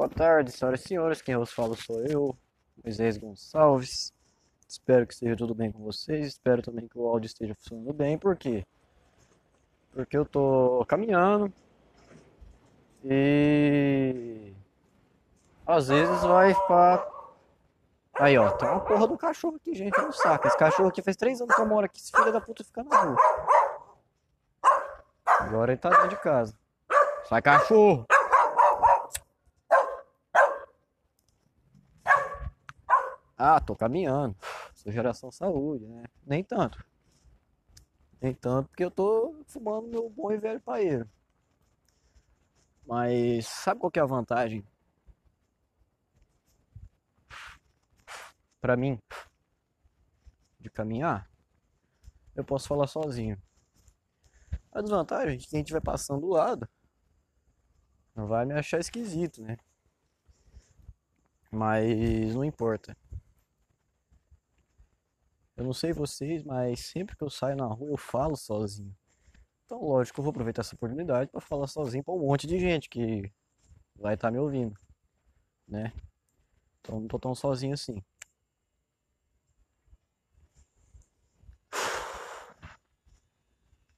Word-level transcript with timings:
Boa 0.00 0.08
tarde, 0.08 0.50
senhoras 0.50 0.80
e 0.80 0.88
senhores. 0.88 1.20
Quem 1.20 1.36
vos 1.36 1.52
fala 1.52 1.76
sou 1.76 2.02
eu, 2.06 2.34
Moisés 2.82 3.18
Gonçalves. 3.18 4.14
Espero 4.66 5.06
que 5.06 5.12
esteja 5.12 5.36
tudo 5.36 5.54
bem 5.54 5.70
com 5.70 5.82
vocês. 5.82 6.26
Espero 6.26 6.62
também 6.62 6.88
que 6.88 6.96
o 6.96 7.06
áudio 7.06 7.26
esteja 7.26 7.54
funcionando 7.54 7.92
bem. 7.92 8.16
Por 8.16 8.34
quê? 8.34 8.64
Porque 9.92 10.16
eu 10.16 10.24
tô 10.24 10.86
caminhando 10.88 11.52
e 13.04 14.54
às 15.66 15.88
vezes 15.88 16.22
vai 16.22 16.54
pra. 16.66 17.06
Aí 18.18 18.38
ó, 18.38 18.52
tem 18.52 18.70
uma 18.70 18.80
porra 18.80 19.06
do 19.06 19.18
cachorro 19.18 19.56
aqui, 19.56 19.74
gente, 19.74 20.00
no 20.00 20.14
saco. 20.14 20.48
Esse 20.48 20.56
cachorro 20.56 20.88
aqui 20.88 21.02
faz 21.02 21.18
três 21.18 21.42
anos 21.42 21.54
que 21.54 21.60
eu 21.60 21.66
moro 21.66 21.84
aqui. 21.84 21.98
Esse 21.98 22.10
filho 22.10 22.32
da 22.32 22.40
puta 22.40 22.64
fica 22.64 22.82
na 22.84 23.02
rua. 23.02 23.16
Agora 25.26 25.72
ele 25.72 25.78
tá 25.78 25.90
dentro 25.90 26.08
de 26.08 26.16
casa. 26.22 26.58
Sai 27.28 27.42
cachorro! 27.42 28.06
Ah, 33.42 33.58
tô 33.58 33.74
caminhando. 33.74 34.36
Sou 34.74 34.92
geração 34.92 35.30
saúde, 35.32 35.86
né? 35.86 36.04
Nem 36.26 36.44
tanto. 36.44 36.84
Nem 38.20 38.34
tanto 38.34 38.68
porque 38.68 38.84
eu 38.84 38.90
tô 38.90 39.34
fumando 39.46 39.88
meu 39.88 40.10
bom 40.10 40.30
e 40.30 40.36
velho 40.36 40.60
paeiro. 40.60 41.08
Mas 42.86 43.46
sabe 43.46 43.80
qual 43.80 43.90
que 43.90 43.98
é 43.98 44.02
a 44.02 44.06
vantagem? 44.06 44.62
Pra 48.60 48.76
mim, 48.76 48.98
de 50.58 50.68
caminhar, 50.68 51.26
eu 52.36 52.44
posso 52.44 52.68
falar 52.68 52.86
sozinho. 52.88 53.40
A 54.70 54.82
desvantagem 54.82 55.36
é 55.36 55.38
que 55.38 55.48
quem 55.48 55.60
estiver 55.60 55.80
passando 55.80 56.20
do 56.20 56.28
lado 56.28 56.68
não 58.14 58.26
vai 58.26 58.44
me 58.44 58.52
achar 58.52 58.78
esquisito, 58.78 59.40
né? 59.40 59.56
Mas 61.50 62.34
não 62.34 62.44
importa. 62.44 62.94
Eu 65.60 65.66
não 65.66 65.74
sei 65.74 65.92
vocês, 65.92 66.42
mas 66.42 66.80
sempre 66.80 67.14
que 67.14 67.22
eu 67.22 67.28
saio 67.28 67.54
na 67.54 67.66
rua 67.66 67.90
eu 67.90 67.96
falo 67.98 68.34
sozinho. 68.34 68.96
Então, 69.66 69.78
lógico, 69.84 70.18
eu 70.18 70.22
vou 70.24 70.30
aproveitar 70.30 70.62
essa 70.62 70.74
oportunidade 70.74 71.30
para 71.30 71.38
falar 71.38 71.66
sozinho 71.66 72.02
para 72.02 72.14
um 72.14 72.20
monte 72.20 72.46
de 72.46 72.58
gente 72.58 72.88
que 72.88 73.30
vai 73.94 74.14
estar 74.14 74.28
tá 74.28 74.32
me 74.32 74.38
ouvindo, 74.38 74.74
né? 75.68 75.92
Então, 76.80 76.98
não 77.00 77.06
tô 77.06 77.18
tão 77.18 77.34
sozinho 77.34 77.74
assim. 77.74 78.02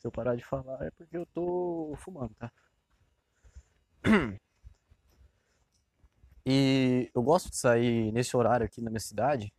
Se 0.00 0.08
eu 0.08 0.10
parar 0.10 0.34
de 0.34 0.44
falar 0.44 0.84
é 0.84 0.90
porque 0.90 1.16
eu 1.16 1.26
tô 1.26 1.94
fumando, 1.98 2.34
tá? 2.34 2.50
E 6.44 7.08
eu 7.14 7.22
gosto 7.22 7.48
de 7.48 7.56
sair 7.56 8.10
nesse 8.10 8.36
horário 8.36 8.66
aqui 8.66 8.80
na 8.80 8.90
minha 8.90 8.98
cidade 8.98 9.52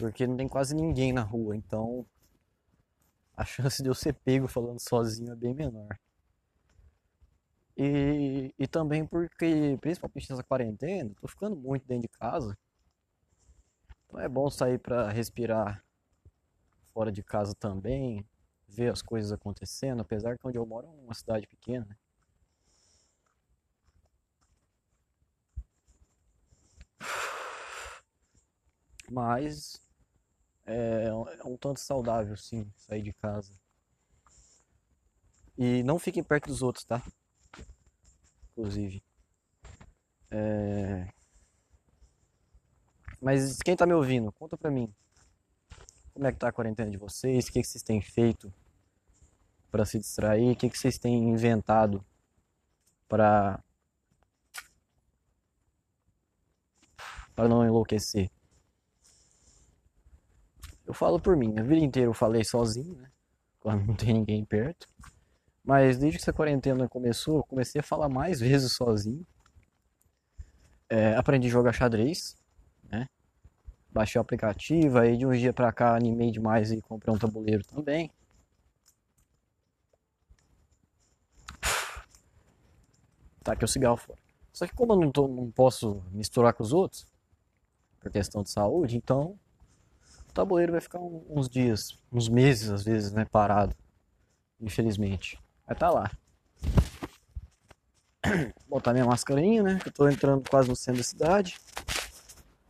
porque 0.00 0.26
não 0.26 0.36
tem 0.36 0.48
quase 0.48 0.74
ninguém 0.74 1.12
na 1.12 1.22
rua, 1.22 1.54
então 1.54 2.06
a 3.36 3.44
chance 3.44 3.82
de 3.82 3.88
eu 3.88 3.94
ser 3.94 4.14
pego 4.14 4.48
falando 4.48 4.80
sozinho 4.80 5.32
é 5.32 5.36
bem 5.36 5.54
menor. 5.54 5.98
E, 7.76 8.54
e 8.58 8.66
também 8.66 9.06
porque, 9.06 9.78
principalmente 9.80 10.30
nessa 10.30 10.42
quarentena, 10.42 11.14
tô 11.20 11.28
ficando 11.28 11.54
muito 11.56 11.86
dentro 11.86 12.02
de 12.02 12.18
casa. 12.18 12.58
Então 14.06 14.20
é 14.20 14.28
bom 14.28 14.50
sair 14.50 14.78
para 14.78 15.10
respirar 15.10 15.84
fora 16.92 17.12
de 17.12 17.22
casa 17.22 17.54
também, 17.54 18.26
ver 18.66 18.90
as 18.90 19.02
coisas 19.02 19.32
acontecendo, 19.32 20.00
apesar 20.00 20.38
que 20.38 20.46
onde 20.46 20.58
eu 20.58 20.66
moro 20.66 20.86
é 20.86 20.90
uma 20.90 21.14
cidade 21.14 21.46
pequena. 21.46 21.86
Né? 21.86 21.96
Mas 29.10 29.89
é, 30.70 31.06
é 31.06 31.44
um 31.44 31.56
tanto 31.56 31.80
saudável, 31.80 32.36
sim, 32.36 32.70
sair 32.76 33.02
de 33.02 33.12
casa. 33.12 33.52
E 35.58 35.82
não 35.82 35.98
fiquem 35.98 36.22
perto 36.22 36.46
dos 36.46 36.62
outros, 36.62 36.84
tá? 36.84 37.02
Inclusive. 38.52 39.02
É... 40.30 41.08
Mas 43.20 43.58
quem 43.58 43.76
tá 43.76 43.84
me 43.84 43.92
ouvindo, 43.92 44.32
conta 44.32 44.56
pra 44.56 44.70
mim. 44.70 44.92
Como 46.14 46.26
é 46.26 46.32
que 46.32 46.38
tá 46.38 46.48
a 46.48 46.52
quarentena 46.52 46.90
de 46.90 46.96
vocês? 46.96 47.46
O 47.46 47.52
que, 47.52 47.60
que 47.60 47.66
vocês 47.66 47.82
têm 47.82 48.00
feito 48.00 48.52
para 49.70 49.84
se 49.84 49.98
distrair? 49.98 50.52
O 50.52 50.56
que, 50.56 50.70
que 50.70 50.78
vocês 50.78 50.98
têm 50.98 51.30
inventado 51.30 52.04
para 53.08 53.62
para 57.34 57.48
não 57.48 57.64
enlouquecer? 57.64 58.30
Eu 60.90 60.94
falo 60.94 61.20
por 61.20 61.36
mim, 61.36 61.56
a 61.56 61.62
vida 61.62 61.84
inteira 61.84 62.08
eu 62.08 62.12
falei 62.12 62.42
sozinho, 62.42 62.96
né? 62.96 63.08
Quando 63.60 63.86
não 63.86 63.94
tem 63.94 64.12
ninguém 64.12 64.44
perto. 64.44 64.88
Mas 65.62 65.96
desde 65.96 66.18
que 66.18 66.24
essa 66.24 66.32
quarentena 66.32 66.88
começou, 66.88 67.36
eu 67.36 67.44
comecei 67.44 67.80
a 67.80 67.84
falar 67.84 68.08
mais 68.08 68.40
vezes 68.40 68.72
sozinho. 68.72 69.24
É, 70.88 71.14
aprendi 71.14 71.46
a 71.46 71.50
jogar 71.50 71.72
xadrez, 71.72 72.36
né? 72.90 73.06
Baixei 73.88 74.18
o 74.18 74.22
aplicativo, 74.22 74.98
aí 74.98 75.16
de 75.16 75.24
um 75.24 75.30
dia 75.30 75.52
pra 75.52 75.70
cá 75.72 75.94
animei 75.94 76.32
demais 76.32 76.72
e 76.72 76.82
comprei 76.82 77.14
um 77.14 77.18
tabuleiro 77.18 77.62
também. 77.66 78.10
Tá 83.44 83.52
aqui 83.52 83.64
o 83.64 83.68
cigarro 83.68 83.96
fora. 83.96 84.18
Só 84.52 84.66
que 84.66 84.74
como 84.74 84.94
eu 84.94 84.96
não, 84.98 85.12
tô, 85.12 85.28
não 85.28 85.52
posso 85.52 86.02
misturar 86.10 86.52
com 86.52 86.64
os 86.64 86.72
outros, 86.72 87.06
por 88.00 88.10
questão 88.10 88.42
de 88.42 88.50
saúde, 88.50 88.96
então 88.96 89.38
o 90.30 90.32
tabuleiro 90.32 90.72
vai 90.72 90.80
ficar 90.80 91.00
uns 91.00 91.48
dias, 91.48 91.98
uns 92.12 92.28
meses 92.28 92.70
às 92.70 92.84
vezes, 92.84 93.12
né, 93.12 93.24
parado. 93.24 93.74
Infelizmente. 94.60 95.38
Estar 95.62 95.74
tá 95.74 95.90
lá. 95.90 96.10
Vou 98.68 98.78
botar 98.78 98.92
minha 98.92 99.04
mascarinha, 99.04 99.62
né? 99.62 99.78
Que 99.80 99.88
eu 99.88 99.92
tô 99.92 100.08
entrando 100.08 100.48
quase 100.48 100.68
no 100.68 100.76
centro 100.76 101.00
da 101.00 101.04
cidade. 101.04 101.58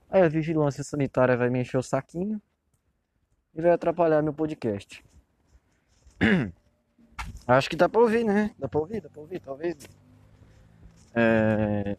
Aí 0.09 0.23
a 0.23 0.29
vigilância 0.29 0.83
sanitária 0.83 1.37
vai 1.37 1.51
me 1.51 1.61
encher 1.61 1.79
o 1.79 1.83
saquinho 1.83 2.41
e 3.55 3.61
vai 3.61 3.71
atrapalhar 3.71 4.23
meu 4.23 4.33
podcast. 4.33 5.05
Acho 7.47 7.69
que 7.69 7.77
dá 7.77 7.89
pra 7.89 8.01
ouvir, 8.01 8.25
né? 8.25 8.55
Dá 8.59 8.69
pra 8.69 8.81
ouvir, 8.81 9.01
dá 9.01 9.09
pra 9.09 9.21
ouvir, 9.21 9.41
talvez. 9.41 9.77
É... 11.15 11.97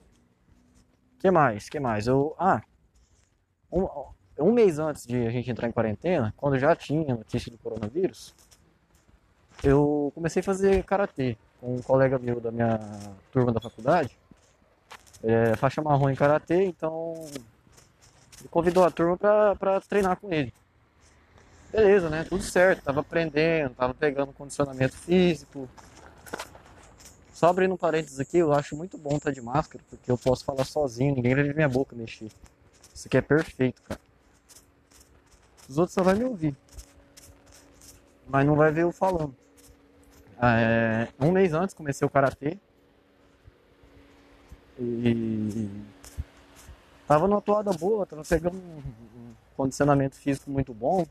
que 1.19 1.29
mais? 1.29 1.69
que 1.69 1.79
mais? 1.79 2.07
Eu... 2.07 2.35
Ah, 2.39 2.61
um, 3.71 3.87
um 4.39 4.51
mês 4.51 4.79
antes 4.79 5.05
de 5.05 5.25
a 5.25 5.29
gente 5.29 5.49
entrar 5.49 5.67
em 5.67 5.71
quarentena, 5.71 6.33
quando 6.37 6.57
já 6.57 6.75
tinha 6.75 7.15
notícia 7.15 7.51
do 7.51 7.57
coronavírus, 7.57 8.33
eu 9.63 10.11
comecei 10.15 10.39
a 10.39 10.43
fazer 10.43 10.83
karatê 10.83 11.37
com 11.59 11.75
um 11.75 11.81
colega 11.81 12.17
meu 12.17 12.39
da 12.39 12.51
minha 12.51 12.79
turma 13.31 13.51
da 13.51 13.61
faculdade, 13.61 14.17
é, 15.23 15.55
faixa 15.55 15.81
marrom 15.81 16.09
em 16.09 16.15
karatê, 16.15 16.65
então 16.65 17.13
ele 18.39 18.49
convidou 18.49 18.83
a 18.83 18.89
turma 18.89 19.17
para 19.17 19.81
treinar 19.81 20.17
com 20.17 20.31
ele. 20.33 20.51
Beleza, 21.71 22.09
né? 22.09 22.25
Tudo 22.27 22.43
certo, 22.43 22.83
tava 22.83 22.99
aprendendo, 22.99 23.75
tava 23.75 23.93
pegando 23.93 24.33
condicionamento 24.33 24.97
físico. 24.97 25.69
Só 27.33 27.47
abrindo 27.47 27.73
um 27.73 27.77
parênteses 27.77 28.19
aqui, 28.19 28.39
eu 28.39 28.51
acho 28.51 28.75
muito 28.75 28.97
bom 28.97 29.15
estar 29.15 29.31
de 29.31 29.41
máscara, 29.41 29.83
porque 29.89 30.11
eu 30.11 30.17
posso 30.17 30.43
falar 30.43 30.65
sozinho, 30.65 31.15
ninguém 31.15 31.33
vai 31.33 31.43
ver 31.43 31.55
minha 31.55 31.69
boca 31.69 31.95
mexer. 31.95 32.29
Isso 32.93 33.07
aqui 33.07 33.17
é 33.17 33.21
perfeito, 33.21 33.81
cara. 33.83 33.99
Os 35.71 35.77
outros 35.77 35.93
só 35.93 36.03
vai 36.03 36.15
me 36.15 36.25
ouvir. 36.25 36.53
Mas 38.27 38.45
não 38.45 38.57
vai 38.57 38.73
ver 38.73 38.81
eu 38.81 38.91
falando. 38.91 39.33
É, 40.37 41.07
um 41.17 41.31
mês 41.31 41.53
antes 41.53 41.73
comecei 41.73 42.05
o 42.05 42.09
karatê. 42.09 42.57
E 44.77 45.69
tava 47.07 47.25
numa 47.25 47.41
toada 47.41 47.71
boa, 47.71 48.05
tava 48.05 48.21
pegando 48.21 48.57
um 48.57 49.33
condicionamento 49.55 50.17
físico 50.17 50.51
muito 50.51 50.73
bom. 50.73 51.07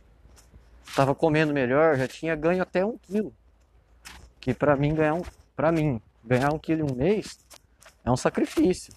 Tava 0.94 1.14
comendo 1.14 1.55
melhor, 1.55 1.96
já 1.96 2.06
tinha 2.06 2.37
ganho 2.37 2.62
até 2.62 2.85
um 2.85 2.99
quilo. 2.99 3.32
Que 4.38 4.52
pra 4.52 4.76
mim 4.76 4.94
ganhar 4.94 5.14
um. 5.14 5.23
Pra 5.56 5.73
mim, 5.73 6.02
ganhar 6.23 6.52
um 6.52 6.58
quilo 6.58 6.87
em 6.87 6.93
um 6.93 6.94
mês 6.94 7.38
é 8.05 8.11
um 8.11 8.17
sacrifício. 8.17 8.93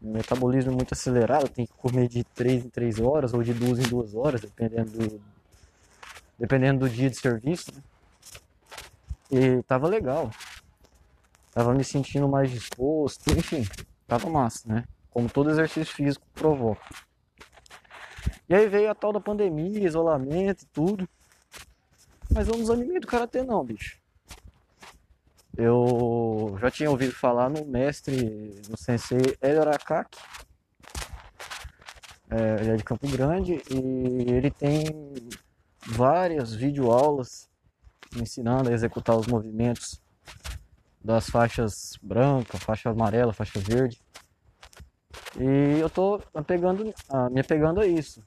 Metabolismo 0.00 0.72
é 0.72 0.74
muito 0.74 0.94
acelerado, 0.94 1.48
tem 1.48 1.66
que 1.66 1.72
comer 1.74 2.08
de 2.08 2.24
3 2.24 2.64
em 2.64 2.70
3 2.70 3.00
horas 3.00 3.34
ou 3.34 3.42
de 3.42 3.52
2 3.52 3.80
em 3.80 3.88
2 3.88 4.14
horas, 4.14 4.40
dependendo 4.40 4.90
do, 4.92 5.20
dependendo 6.38 6.80
do 6.80 6.88
dia 6.88 7.10
de 7.10 7.16
serviço. 7.16 7.70
Né? 7.74 7.82
E 9.30 9.62
tava 9.64 9.86
legal. 9.86 10.30
Tava 11.52 11.74
me 11.74 11.84
sentindo 11.84 12.28
mais 12.28 12.50
disposto, 12.50 13.30
enfim, 13.36 13.66
tava 14.06 14.30
massa, 14.30 14.72
né? 14.72 14.84
Como 15.10 15.28
todo 15.28 15.50
exercício 15.50 15.94
físico 15.94 16.24
provoca. 16.34 16.88
E 18.48 18.54
aí 18.54 18.68
veio 18.68 18.90
a 18.90 18.94
tal 18.94 19.12
da 19.12 19.20
pandemia, 19.20 19.86
isolamento 19.86 20.62
e 20.62 20.66
tudo. 20.66 21.08
Mas 22.32 22.48
eu 22.48 22.54
não 22.54 22.60
desanimei 22.60 23.00
do 23.00 23.06
karatê 23.06 23.42
não, 23.42 23.64
bicho. 23.64 23.99
Eu 25.56 26.56
já 26.60 26.70
tinha 26.70 26.90
ouvido 26.90 27.12
falar 27.12 27.48
no 27.48 27.64
mestre, 27.64 28.60
no 28.68 28.76
sensei 28.76 29.36
Hélio 29.40 29.62
Arakaki. 29.62 30.18
É, 32.30 32.60
ele 32.60 32.70
é 32.70 32.76
de 32.76 32.84
Campo 32.84 33.08
Grande 33.08 33.60
e 33.68 34.30
ele 34.30 34.50
tem 34.50 34.84
várias 35.84 36.54
videoaulas 36.54 37.48
ensinando 38.16 38.70
a 38.70 38.72
executar 38.72 39.16
os 39.16 39.26
movimentos 39.26 40.00
das 41.02 41.28
faixas 41.28 41.98
branca, 42.00 42.58
faixa 42.58 42.90
amarela, 42.90 43.32
faixa 43.32 43.58
verde. 43.58 44.00
E 45.38 45.80
eu 45.80 45.90
tô 45.90 46.20
apegando, 46.34 46.92
ah, 47.08 47.28
me 47.30 47.40
apegando 47.40 47.80
a 47.80 47.86
isso. 47.86 48.22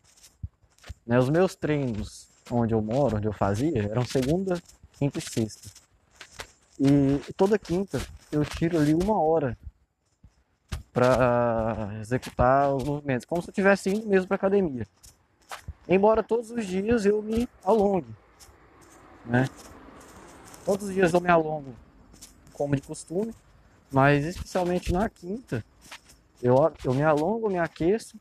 Né, 1.05 1.17
os 1.19 1.29
meus 1.29 1.55
treinos 1.55 2.29
onde 2.49 2.73
eu 2.73 2.81
moro, 2.81 3.17
onde 3.17 3.27
eu 3.27 3.33
fazia, 3.33 3.83
eram 3.89 4.05
segunda, 4.05 4.61
quinta 4.93 5.19
e 5.19 5.21
sexta. 5.21 5.82
E 6.79 7.33
toda 7.33 7.59
quinta 7.59 8.01
eu 8.31 8.43
tiro 8.43 8.77
ali 8.79 8.93
uma 8.93 9.21
hora 9.21 9.57
para 10.91 11.89
executar 12.01 12.73
os 12.73 12.83
movimentos, 12.83 13.25
como 13.25 13.41
se 13.41 13.49
eu 13.49 13.51
estivesse 13.51 13.89
indo 13.89 14.07
mesmo 14.07 14.27
para 14.27 14.35
academia. 14.35 14.87
Embora 15.87 16.23
todos 16.23 16.51
os 16.51 16.65
dias 16.65 17.05
eu 17.05 17.21
me 17.21 17.47
alongue, 17.63 18.15
né? 19.25 19.49
Todos 20.65 20.87
os 20.87 20.93
dias 20.93 21.13
eu 21.13 21.19
me 21.19 21.29
alongo 21.29 21.75
como 22.53 22.75
de 22.75 22.81
costume, 22.81 23.33
mas 23.91 24.25
especialmente 24.25 24.93
na 24.93 25.09
quinta 25.09 25.63
eu, 26.41 26.55
eu 26.83 26.93
me 26.93 27.03
alongo, 27.03 27.49
me 27.49 27.57
aqueço 27.57 28.17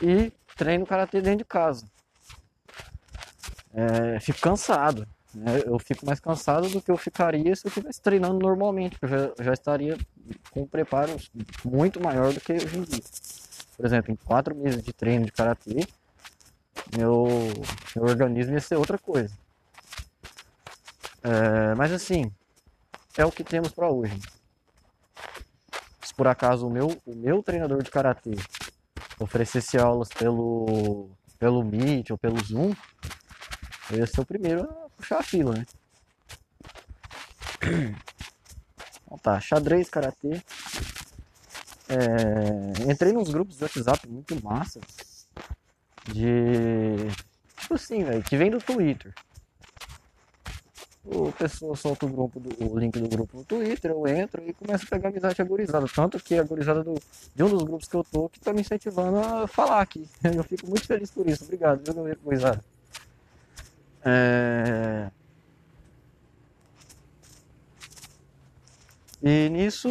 e 0.00 0.32
treino 0.56 0.86
karatê 0.86 1.20
dentro 1.20 1.38
de 1.38 1.44
casa. 1.44 1.86
É, 3.72 4.18
fico 4.20 4.40
cansado, 4.40 5.06
né? 5.36 5.62
eu 5.66 5.78
fico 5.78 6.06
mais 6.06 6.18
cansado 6.18 6.68
do 6.68 6.80
que 6.80 6.90
eu 6.90 6.96
ficaria 6.96 7.54
se 7.54 7.66
eu 7.66 7.68
estivesse 7.68 8.00
treinando 8.00 8.38
normalmente, 8.38 8.96
eu 9.02 9.08
já, 9.08 9.32
já 9.38 9.52
estaria 9.52 9.98
com 10.50 10.62
um 10.62 10.66
preparo 10.66 11.14
muito 11.64 12.02
maior 12.02 12.32
do 12.32 12.40
que 12.40 12.54
hoje 12.54 12.78
em 12.78 12.82
dia. 12.82 13.02
Por 13.76 13.84
exemplo, 13.84 14.10
em 14.10 14.16
quatro 14.16 14.54
meses 14.54 14.82
de 14.82 14.92
treino 14.92 15.26
de 15.26 15.32
karatê, 15.32 15.86
meu, 16.96 17.26
meu 17.94 18.04
organismo 18.04 18.54
ia 18.54 18.60
ser 18.60 18.76
outra 18.76 18.96
coisa. 18.96 19.32
É, 21.22 21.74
mas 21.74 21.92
assim, 21.92 22.32
é 23.18 23.24
o 23.26 23.32
que 23.32 23.44
temos 23.44 23.72
para 23.72 23.90
hoje. 23.90 24.18
Se 26.02 26.14
por 26.14 26.26
acaso 26.26 26.66
o 26.66 26.70
meu, 26.70 26.96
o 27.04 27.14
meu 27.14 27.42
treinador 27.42 27.82
de 27.82 27.90
karatê 27.90 28.36
oferecesse 29.18 29.76
aulas 29.76 30.08
pelo, 30.08 31.10
pelo 31.38 31.62
Meet 31.62 32.10
ou 32.10 32.18
pelo 32.18 32.42
Zoom, 32.42 32.72
eu 33.90 33.98
ia 33.98 34.06
ser 34.06 34.20
o 34.20 34.26
primeiro 34.26 34.62
a 34.62 34.85
puxar 34.96 35.18
a 35.18 35.22
fila, 35.22 35.54
né? 35.54 35.66
Então 39.04 39.18
tá, 39.18 39.40
xadrez, 39.40 39.88
karatê. 39.88 40.42
É, 41.88 42.90
entrei 42.90 43.12
nos 43.12 43.30
grupos 43.30 43.56
do 43.56 43.62
WhatsApp 43.62 44.08
muito 44.08 44.42
massa. 44.42 44.80
De. 46.04 46.96
Tipo 47.60 47.74
assim, 47.74 48.04
velho, 48.04 48.22
que 48.22 48.36
vem 48.36 48.50
do 48.50 48.58
Twitter 48.58 49.12
o 51.06 51.30
pessoa 51.32 51.76
solta 51.76 52.04
o 52.04 52.08
grupo 52.08 52.40
do, 52.40 52.72
o 52.72 52.78
link 52.78 52.98
do 52.98 53.08
grupo 53.08 53.36
no 53.36 53.44
Twitter, 53.44 53.92
eu 53.92 54.06
entro 54.06 54.42
e 54.46 54.52
começo 54.52 54.84
a 54.84 54.88
pegar 54.88 55.08
amizade 55.08 55.40
agorizada. 55.40 55.86
Tanto 55.94 56.18
que 56.18 56.34
a 56.34 56.40
agorizada 56.40 56.82
do, 56.82 56.94
de 57.34 57.42
um 57.44 57.48
dos 57.48 57.62
grupos 57.62 57.88
que 57.88 57.94
eu 57.94 58.04
tô 58.04 58.28
que 58.28 58.40
tá 58.40 58.52
me 58.52 58.60
incentivando 58.60 59.18
a 59.18 59.46
falar 59.46 59.80
aqui. 59.80 60.08
Eu 60.24 60.42
fico 60.42 60.66
muito 60.66 60.86
feliz 60.86 61.10
por 61.10 61.26
isso. 61.28 61.44
Obrigado, 61.44 61.80
viu, 61.84 62.12
agorizada? 62.12 62.62
É... 64.08 65.10
E 69.20 69.48
nisso 69.48 69.88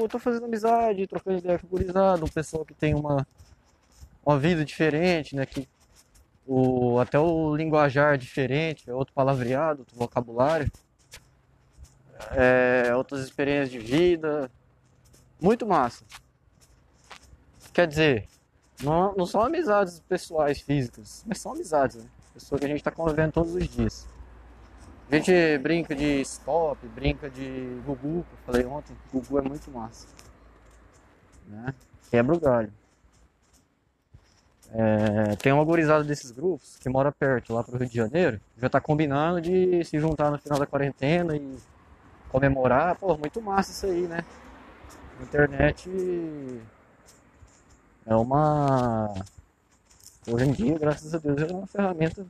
eu 0.00 0.08
tô 0.08 0.18
fazendo 0.18 0.46
amizade, 0.46 1.06
trocando 1.06 1.38
ideia 1.38 1.60
com 1.60 1.66
agorizada, 1.68 2.24
um 2.24 2.28
pessoal 2.28 2.64
que 2.64 2.74
tem 2.74 2.92
uma, 2.92 3.24
uma 4.26 4.36
vida 4.36 4.64
diferente, 4.64 5.36
né? 5.36 5.46
Que 5.46 5.68
o, 6.44 6.98
até 6.98 7.16
o 7.16 7.54
linguajar 7.54 8.18
diferente, 8.18 8.90
é 8.90 8.92
outro 8.92 9.14
palavreado, 9.14 9.82
outro 9.82 9.96
vocabulário, 9.96 10.70
é, 12.32 12.92
outras 12.96 13.20
experiências 13.20 13.70
de 13.70 13.78
vida, 13.78 14.50
muito 15.40 15.64
massa. 15.64 16.04
Quer 17.72 17.86
dizer, 17.86 18.28
não, 18.82 19.14
não 19.14 19.26
são 19.26 19.42
amizades 19.42 20.00
pessoais, 20.00 20.60
físicas, 20.60 21.22
mas 21.24 21.38
são 21.38 21.52
amizades, 21.52 21.96
né? 21.96 22.08
Pessoa 22.34 22.58
que 22.58 22.64
a 22.64 22.68
gente 22.68 22.78
está 22.78 22.90
convivendo 22.90 23.32
todos 23.32 23.54
os 23.54 23.68
dias. 23.68 24.06
A 25.10 25.16
gente 25.16 25.58
brinca 25.58 25.94
de 25.94 26.20
stop, 26.22 26.86
brinca 26.88 27.30
de 27.30 27.80
Gugu, 27.86 28.24
que 28.24 28.34
eu 28.34 28.38
falei 28.44 28.66
ontem, 28.66 28.96
Gugu 29.12 29.38
é 29.38 29.42
muito 29.42 29.70
massa. 29.70 30.08
Né? 31.46 31.74
Quebra 32.10 32.34
o 32.34 32.40
galho. 32.40 32.72
É, 34.72 35.36
tem 35.36 35.52
uma 35.52 35.64
gurizada 35.64 36.02
desses 36.02 36.32
grupos 36.32 36.76
que 36.78 36.88
mora 36.88 37.12
perto, 37.12 37.54
lá 37.54 37.62
pro 37.62 37.78
Rio 37.78 37.88
de 37.88 37.94
Janeiro, 37.94 38.40
já 38.58 38.68
tá 38.68 38.80
combinando 38.80 39.40
de 39.40 39.84
se 39.84 40.00
juntar 40.00 40.32
no 40.32 40.38
final 40.38 40.58
da 40.58 40.66
quarentena 40.66 41.36
e 41.36 41.56
comemorar. 42.28 42.96
Pô, 42.96 43.16
muito 43.16 43.40
massa 43.40 43.70
isso 43.70 43.86
aí, 43.86 44.08
né? 44.08 44.24
A 45.20 45.22
internet 45.22 45.88
é 48.04 48.16
uma. 48.16 49.14
Hoje 50.26 50.44
em 50.44 50.52
dia, 50.52 50.78
graças 50.78 51.14
a 51.14 51.18
Deus, 51.18 51.40
é 51.42 51.46
uma 51.46 51.66
ferramenta 51.66 52.26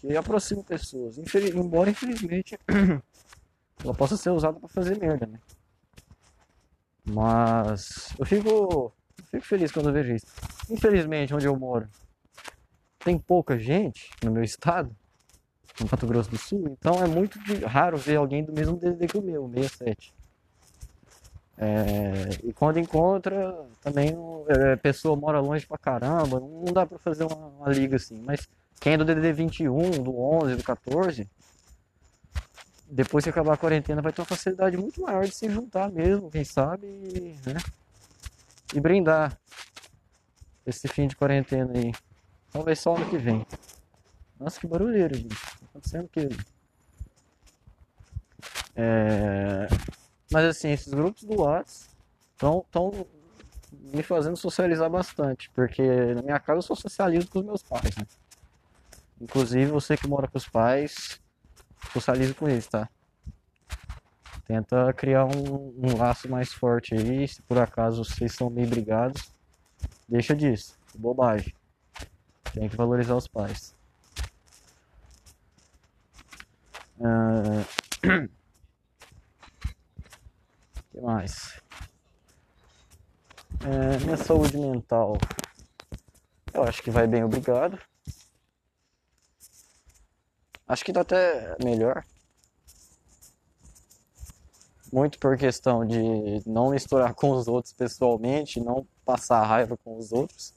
que 0.00 0.16
aproxima 0.16 0.62
pessoas. 0.62 1.18
Infeliz... 1.18 1.54
Embora, 1.54 1.90
infelizmente, 1.90 2.58
ela 3.82 3.94
possa 3.94 4.16
ser 4.16 4.30
usada 4.30 4.58
para 4.58 4.68
fazer 4.68 4.98
merda, 4.98 5.26
né? 5.26 5.38
Mas 7.04 8.14
eu 8.18 8.26
fico 8.26 8.92
Fico 9.32 9.46
feliz 9.46 9.72
quando 9.72 9.88
eu 9.88 9.94
vejo 9.94 10.14
isso. 10.14 10.26
Infelizmente, 10.68 11.34
onde 11.34 11.46
eu 11.46 11.56
moro, 11.56 11.88
tem 12.98 13.18
pouca 13.18 13.58
gente 13.58 14.10
no 14.22 14.30
meu 14.30 14.42
estado, 14.42 14.94
no 15.80 15.86
Mato 15.90 16.06
Grosso 16.06 16.30
do 16.30 16.36
Sul, 16.36 16.64
então 16.68 17.02
é 17.02 17.06
muito 17.06 17.38
raro 17.66 17.96
ver 17.96 18.16
alguém 18.16 18.44
do 18.44 18.52
mesmo 18.52 18.76
DDD 18.76 19.06
que 19.06 19.16
o 19.16 19.22
meu, 19.22 19.48
67. 19.50 20.12
É, 21.58 22.28
e 22.42 22.52
quando 22.52 22.78
encontra, 22.78 23.66
também 23.80 24.16
é, 24.48 24.72
a 24.72 24.76
pessoa 24.76 25.14
mora 25.14 25.40
longe 25.40 25.66
pra 25.66 25.78
caramba, 25.78 26.40
não 26.40 26.72
dá 26.72 26.86
pra 26.86 26.98
fazer 26.98 27.24
uma, 27.24 27.36
uma, 27.36 27.68
liga 27.68 27.96
assim. 27.96 28.20
Mas 28.24 28.48
quem 28.80 28.94
é 28.94 28.96
do 28.96 29.04
DDD 29.04 29.32
21, 29.32 30.02
do 30.02 30.18
11, 30.18 30.56
do 30.56 30.62
14, 30.62 31.28
depois 32.90 33.24
que 33.24 33.30
acabar 33.30 33.54
a 33.54 33.56
quarentena 33.56 34.02
vai 34.02 34.12
ter 34.12 34.20
uma 34.22 34.26
facilidade 34.26 34.76
muito 34.76 35.00
maior 35.00 35.24
de 35.24 35.34
se 35.34 35.48
juntar 35.48 35.90
mesmo, 35.90 36.30
quem 36.30 36.44
sabe, 36.44 36.86
né? 37.46 37.56
e 38.74 38.80
brindar 38.80 39.38
esse 40.66 40.88
fim 40.88 41.06
de 41.06 41.16
quarentena 41.16 41.72
aí. 41.74 41.92
Talvez 42.50 42.80
só 42.80 42.96
ano 42.96 43.08
que 43.08 43.18
vem. 43.18 43.46
Nossa, 44.38 44.58
que 44.58 44.66
barulheiro, 44.66 45.14
gente. 45.14 45.34
Tá 45.34 45.66
acontecendo 45.70 46.04
o 46.04 46.08
que? 46.08 46.28
É... 48.74 49.68
Mas 50.32 50.46
assim, 50.46 50.70
esses 50.70 50.92
grupos 50.92 51.24
do 51.24 51.42
Whats 51.42 51.90
estão 52.32 53.06
me 53.70 54.02
fazendo 54.02 54.36
socializar 54.36 54.88
bastante. 54.88 55.50
Porque 55.50 55.82
na 56.14 56.22
minha 56.22 56.40
casa 56.40 56.58
eu 56.58 56.62
sou 56.62 56.74
socializo 56.74 57.28
com 57.28 57.40
os 57.40 57.44
meus 57.44 57.62
pais, 57.62 57.94
né? 57.96 58.06
Inclusive 59.20 59.70
você 59.70 59.96
que 59.96 60.08
mora 60.08 60.26
com 60.26 60.38
os 60.38 60.48
pais, 60.48 61.20
socialize 61.92 62.34
com 62.34 62.48
eles, 62.48 62.66
tá? 62.66 62.88
Tenta 64.46 64.92
criar 64.94 65.26
um, 65.26 65.72
um, 65.78 65.96
laço 65.96 66.28
mais 66.28 66.52
forte 66.52 66.94
aí. 66.94 67.28
Se 67.28 67.40
por 67.42 67.58
acaso 67.58 68.04
vocês 68.04 68.32
são 68.34 68.50
meio 68.50 68.68
brigados, 68.68 69.30
deixa 70.08 70.34
disso. 70.34 70.76
Bobagem. 70.94 71.54
Tem 72.52 72.68
que 72.68 72.76
valorizar 72.76 73.14
os 73.14 73.28
pais. 73.28 73.74
Uh... 76.98 78.32
que 80.92 81.00
mais? 81.00 81.60
É, 83.64 83.98
minha 84.04 84.16
saúde 84.16 84.56
mental. 84.56 85.18
Eu 86.54 86.62
acho 86.62 86.82
que 86.82 86.90
vai 86.90 87.06
bem, 87.06 87.24
obrigado. 87.24 87.78
Acho 90.68 90.84
que 90.84 90.92
tá 90.92 91.00
até 91.00 91.56
melhor 91.64 92.04
muito 94.92 95.18
por 95.18 95.36
questão 95.38 95.86
de 95.86 96.42
não 96.46 96.70
misturar 96.70 97.14
com 97.16 97.30
os 97.30 97.48
outros 97.48 97.72
pessoalmente, 97.72 98.60
não 98.60 98.86
passar 99.04 99.42
raiva 99.42 99.76
com 99.78 99.96
os 99.96 100.12
outros. 100.12 100.52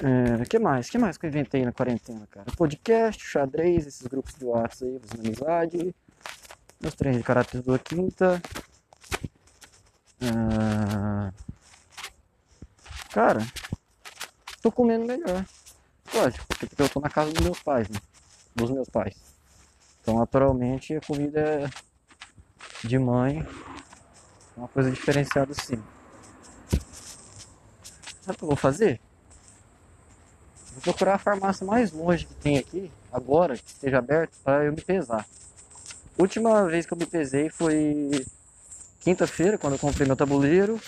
O 0.00 0.06
é, 0.42 0.44
que 0.44 0.60
mais? 0.60 0.88
que 0.88 0.96
mais 0.96 1.18
que 1.18 1.26
eu 1.26 1.30
inventei 1.30 1.64
na 1.64 1.72
quarentena, 1.72 2.24
cara? 2.30 2.46
Podcast, 2.56 3.20
xadrez, 3.26 3.84
esses 3.84 4.06
grupos 4.06 4.34
de 4.34 4.44
WhatsApp 4.44 4.84
aí, 4.84 5.00
amizade. 5.18 5.94
Meus 6.80 6.94
treinos 6.94 7.20
de 7.20 7.24
caráter 7.24 7.62
da 7.62 7.78
quinta. 7.78 8.40
É... 10.20 11.32
Cara, 13.12 13.40
tô 14.62 14.70
comendo 14.70 15.04
melhor. 15.04 15.44
Lógico, 16.14 16.46
porque 16.46 16.82
eu 16.82 16.88
tô 16.88 17.00
na 17.00 17.10
casa 17.10 17.32
dos 17.32 17.42
meus 17.42 17.60
pais, 17.60 17.88
né? 17.88 17.98
Dos 18.54 18.70
meus 18.70 18.88
pais. 18.88 19.16
Então, 20.00 20.18
naturalmente, 20.18 20.96
a 20.96 21.00
comida 21.00 21.70
de 22.84 22.98
mãe 22.98 23.40
é 23.40 24.58
uma 24.58 24.68
coisa 24.68 24.90
diferenciada 24.90 25.52
sim. 25.54 25.82
Sabe 28.22 28.36
o 28.36 28.38
que 28.38 28.44
eu 28.44 28.48
vou 28.48 28.56
fazer? 28.56 29.00
Vou 30.72 30.82
procurar 30.82 31.14
a 31.14 31.18
farmácia 31.18 31.66
mais 31.66 31.90
longe 31.90 32.24
que 32.24 32.34
tem 32.34 32.56
aqui, 32.56 32.90
agora, 33.12 33.56
que 33.56 33.66
esteja 33.66 33.98
aberto, 33.98 34.36
para 34.44 34.64
eu 34.64 34.72
me 34.72 34.80
pesar. 34.80 35.26
Última 36.18 36.66
vez 36.66 36.84
que 36.84 36.92
eu 36.92 36.98
me 36.98 37.06
pesei 37.06 37.48
foi 37.48 38.26
quinta-feira, 39.00 39.56
quando 39.56 39.74
eu 39.74 39.78
comprei 39.78 40.06
meu 40.06 40.16
tabuleiro. 40.16 40.80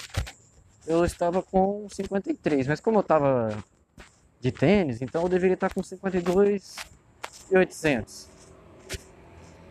Eu 0.86 1.04
estava 1.04 1.40
com 1.40 1.86
53, 1.88 2.66
mas 2.66 2.80
como 2.80 2.98
eu 2.98 3.02
estava 3.02 3.56
de 4.40 4.50
tênis, 4.50 5.00
então 5.00 5.22
eu 5.22 5.28
deveria 5.28 5.54
estar 5.54 5.72
com 5.72 5.82
52 5.82 6.74
e 7.50 7.56
800. 7.56 8.28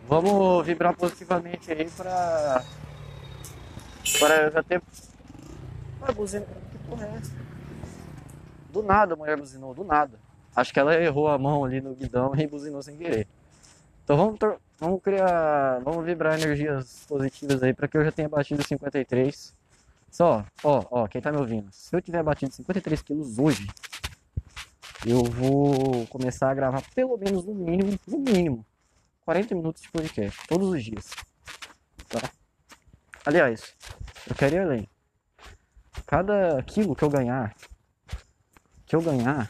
Vamos 0.08 0.64
vibrar 0.64 0.96
positivamente 0.96 1.70
aí 1.70 1.90
para 1.90 2.64
para 4.18 4.42
eu 4.42 4.50
já 4.50 4.62
ter 4.62 4.82
a 6.00 6.12
buzina, 6.12 6.46
que 6.70 6.78
porra 6.88 7.06
é 7.06 7.16
essa? 7.16 7.32
Do 8.70 8.82
nada 8.82 9.14
a 9.14 9.16
mulher 9.16 9.36
buzinou, 9.36 9.74
do 9.74 9.84
nada. 9.84 10.18
Acho 10.56 10.72
que 10.72 10.80
ela 10.80 10.94
errou 10.94 11.28
a 11.28 11.38
mão 11.38 11.64
ali 11.64 11.80
no 11.80 11.94
guidão 11.94 12.34
e 12.34 12.46
buzinou 12.46 12.82
sem 12.82 12.96
querer. 12.96 13.28
Então 14.04 14.16
vamos, 14.16 14.38
vamos 14.80 15.02
criar, 15.02 15.80
vamos 15.80 16.04
vibrar 16.04 16.40
energias 16.40 17.04
positivas 17.06 17.62
aí 17.62 17.74
para 17.74 17.86
que 17.86 17.98
eu 17.98 18.04
já 18.04 18.10
tenha 18.10 18.28
batido 18.28 18.66
53. 18.66 19.54
Só, 20.10 20.44
ó, 20.64 20.84
ó, 20.90 21.06
quem 21.06 21.20
tá 21.20 21.30
me 21.30 21.38
ouvindo, 21.38 21.68
se 21.70 21.94
eu 21.94 22.00
tiver 22.00 22.22
batido 22.22 22.52
53 22.52 23.02
quilos 23.02 23.38
hoje, 23.38 23.68
eu 25.06 25.22
vou 25.22 26.06
começar 26.08 26.50
a 26.50 26.54
gravar 26.54 26.82
pelo 26.94 27.16
menos 27.16 27.44
no 27.44 27.54
mínimo, 27.54 27.96
no 28.08 28.18
mínimo, 28.18 28.66
40 29.24 29.54
minutos 29.54 29.82
de 29.82 29.90
podcast, 29.90 30.40
todos 30.48 30.68
os 30.70 30.82
dias. 30.82 31.10
Tá? 32.08 32.28
Aliás, 33.24 33.76
eu 34.28 34.34
quero 34.34 34.56
ir 34.56 34.58
além. 34.58 34.88
Cada 36.06 36.60
quilo 36.64 36.96
que 36.96 37.04
eu 37.04 37.10
ganhar, 37.10 37.54
que 38.84 38.96
eu 38.96 39.00
ganhar, 39.00 39.48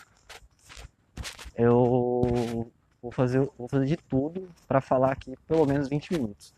eu 1.54 2.70
vou 3.02 3.10
fazer, 3.10 3.40
vou 3.56 3.68
fazer 3.68 3.86
de 3.86 3.96
tudo 3.96 4.48
para 4.68 4.80
falar 4.80 5.12
aqui 5.12 5.34
pelo 5.46 5.66
menos 5.66 5.88
20 5.88 6.12
minutos. 6.12 6.54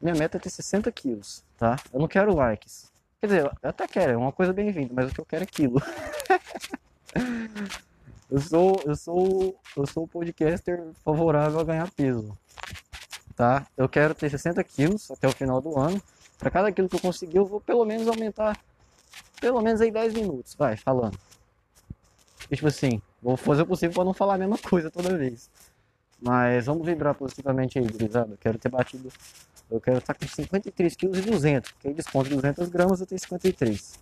Minha 0.00 0.14
meta 0.14 0.36
é 0.36 0.40
ter 0.40 0.50
60 0.50 0.90
quilos, 0.92 1.42
tá? 1.56 1.76
Eu 1.92 2.00
não 2.00 2.08
quero 2.08 2.34
likes. 2.34 2.92
Quer 3.20 3.26
dizer, 3.26 3.44
eu 3.44 3.68
até 3.68 3.88
quero, 3.88 4.12
é 4.12 4.16
uma 4.16 4.32
coisa 4.32 4.52
bem-vinda, 4.52 4.92
mas 4.92 5.10
o 5.10 5.14
que 5.14 5.20
eu 5.20 5.24
quero 5.24 5.44
é 5.44 5.46
quilo. 5.46 5.80
eu 8.30 8.40
sou, 8.40 8.80
eu 8.84 8.94
sou, 8.94 9.60
eu 9.76 9.86
sou 9.86 10.04
o 10.04 10.08
podcaster 10.08 10.84
favorável 11.04 11.58
a 11.58 11.64
ganhar 11.64 11.90
peso, 11.92 12.36
tá? 13.34 13.66
Eu 13.76 13.88
quero 13.88 14.14
ter 14.14 14.30
60 14.30 14.62
quilos 14.64 15.10
até 15.10 15.26
o 15.26 15.32
final 15.32 15.60
do 15.60 15.78
ano. 15.78 16.00
Para 16.38 16.50
cada 16.50 16.70
quilo 16.70 16.88
que 16.88 16.96
eu 16.96 17.00
conseguir, 17.00 17.38
eu 17.38 17.46
vou 17.46 17.60
pelo 17.60 17.84
menos 17.86 18.06
aumentar, 18.06 18.60
pelo 19.40 19.62
menos 19.62 19.80
aí 19.80 19.90
10 19.90 20.12
minutos, 20.12 20.54
vai, 20.54 20.76
falando. 20.76 21.18
E, 22.50 22.54
tipo 22.54 22.68
assim, 22.68 23.00
vou 23.22 23.36
fazer 23.36 23.62
o 23.62 23.66
possível 23.66 23.94
para 23.94 24.04
não 24.04 24.14
falar 24.14 24.34
a 24.34 24.38
mesma 24.38 24.58
coisa 24.58 24.90
toda 24.90 25.16
vez. 25.16 25.50
Mas 26.20 26.66
vamos 26.66 26.86
vibrar 26.86 27.14
positivamente 27.14 27.78
aí, 27.78 27.86
gurizada. 27.86 28.36
Quero 28.40 28.58
ter 28.58 28.68
batido. 28.68 29.10
Eu 29.70 29.80
quero 29.80 29.98
estar 29.98 30.14
com 30.14 30.26
53 30.26 30.96
kg 30.96 31.18
e 31.18 31.20
200. 31.20 31.72
Porque 31.72 31.88
aí 31.88 31.94
desconto 31.94 32.30
200 32.30 32.68
gramas, 32.68 33.00
eu 33.00 33.06
tenho 33.06 33.20
53. 33.20 34.00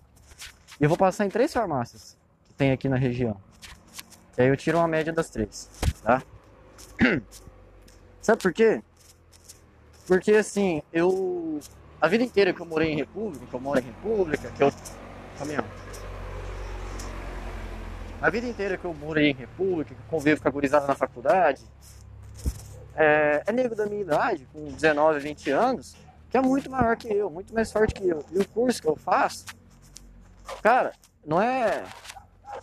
E 0.80 0.84
eu 0.84 0.88
vou 0.88 0.98
passar 0.98 1.24
em 1.24 1.30
três 1.30 1.52
farmácias 1.52 2.16
que 2.44 2.54
tem 2.54 2.72
aqui 2.72 2.88
na 2.88 2.96
região. 2.96 3.36
E 4.36 4.42
aí 4.42 4.48
eu 4.48 4.56
tiro 4.56 4.78
uma 4.78 4.88
média 4.88 5.12
das 5.12 5.30
três, 5.30 5.70
tá? 6.02 6.22
Sabe 8.20 8.42
por 8.42 8.52
quê? 8.52 8.82
Porque 10.06 10.32
assim, 10.32 10.82
eu. 10.92 11.60
A 12.00 12.08
vida 12.08 12.24
inteira 12.24 12.52
que 12.52 12.60
eu 12.60 12.66
morei 12.66 12.92
em 12.92 12.96
República, 12.96 13.46
que 13.46 13.54
eu 13.54 13.60
moro 13.60 13.78
em 13.78 13.82
República, 13.82 14.50
que 14.50 14.62
eu. 14.62 14.72
Caminhão. 15.38 15.64
A 18.20 18.30
vida 18.30 18.46
inteira 18.46 18.76
que 18.76 18.84
eu 18.84 18.94
morei 18.94 19.30
em 19.30 19.34
República, 19.34 19.94
que 19.94 20.00
eu 20.00 20.06
convivo 20.08 20.40
com 20.40 20.48
a 20.48 20.50
gurizada 20.50 20.86
na 20.86 20.94
faculdade, 20.94 21.62
é, 22.96 23.42
é 23.46 23.52
nego 23.52 23.74
da 23.74 23.86
minha 23.86 24.02
idade, 24.02 24.46
com 24.52 24.64
19, 24.64 25.20
20 25.20 25.50
anos, 25.50 25.96
que 26.30 26.36
é 26.36 26.40
muito 26.40 26.70
maior 26.70 26.96
que 26.96 27.08
eu, 27.08 27.30
muito 27.30 27.52
mais 27.54 27.70
forte 27.70 27.94
que 27.94 28.08
eu. 28.08 28.24
E 28.32 28.38
o 28.38 28.48
curso 28.48 28.80
que 28.80 28.88
eu 28.88 28.96
faço, 28.96 29.44
cara, 30.62 30.92
não 31.24 31.40
é 31.40 31.84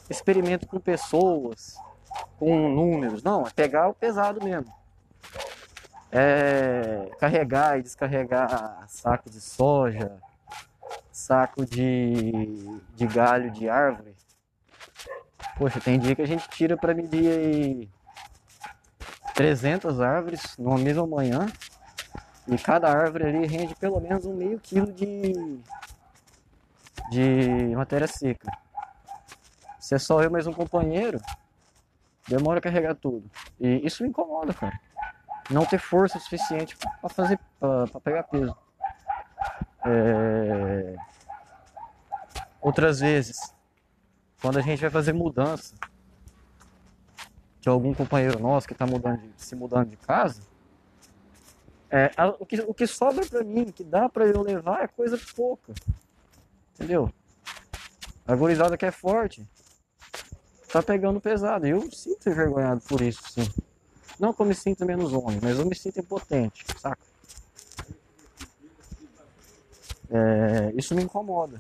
experimento 0.10 0.68
com 0.68 0.80
pessoas, 0.80 1.76
com 2.38 2.70
números, 2.70 3.24
não, 3.24 3.46
é 3.46 3.50
pegar 3.50 3.88
o 3.88 3.94
pesado 3.94 4.44
mesmo. 4.44 4.72
É 6.12 7.10
carregar 7.20 7.80
e 7.80 7.84
descarregar 7.84 8.84
saco 8.88 9.30
de 9.30 9.40
soja, 9.40 10.18
saco 11.12 11.66
de, 11.66 12.82
de 12.96 13.08
galho 13.08 13.50
de 13.52 13.70
árvore. 13.70 14.16
Poxa, 15.58 15.80
tem 15.80 16.00
dia 16.00 16.16
que 16.16 16.22
a 16.22 16.28
gente 16.28 16.50
tira 16.50 16.76
para 16.76 16.94
medir 16.94 17.28
aí 17.28 17.90
300 19.36 20.00
árvores 20.02 20.58
numa 20.58 20.78
mesma 20.78 21.06
manhã. 21.06 21.48
E 22.48 22.58
cada 22.58 22.90
árvore 22.90 23.26
ali 23.26 23.46
rende 23.46 23.76
pelo 23.76 24.00
menos 24.00 24.26
um 24.26 24.36
meio 24.36 24.60
quilo 24.60 24.92
de, 24.92 25.60
de 27.12 27.76
matéria 27.76 28.08
seca. 28.08 28.52
Se 29.80 29.96
é 29.96 30.00
só 30.00 30.22
eu 30.22 30.32
mais 30.32 30.48
um 30.48 30.54
companheiro, 30.54 31.20
demora 32.28 32.60
a 32.60 32.62
carregar 32.62 32.96
tudo. 32.96 33.30
E 33.60 33.86
isso 33.86 34.04
me 34.04 34.10
incomoda, 34.10 34.54
cara. 34.54 34.80
Não 35.50 35.66
ter 35.66 35.80
força 35.80 36.20
suficiente 36.20 36.78
para 36.78 37.10
fazer, 37.10 37.40
para 37.60 38.00
pegar 38.02 38.24
peso. 38.24 38.56
É... 39.86 40.96
Outras 42.62 43.00
vezes, 43.00 43.54
quando 44.42 44.60
a 44.60 44.62
gente 44.62 44.82
vai 44.82 44.90
fazer 44.90 45.14
mudança, 45.14 45.76
de 47.62 47.70
algum 47.70 47.94
companheiro 47.94 48.40
nosso 48.40 48.68
que 48.68 48.74
está 48.74 48.86
se 49.38 49.56
mudando 49.56 49.90
de 49.90 49.98
casa, 49.98 50.42
é, 51.90 52.12
a, 52.18 52.30
o, 52.30 52.46
que, 52.46 52.60
o 52.62 52.74
que 52.74 52.88
sobra 52.88 53.26
para 53.26 53.44
mim, 53.44 53.66
que 53.66 53.84
dá 53.84 54.10
para 54.10 54.26
eu 54.26 54.42
levar, 54.42 54.84
é 54.84 54.88
coisa 54.88 55.20
pouca. 55.36 55.74
Entendeu? 56.74 57.14
A 58.26 58.36
gurizada 58.36 58.78
que 58.78 58.86
é 58.86 58.92
forte 58.92 59.46
tá 60.72 60.82
pegando 60.82 61.20
pesado. 61.20 61.68
Eu 61.68 61.92
sinto 61.92 62.30
envergonhado 62.30 62.82
por 62.82 63.02
isso, 63.02 63.22
sim. 63.30 63.48
Não 64.20 64.34
que 64.34 64.42
eu 64.42 64.46
me 64.46 64.56
sinta 64.56 64.86
menos 64.86 65.12
homem, 65.14 65.40
mas 65.42 65.60
eu 65.60 65.66
me 65.66 65.76
sinto 65.76 66.00
impotente, 66.00 66.66
saca? 66.80 67.02
É, 70.10 70.74
isso 70.76 70.96
me 70.96 71.04
incomoda. 71.04 71.60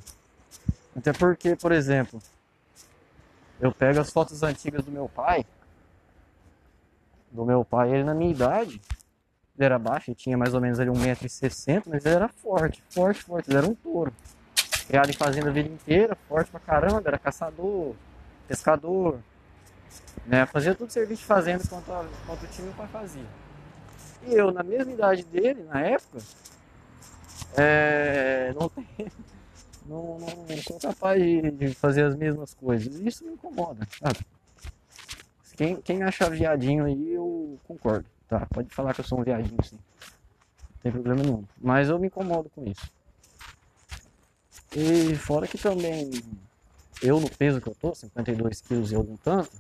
Até 0.95 1.13
porque, 1.13 1.55
por 1.55 1.71
exemplo, 1.71 2.21
eu 3.59 3.71
pego 3.71 3.99
as 3.99 4.09
fotos 4.09 4.43
antigas 4.43 4.83
do 4.83 4.91
meu 4.91 5.09
pai 5.09 5.45
do 7.31 7.45
meu 7.45 7.63
pai, 7.63 7.93
ele 7.93 8.03
na 8.03 8.13
minha 8.13 8.31
idade, 8.31 8.81
ele 9.57 9.65
era 9.65 9.79
baixo, 9.79 10.09
ele 10.09 10.15
tinha 10.15 10.37
mais 10.37 10.53
ou 10.53 10.61
menos 10.61 10.79
ali 10.79 10.89
1,60m, 10.89 11.83
mas 11.87 12.05
ele 12.05 12.15
era 12.15 12.27
forte, 12.27 12.83
forte, 12.89 13.23
forte, 13.23 13.49
ele 13.49 13.57
era 13.57 13.67
um 13.67 13.75
touro. 13.75 14.13
Criado 14.87 15.09
em 15.09 15.13
fazenda 15.13 15.49
a 15.49 15.53
vida 15.53 15.69
inteira, 15.69 16.17
forte 16.27 16.51
pra 16.51 16.59
caramba, 16.59 17.03
era 17.05 17.17
caçador, 17.17 17.95
pescador, 18.47 19.19
né? 20.25 20.45
Fazia 20.45 20.75
tudo 20.75 20.91
serviço 20.91 21.21
de 21.21 21.27
fazenda 21.27 21.63
quanto, 21.67 21.91
a, 21.91 22.05
quanto 22.25 22.43
o 22.43 22.47
time 22.47 22.67
meu 22.67 22.75
pai 22.75 22.87
fazia. 22.87 23.25
E 24.27 24.33
eu, 24.33 24.51
na 24.51 24.63
mesma 24.63 24.91
idade 24.91 25.23
dele, 25.23 25.63
na 25.63 25.81
época, 25.81 26.19
é, 27.57 28.53
não, 28.59 28.69
tem, 28.69 28.87
não, 29.85 30.19
não, 30.19 30.45
não 30.49 30.57
sou 30.57 30.79
capaz 30.79 31.21
de, 31.21 31.51
de 31.51 31.73
fazer 31.73 32.03
as 32.03 32.15
mesmas 32.15 32.53
coisas. 32.53 32.99
Isso 32.99 33.25
me 33.25 33.33
incomoda, 33.33 33.87
sabe? 33.99 34.19
Quem, 35.55 35.75
quem 35.81 36.03
acha 36.03 36.29
viadinho 36.29 36.85
aí, 36.85 37.13
eu 37.13 37.59
concordo, 37.67 38.05
tá? 38.27 38.45
Pode 38.47 38.73
falar 38.73 38.93
que 38.93 39.01
eu 39.01 39.05
sou 39.05 39.19
um 39.19 39.23
viadinho, 39.23 39.63
sim. 39.63 39.75
Não 39.75 40.81
tem 40.81 40.91
problema 40.91 41.21
nenhum. 41.23 41.43
Mas 41.59 41.89
eu 41.89 41.99
me 41.99 42.07
incomodo 42.07 42.49
com 42.49 42.65
isso. 42.65 42.89
E 44.75 45.15
fora 45.15 45.47
que 45.47 45.57
também, 45.57 46.09
eu 47.03 47.19
no 47.19 47.29
peso 47.29 47.59
que 47.59 47.67
eu 47.67 47.75
tô, 47.75 47.93
52 47.93 48.61
quilos 48.61 48.91
e 48.91 48.95
algum 48.95 49.17
tanto, 49.17 49.51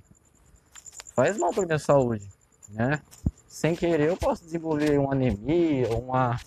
faz 1.13 1.37
mal 1.37 1.51
pra 1.51 1.65
minha 1.65 1.79
saúde, 1.79 2.25
né? 2.69 3.01
Sem 3.47 3.75
querer 3.75 4.07
eu 4.07 4.17
posso 4.17 4.43
desenvolver 4.45 4.97
uma 4.97 5.11
anemia, 5.11 5.89
uma, 5.89 6.39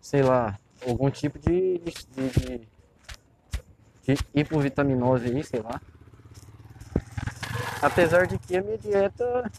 sei 0.00 0.22
lá, 0.22 0.58
algum 0.86 1.10
tipo 1.10 1.38
de, 1.38 1.78
de, 1.78 1.92
de, 2.30 2.68
de 4.04 4.24
hipovitaminose 4.32 5.26
aí, 5.26 5.42
sei 5.42 5.60
lá. 5.60 5.80
Apesar 7.82 8.26
de 8.26 8.38
que 8.38 8.56
a 8.56 8.62
minha 8.62 8.76
dieta 8.76 9.50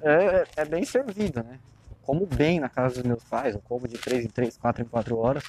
é, 0.00 0.46
é 0.56 0.64
bem 0.64 0.84
servida, 0.84 1.42
né? 1.42 1.58
Como 2.02 2.26
bem 2.26 2.60
na 2.60 2.68
casa 2.68 2.96
dos 2.96 3.04
meus 3.04 3.24
pais, 3.24 3.54
eu 3.54 3.60
como 3.60 3.86
de 3.88 3.98
3 3.98 4.24
em 4.24 4.28
3, 4.28 4.56
4 4.56 4.82
em 4.82 4.86
4 4.86 5.16
horas. 5.16 5.44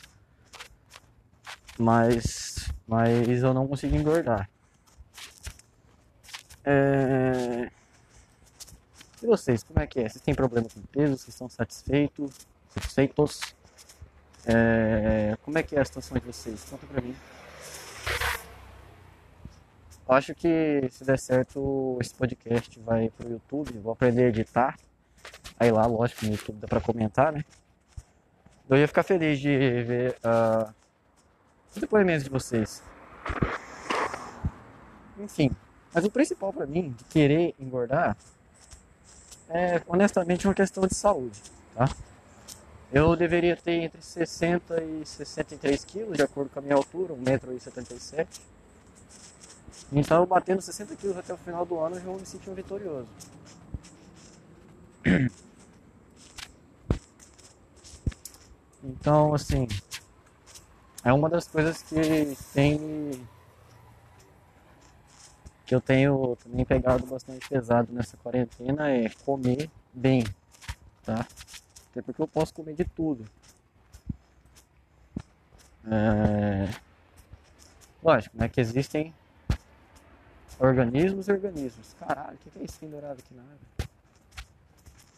Mas, 1.78 2.72
mas 2.88 3.44
eu 3.44 3.54
não 3.54 3.68
consigo 3.68 3.96
engordar. 3.96 4.50
É... 6.64 7.70
E 9.22 9.26
vocês, 9.26 9.64
como 9.64 9.80
é 9.80 9.88
que 9.88 10.00
é? 10.00 10.10
Vocês 10.10 10.22
têm 10.22 10.36
problema 10.36 10.68
com 10.72 10.82
peso? 10.82 11.18
Vocês 11.18 11.30
estão 11.30 11.50
satisfeitos? 11.50 12.48
Satisfeitos? 12.70 13.42
É... 14.46 15.38
Como 15.44 15.58
é 15.58 15.64
que 15.64 15.76
é 15.76 15.82
a 15.82 15.86
situação 15.86 16.18
de 16.18 16.26
vocês? 16.26 16.66
Conta 16.70 16.86
pra 16.88 17.02
mim. 17.02 17.16
Acho 20.10 20.34
que 20.34 20.88
se 20.90 21.04
der 21.04 21.20
certo 21.20 21.98
esse 22.00 22.14
podcast 22.16 22.80
vai 22.80 23.10
pro 23.10 23.30
YouTube, 23.30 23.78
vou 23.80 23.92
aprender 23.92 24.24
a 24.24 24.28
editar. 24.30 24.78
Aí 25.60 25.70
lá, 25.70 25.86
lógico, 25.86 26.26
no 26.26 26.32
YouTube 26.32 26.60
dá 26.60 26.68
pra 26.68 26.80
comentar, 26.80 27.34
né? 27.34 27.44
Eu 28.70 28.78
ia 28.78 28.88
ficar 28.88 29.04
feliz 29.04 29.38
de 29.40 29.50
ver 29.84 30.16
uh, 30.24 30.74
os 31.70 31.78
depoimentos 31.78 32.24
de 32.24 32.30
vocês. 32.30 32.82
Enfim, 35.20 35.52
mas 35.94 36.06
o 36.06 36.12
principal 36.12 36.54
para 36.54 36.66
mim 36.66 36.92
de 36.92 37.04
querer 37.06 37.54
engordar 37.60 38.16
é 39.50 39.82
honestamente 39.88 40.48
uma 40.48 40.54
questão 40.54 40.88
de 40.88 40.96
saúde, 40.96 41.42
tá? 41.76 41.90
Eu 42.94 43.14
deveria 43.18 43.58
ter 43.58 43.74
entre 43.84 44.02
60 44.02 44.82
e 44.82 45.06
63 45.06 45.84
quilos, 45.84 46.16
de 46.16 46.24
acordo 46.24 46.50
com 46.50 46.60
a 46.60 46.62
minha 46.62 46.76
altura, 46.76 47.14
1,77m. 47.14 48.26
Então, 49.92 50.26
batendo 50.26 50.62
60 50.62 50.96
quilos 50.96 51.18
até 51.18 51.34
o 51.34 51.38
final 51.38 51.66
do 51.66 51.80
ano, 51.80 51.96
eu 51.96 52.02
vou 52.02 52.20
me 52.20 52.26
sentir 52.26 52.50
um 52.50 52.54
vitorioso. 52.54 53.08
Então, 58.84 59.34
assim, 59.34 59.68
é 61.04 61.12
uma 61.12 61.30
das 61.30 61.46
coisas 61.48 61.82
que 61.82 62.38
tem 62.54 63.28
que 65.66 65.76
eu 65.76 65.82
tenho 65.82 66.38
também 66.38 66.64
pegado 66.64 67.06
bastante 67.06 67.48
pesado 67.50 67.92
nessa 67.92 68.16
quarentena 68.16 68.90
é 68.90 69.10
comer 69.26 69.70
bem, 69.94 70.24
tá? 71.04 71.28
Até 71.92 72.02
porque 72.02 72.22
eu 72.22 72.28
posso 72.28 72.54
comer 72.54 72.74
de 72.74 72.86
tudo. 72.86 73.26
É... 75.86 76.70
Lógico, 78.02 78.38
né? 78.38 78.48
Que 78.48 78.62
existem 78.62 79.14
organismos 80.60 81.28
e 81.28 81.32
organismos. 81.32 81.96
Caralho, 82.00 82.36
o 82.36 82.38
que, 82.38 82.50
que 82.50 82.60
é 82.60 82.64
isso 82.64 82.80
pendurado 82.80 83.20
aqui 83.20 83.34
na 83.34 83.42
água? 83.42 83.90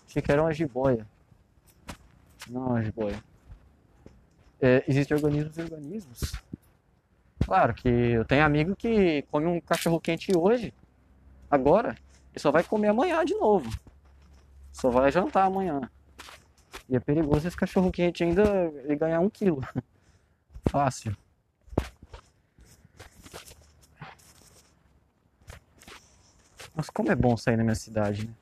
Achei 0.07 0.21
que 0.21 0.31
era 0.31 0.41
uma 0.41 0.53
jiboia. 0.53 1.05
Não 2.49 2.65
é 2.65 2.69
uma 2.69 2.83
jiboia. 2.83 3.23
É, 4.61 4.83
existem 4.87 5.15
organismos 5.15 5.57
e 5.57 5.61
organismos. 5.61 6.33
Claro 7.45 7.73
que 7.73 7.87
eu 7.87 8.25
tenho 8.25 8.43
amigo 8.43 8.75
que 8.75 9.23
come 9.31 9.47
um 9.47 9.61
cachorro 9.61 9.99
quente 9.99 10.35
hoje, 10.35 10.73
agora, 11.49 11.95
e 12.35 12.39
só 12.39 12.51
vai 12.51 12.63
comer 12.63 12.89
amanhã 12.89 13.23
de 13.23 13.33
novo. 13.35 13.69
Só 14.71 14.89
vai 14.89 15.11
jantar 15.11 15.45
amanhã. 15.45 15.89
E 16.87 16.95
é 16.95 16.99
perigoso 16.99 17.47
esse 17.47 17.57
cachorro 17.57 17.91
quente 17.91 18.23
ainda 18.23 18.43
ganhar 18.97 19.19
um 19.19 19.29
quilo. 19.29 19.63
Fácil. 20.69 21.15
Mas 26.79 26.89
como 26.89 27.11
é 27.11 27.15
bom 27.15 27.35
sair 27.35 27.57
na 27.57 27.63
minha 27.63 27.75
cidade, 27.75 28.25
né? 28.25 28.33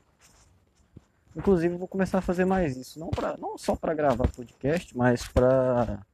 Inclusive 1.35 1.75
vou 1.75 1.87
começar 1.87 2.19
a 2.19 2.21
fazer 2.21 2.45
mais 2.45 2.77
isso, 2.77 2.99
não 2.99 3.09
para 3.09 3.35
não 3.35 3.57
só 3.57 3.75
para 3.75 3.95
gravar 3.95 4.27
podcast, 4.27 4.95
mas 4.95 5.27
para 5.27 6.05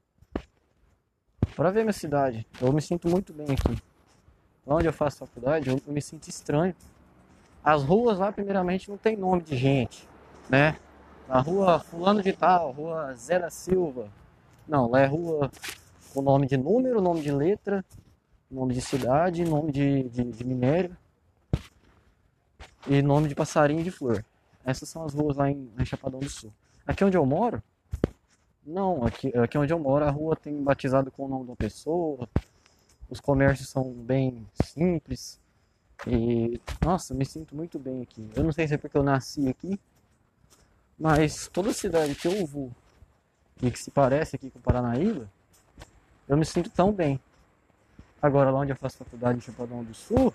para 1.54 1.70
ver 1.70 1.82
minha 1.82 1.92
cidade. 1.92 2.48
Eu 2.62 2.72
me 2.72 2.82
sinto 2.82 3.10
muito 3.10 3.34
bem 3.34 3.48
aqui. 3.50 3.78
Onde 4.66 4.88
eu 4.88 4.94
faço 4.94 5.18
faculdade, 5.18 5.70
eu, 5.70 5.82
me 5.86 6.02
sinto 6.02 6.30
estranho. 6.30 6.74
As 7.62 7.84
ruas 7.84 8.18
lá, 8.18 8.32
primeiramente, 8.32 8.90
não 8.90 8.98
tem 8.98 9.18
nome 9.18 9.42
de 9.42 9.58
gente, 9.58 10.08
né? 10.50 10.78
Na 11.28 11.42
rua 11.42 11.78
Fulano 11.80 12.24
de 12.24 12.32
Tal, 12.32 12.72
rua 12.72 13.14
da 13.28 13.50
Silva. 13.50 14.08
Não, 14.66 14.90
lá 14.90 15.02
é 15.02 15.08
rua 15.08 15.52
com 16.14 16.22
nome 16.22 16.48
de 16.48 16.56
número, 16.56 17.02
nome 17.02 17.20
de 17.20 17.34
letra, 17.34 17.84
nome 18.50 18.74
de 18.74 18.80
cidade, 18.80 19.44
nome 19.44 19.74
de, 19.74 20.04
de, 20.04 20.24
de 20.24 20.44
minério 20.46 20.96
e 22.88 23.02
nome 23.02 23.28
de 23.28 23.36
passarinho 23.36 23.84
de 23.84 23.92
flor. 23.92 24.24
Essas 24.66 24.90
são 24.90 25.04
as 25.04 25.14
ruas 25.14 25.38
lá 25.38 25.50
em, 25.50 25.70
em 25.78 25.86
Chapadão 25.86 26.20
do 26.20 26.30
Sul. 26.30 26.52
Aqui 26.86 27.04
onde 27.04 27.18
eu 27.18 27.26
moro, 27.26 27.62
não, 28.66 29.06
aqui, 29.06 29.28
aqui 29.38 29.58
onde 29.58 29.74
eu 29.74 29.80
moro, 29.80 30.06
a 30.06 30.10
rua 30.10 30.36
tem 30.36 30.62
batizado 30.64 31.12
com 31.12 31.26
o 31.26 31.28
nome 31.28 31.44
de 31.44 31.50
uma 31.52 31.56
pessoa. 31.56 32.30
Os 33.10 33.20
comércios 33.20 33.70
são 33.70 33.92
bem 33.92 34.46
simples. 34.62 35.40
E, 36.08 36.60
nossa, 36.84 37.14
me 37.14 37.26
sinto 37.26 37.56
muito 37.56 37.78
bem 37.78 38.02
aqui. 38.02 38.28
Eu 38.36 38.44
não 38.44 38.52
sei 38.52 38.68
se 38.68 38.74
é 38.74 38.78
porque 38.78 38.98
eu 38.98 39.04
nasci 39.04 39.50
aqui, 39.50 39.80
mas 40.98 41.48
toda 41.48 41.74
cidade 41.74 42.16
que 42.16 42.28
eu 42.28 42.46
vou 42.46 42.72
e 43.62 43.70
que 43.70 43.80
se 43.80 43.92
parece 43.92 44.36
aqui 44.36 44.50
com 44.50 44.60
Paranaíba, 44.60 45.30
eu 46.28 46.38
me 46.38 46.46
sinto 46.46 46.70
tão 46.70 46.92
bem. 46.92 47.20
Agora, 48.22 48.50
lá 48.50 48.60
onde 48.60 48.72
eu 48.72 48.76
faço 48.76 48.98
faculdade 48.98 49.38
em 49.38 49.42
Chapadão 49.42 49.84
do 49.84 49.94
Sul, 49.94 50.34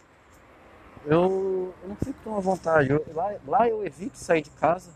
eu, 1.11 1.75
eu 1.83 1.89
não 1.89 1.97
fico 1.97 2.19
tão 2.23 2.37
à 2.37 2.41
vontade. 2.41 2.91
Eu, 2.91 3.05
lá, 3.15 3.35
lá 3.47 3.69
eu 3.69 3.85
evito 3.85 4.19
sair 4.19 4.43
de 4.43 4.51
casa. 4.51 4.91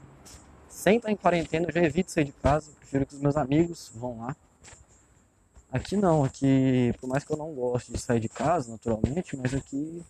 Sem 0.69 0.97
estar 0.97 1.11
em 1.11 1.17
quarentena, 1.17 1.67
eu 1.67 1.73
já 1.73 1.83
evito 1.83 2.11
sair 2.11 2.25
de 2.25 2.33
casa 2.33 2.71
prefiro 2.93 3.07
que 3.07 3.15
os 3.15 3.21
meus 3.21 3.37
amigos 3.37 3.91
vão 3.95 4.19
lá. 4.19 4.37
Aqui 5.73 5.97
não, 5.97 6.23
aqui, 6.23 6.95
por 7.01 7.09
mais 7.09 7.25
que 7.25 7.33
eu 7.33 7.37
não 7.39 7.55
goste 7.55 7.91
de 7.91 7.99
sair 7.99 8.21
de 8.21 8.29
casa, 8.29 8.71
naturalmente, 8.71 9.35
mas 9.37 9.55
aqui 9.55 10.03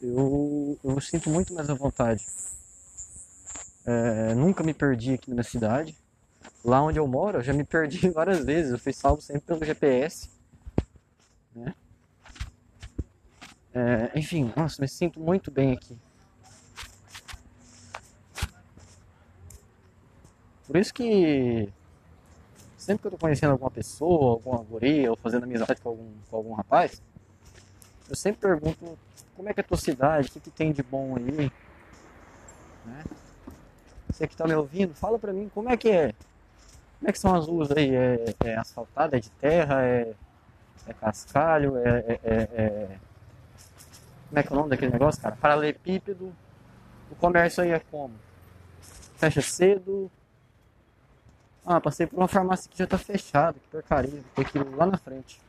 eu, 0.00 0.78
eu 0.84 1.00
sinto 1.00 1.28
muito 1.28 1.52
mais 1.52 1.68
à 1.68 1.74
vontade. 1.74 2.24
É, 3.84 4.34
nunca 4.34 4.62
me 4.62 4.72
perdi 4.72 5.14
aqui 5.14 5.34
na 5.34 5.42
cidade. 5.42 5.98
Lá 6.64 6.80
onde 6.80 6.98
eu 6.98 7.06
moro, 7.08 7.38
eu 7.38 7.42
já 7.42 7.52
me 7.52 7.64
perdi 7.64 8.08
várias 8.10 8.44
vezes. 8.44 8.70
Eu 8.70 8.78
fui 8.78 8.92
salvo 8.92 9.20
sempre 9.20 9.42
pelo 9.42 9.64
GPS. 9.64 10.30
Né? 11.54 11.74
É, 13.74 14.18
enfim, 14.18 14.52
nossa, 14.56 14.80
me 14.82 14.88
sinto 14.88 15.20
muito 15.20 15.50
bem 15.50 15.72
aqui. 15.72 15.96
Por 20.66 20.76
isso 20.76 20.92
que 20.94 21.68
sempre 22.76 23.02
que 23.02 23.06
eu 23.08 23.10
tô 23.12 23.18
conhecendo 23.18 23.52
alguma 23.52 23.70
pessoa, 23.70 24.32
alguma 24.32 24.58
guria, 24.58 25.10
ou 25.10 25.16
fazendo 25.16 25.44
amizade 25.44 25.80
com 25.80 25.90
algum, 25.90 26.12
com 26.30 26.36
algum 26.36 26.52
rapaz, 26.54 27.02
eu 28.08 28.16
sempre 28.16 28.40
pergunto 28.40 28.98
como 29.36 29.48
é 29.48 29.54
que 29.54 29.60
é 29.60 29.62
a 29.62 29.66
tua 29.66 29.76
cidade, 29.76 30.28
o 30.28 30.32
que, 30.32 30.40
que 30.40 30.50
tem 30.50 30.72
de 30.72 30.82
bom 30.82 31.16
aí, 31.16 31.50
né? 32.84 33.04
Você 34.08 34.26
que 34.26 34.36
tá 34.36 34.46
me 34.46 34.54
ouvindo, 34.54 34.94
fala 34.94 35.18
pra 35.18 35.32
mim 35.32 35.48
como 35.54 35.70
é 35.70 35.76
que 35.76 35.88
é. 35.88 36.12
Como 36.98 37.08
é 37.08 37.12
que 37.12 37.18
são 37.18 37.34
as 37.34 37.46
ruas 37.46 37.70
aí? 37.70 37.94
É, 37.94 38.34
é 38.44 38.56
asfaltada, 38.56 39.16
é 39.16 39.20
de 39.20 39.30
terra, 39.30 39.82
é, 39.84 40.12
é 40.86 40.92
cascalho, 40.92 41.76
é, 41.78 41.88
é, 41.88 42.20
é, 42.22 42.48
é, 42.54 42.98
Como 44.30 44.38
é 44.38 44.42
que 44.42 44.48
é 44.48 44.52
o 44.52 44.56
nome 44.56 44.70
daquele 44.70 44.92
negócio, 44.92 45.20
cara? 45.20 45.36
Paralelepípedo. 45.36 46.34
O 47.10 47.14
comércio 47.16 47.62
aí 47.62 47.72
é 47.72 47.80
como? 47.80 48.14
Fecha 49.18 49.42
cedo, 49.42 50.10
ah, 51.64 51.80
passei 51.80 52.06
por 52.06 52.16
uma 52.16 52.28
farmácia 52.28 52.70
que 52.70 52.78
já 52.78 52.86
tá 52.86 52.96
fechada, 52.96 53.58
que 53.58 53.68
porcaria, 53.68 54.24
ter 54.34 54.50
que 54.50 54.58
ir 54.58 54.64
lá 54.74 54.86
na 54.86 54.96
frente. 54.96 55.40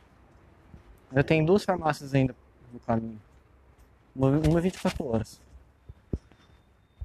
Eu 1.12 1.24
tenho 1.24 1.44
duas 1.44 1.64
farmácias 1.64 2.14
ainda 2.14 2.34
no 2.72 2.80
caminho. 2.80 3.20
Uma, 4.14 4.28
uma 4.28 4.60
24 4.60 5.06
horas. 5.06 5.40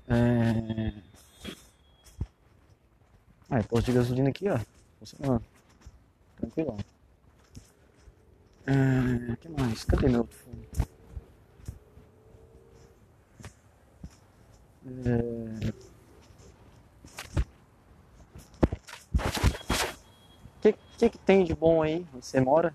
É... 0.10 0.94
Ah, 3.50 3.64
posto 3.64 3.88
de 3.88 3.94
gasolina 3.94 4.30
aqui, 4.30 4.50
ó. 4.50 4.60
Funcionando. 5.00 5.44
Tranquilão. 6.38 6.78
É... 8.66 9.32
O 9.32 9.38
que 9.38 9.50
mais? 9.50 9.84
Cadê 9.86 10.10
meu 10.10 10.20
outro 10.22 10.38
fone? 10.38 10.68
O 20.64 21.00
que, 21.00 21.10
que 21.10 21.18
tem 21.20 21.44
de 21.44 21.54
bom 21.54 21.84
aí 21.84 22.06
você 22.14 22.40
mora? 22.40 22.74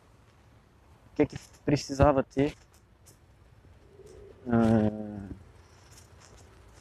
O 1.12 1.16
que, 1.16 1.26
que 1.26 1.36
precisava 1.64 2.22
ter? 2.22 2.54
Ah, 4.48 5.28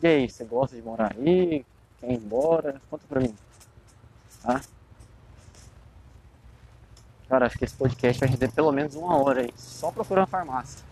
e 0.03 0.07
aí, 0.07 0.29
você 0.29 0.43
gosta 0.43 0.75
de 0.75 0.81
morar 0.81 1.15
aí? 1.17 1.65
Quer 1.99 2.11
ir 2.11 2.15
embora? 2.15 2.81
Conta 2.89 3.05
pra 3.07 3.21
mim. 3.21 3.35
Tá? 4.41 4.61
Cara, 7.29 7.45
acho 7.45 7.57
que 7.57 7.65
esse 7.65 7.75
podcast 7.75 8.19
vai 8.19 8.29
render 8.29 8.51
pelo 8.51 8.71
menos 8.71 8.95
uma 8.95 9.15
hora 9.17 9.41
aí, 9.41 9.53
só 9.55 9.91
procurando 9.91 10.27
farmácia. 10.27 10.90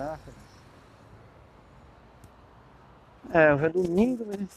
Caraca. 0.00 0.32
É, 3.34 3.54
hoje 3.54 3.66
é 3.66 3.68
domingo, 3.68 4.24
né? 4.24 4.48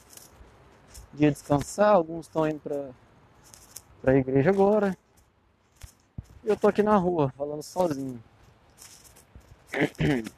Dia 1.13 1.29
de 1.29 1.33
descansar, 1.33 1.93
alguns 1.93 2.27
estão 2.27 2.47
indo 2.47 2.61
pra, 2.61 2.91
pra 4.01 4.15
igreja 4.15 4.51
agora. 4.51 4.97
E 6.45 6.47
eu 6.47 6.55
tô 6.55 6.69
aqui 6.69 6.81
na 6.81 6.95
rua, 6.95 7.29
falando 7.37 7.61
sozinho. 7.61 8.23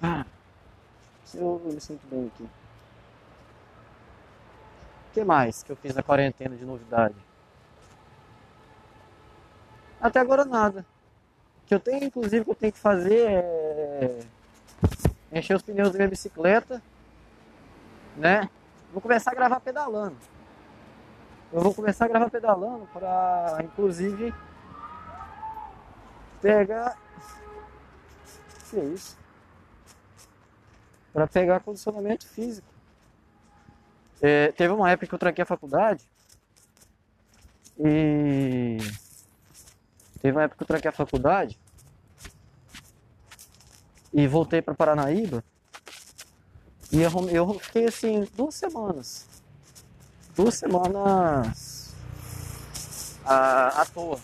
Ah, 0.00 0.24
eu 1.34 1.60
me 1.64 1.80
sinto 1.80 2.06
bem 2.06 2.28
aqui. 2.28 2.44
O 2.44 2.48
que 5.12 5.24
mais 5.24 5.64
que 5.64 5.72
eu 5.72 5.76
fiz 5.76 5.92
na 5.92 6.04
quarentena 6.04 6.54
de 6.54 6.64
novidade? 6.64 7.16
Até 10.00 10.20
agora 10.20 10.44
nada. 10.44 10.86
O 11.68 11.70
que 11.70 11.74
eu 11.74 11.80
tenho, 11.80 12.04
inclusive, 12.04 12.46
que 12.46 12.50
eu 12.50 12.54
tenho 12.54 12.72
que 12.72 12.78
fazer 12.78 13.28
é 13.28 14.18
encher 15.30 15.54
os 15.54 15.60
pneus 15.60 15.90
da 15.90 15.98
minha 15.98 16.08
bicicleta, 16.08 16.82
né? 18.16 18.48
Vou 18.90 19.02
começar 19.02 19.32
a 19.32 19.34
gravar 19.34 19.60
pedalando. 19.60 20.16
Eu 21.52 21.60
vou 21.60 21.74
começar 21.74 22.06
a 22.06 22.08
gravar 22.08 22.30
pedalando 22.30 22.88
para, 22.90 23.58
inclusive, 23.62 24.32
pegar. 26.40 26.96
Que 28.70 28.80
é 28.80 28.84
isso? 28.84 29.18
Para 31.12 31.26
pegar 31.26 31.60
condicionamento 31.60 32.26
físico. 32.26 32.72
É, 34.22 34.52
teve 34.52 34.72
uma 34.72 34.90
época 34.90 35.06
que 35.06 35.14
eu 35.14 35.18
tranquei 35.18 35.42
a 35.42 35.46
faculdade 35.46 36.02
e 37.78 38.78
teve 40.20 40.36
uma 40.36 40.42
época 40.44 40.58
que 40.58 40.62
eu 40.62 40.66
tranquei 40.66 40.88
a 40.88 40.92
faculdade 40.92 41.58
e 44.12 44.26
voltei 44.26 44.62
para 44.62 44.74
Paranaíba 44.74 45.44
e 46.90 47.02
eu, 47.02 47.54
fiquei 47.58 47.84
assim 47.86 48.26
duas 48.34 48.54
semanas. 48.54 49.26
Duas 50.34 50.54
semanas 50.54 51.94
à, 53.24 53.82
à 53.82 53.84
toa. 53.84 54.18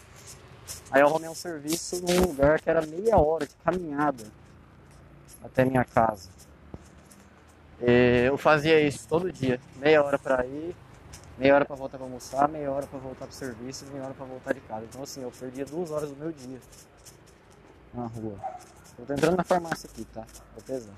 Aí 0.90 1.02
eu 1.02 1.06
arrumei 1.06 1.28
um 1.28 1.34
serviço 1.34 2.00
num 2.02 2.28
lugar 2.28 2.60
que 2.60 2.70
era 2.70 2.86
meia 2.86 3.18
hora 3.18 3.46
de 3.46 3.54
caminhada 3.56 4.24
até 5.42 5.64
minha 5.64 5.84
casa. 5.84 6.30
E 7.82 8.24
eu 8.26 8.38
fazia 8.38 8.80
isso 8.80 9.06
todo 9.08 9.30
dia 9.30 9.60
meia 9.76 10.02
hora 10.02 10.18
para 10.18 10.46
ir 10.46 10.74
meia 11.38 11.54
hora 11.54 11.64
para 11.64 11.76
voltar 11.76 11.98
para 11.98 12.06
almoçar 12.06 12.48
meia 12.48 12.70
hora 12.70 12.86
para 12.86 12.98
voltar 12.98 13.26
para 13.26 13.32
o 13.32 13.36
serviço 13.36 13.86
meia 13.86 14.04
hora 14.04 14.14
para 14.14 14.26
voltar 14.26 14.52
de 14.52 14.60
casa 14.60 14.84
então 14.84 15.02
assim 15.02 15.22
eu 15.22 15.30
perdia 15.30 15.64
duas 15.64 15.90
horas 15.90 16.10
do 16.10 16.16
meu 16.16 16.32
dia 16.32 16.60
na 17.92 18.06
rua 18.06 18.38
eu 18.98 19.06
tô 19.06 19.12
entrando 19.12 19.36
na 19.36 19.44
farmácia 19.44 19.88
aqui, 19.90 20.04
tá? 20.04 20.24
Vou 20.54 20.62
pesar. 20.62 20.94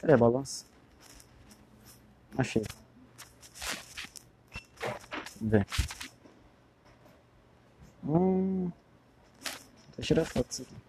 Cadê 0.00 0.12
a 0.12 0.16
balança? 0.16 0.64
Achei. 2.36 2.62
Vem. 5.40 5.64
Hum. 8.04 8.70
Vou 9.96 10.04
tirar 10.04 10.24
foto 10.24 10.48
disso 10.48 10.62
aqui 10.62 10.88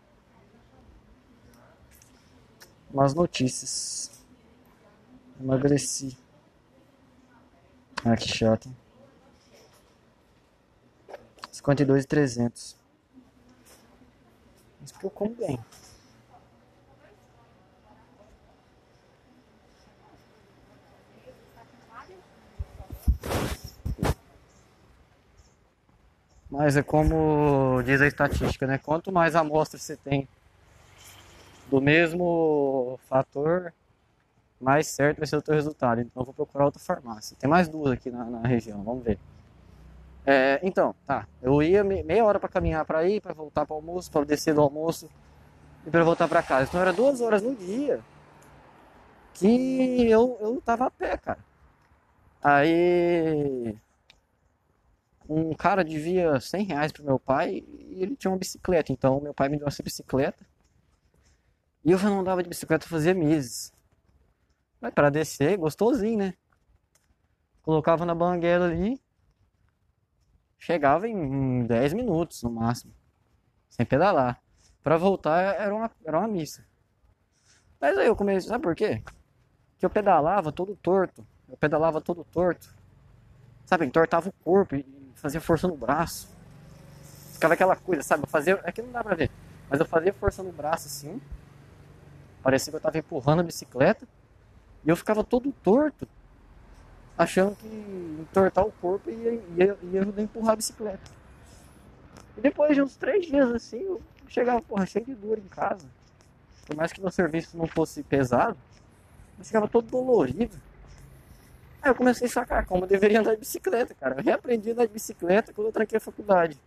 umas 2.92 3.14
notícias. 3.14 4.12
Emagreci. 5.40 6.18
Ah, 8.04 8.16
que 8.16 8.28
chato. 8.28 8.70
52,300. 11.52 12.76
Mas 14.82 14.92
que 14.92 15.06
eu 15.06 15.10
como 15.10 15.36
bem. 15.36 15.60
Mas 26.50 26.76
é 26.76 26.82
como 26.82 27.82
diz 27.84 28.02
a 28.02 28.08
estatística, 28.08 28.66
né? 28.66 28.78
Quanto 28.78 29.12
mais 29.12 29.36
amostras 29.36 29.84
você 29.84 29.96
tem 29.96 30.28
do 31.70 31.80
mesmo 31.80 33.00
fator, 33.08 33.72
mais 34.60 34.88
certo 34.88 35.20
vai 35.20 35.28
ser 35.28 35.38
o 35.38 35.42
teu 35.42 35.54
resultado. 35.54 36.02
Então 36.02 36.22
eu 36.22 36.26
vou 36.26 36.34
procurar 36.34 36.66
outra 36.66 36.80
farmácia. 36.82 37.38
Tem 37.40 37.50
mais 37.50 37.68
duas 37.68 37.92
aqui 37.92 38.10
na, 38.10 38.26
na 38.26 38.48
região, 38.48 38.84
vamos 38.84 39.04
ver. 39.04 39.20
É, 40.26 40.60
então, 40.64 40.96
tá. 41.06 41.28
Eu 41.42 41.62
ia 41.62 41.84
meia 41.84 42.26
hora 42.26 42.40
para 42.40 42.50
caminhar 42.50 42.84
para 42.86 43.08
ir, 43.08 43.22
para 43.22 43.34
voltar 43.34 43.66
para 43.66 43.76
almoço, 43.76 44.12
para 44.12 44.26
descer 44.26 44.54
do 44.54 44.62
almoço 44.62 45.10
e 45.86 45.90
para 45.90 46.04
voltar 46.04 46.28
para 46.28 46.44
casa. 46.44 46.68
Então 46.68 46.82
era 46.82 46.92
duas 46.92 47.22
horas 47.22 47.42
no 47.42 47.56
dia 47.56 48.00
que 49.34 50.10
eu, 50.10 50.38
eu 50.42 50.62
tava 50.66 50.88
a 50.88 50.92
pé, 50.92 51.16
cara. 51.18 51.40
Aí 52.44 53.76
um 55.30 55.54
cara 55.54 55.84
devia 55.84 56.40
100 56.40 56.64
reais 56.66 56.92
pro 56.92 57.04
meu 57.04 57.20
pai 57.20 57.64
e 57.68 58.02
ele 58.02 58.16
tinha 58.16 58.32
uma 58.32 58.38
bicicleta. 58.38 58.92
Então 58.92 59.22
meu 59.22 59.34
pai 59.34 59.48
me 59.48 59.58
deu 59.58 59.68
essa 59.68 59.84
bicicleta 59.84 60.44
e 61.86 61.92
eu 61.92 61.98
já 61.98 62.10
não 62.10 62.22
andava 62.22 62.42
de 62.42 62.50
bicicleta 62.50 62.88
fazia 62.88 63.14
meses. 63.14 63.72
Mas 64.82 64.94
para 64.94 65.10
descer, 65.10 65.58
gostosinho, 65.58 66.18
né? 66.18 66.34
Colocava 67.62 68.06
na 68.06 68.16
banguela 68.16 68.66
ali. 68.66 69.00
Chegava 70.58 71.08
em 71.08 71.66
10 71.66 71.94
minutos 71.94 72.42
no 72.44 72.52
máximo. 72.52 72.94
Sem 73.70 73.86
pedalar. 73.86 74.42
Para 74.84 74.98
voltar 74.98 75.56
era 75.56 75.74
uma, 75.74 75.92
era 76.04 76.18
uma 76.18 76.28
missa. 76.28 76.66
Mas 77.80 77.98
aí 77.98 78.08
eu 78.08 78.16
comecei, 78.16 78.50
sabe 78.50 78.64
por 78.64 78.76
quê? 78.76 79.02
Que 79.78 79.86
eu 79.86 79.90
pedalava 79.90 80.52
todo 80.52 80.76
torto. 80.76 81.26
Eu 81.48 81.56
pedalava 81.56 82.02
todo 82.02 82.24
torto. 82.26 82.74
Sabe, 83.66 83.86
entortava 83.86 84.30
o 84.30 84.34
corpo 84.44 84.76
e 84.76 84.99
fazia 85.20 85.42
força 85.42 85.68
no 85.68 85.76
braço. 85.76 86.30
Ficava 87.34 87.54
aquela 87.54 87.76
coisa, 87.76 88.02
sabe? 88.02 88.24
Eu 88.24 88.28
fazia. 88.28 88.56
Aqui 88.64 88.82
não 88.82 88.92
dá 88.92 89.04
pra 89.04 89.16
ver. 89.16 89.32
Mas 89.70 89.80
eu 89.80 89.86
fazia 89.86 90.14
força 90.14 90.42
no 90.42 90.52
braço 90.52 90.88
assim. 90.88 91.22
Parecia 92.42 92.72
que 92.72 92.76
eu 92.76 92.80
estava 92.80 92.98
empurrando 92.98 93.42
a 93.42 93.44
bicicleta 93.44 94.08
e 94.86 94.90
eu 94.90 94.96
ficava 94.96 95.24
todo 95.24 95.52
torto, 95.52 96.08
achando 97.18 97.56
que 97.56 97.68
entortar 98.22 98.66
o 98.66 98.72
corpo 98.72 99.10
ia, 99.10 99.34
ia, 99.58 99.78
ia 99.84 100.02
ajudar 100.02 100.22
a 100.22 100.24
empurrar 100.24 100.54
a 100.54 100.56
bicicleta. 100.56 101.12
E 102.38 102.42
depois 102.42 102.74
de 102.74 102.82
uns 102.82 102.96
três 102.96 103.26
dias 103.26 103.52
assim, 103.52 103.82
eu 103.82 104.02
chegava 104.28 104.62
porra, 104.62 104.86
cheio 104.86 105.06
de 105.06 105.14
dor 105.14 105.38
em 105.38 105.48
casa. 105.50 105.86
Por 106.66 106.76
mais 106.76 106.94
que 106.94 107.02
meu 107.02 107.12
serviço 107.12 107.58
não 107.58 107.68
fosse 107.68 108.04
pesado, 108.04 108.58
eu 109.38 109.44
ficava 109.44 109.68
todo 109.68 109.88
dolorido. 109.88 110.58
Aí 111.82 111.92
eu 111.92 111.96
comecei 111.96 112.28
a 112.28 112.30
sacar 112.30 112.66
como 112.66 112.84
eu 112.84 112.88
deveria 112.88 113.20
andar 113.20 113.34
de 113.34 113.40
bicicleta, 113.40 113.94
cara. 113.96 114.16
Eu 114.20 114.24
reaprendi 114.24 114.70
a 114.70 114.74
andar 114.74 114.86
de 114.86 114.94
bicicleta 114.94 115.54
quando 115.54 115.68
eu 115.68 115.74
tranquei 115.74 115.98
a 115.98 116.02
faculdade. 116.02 116.60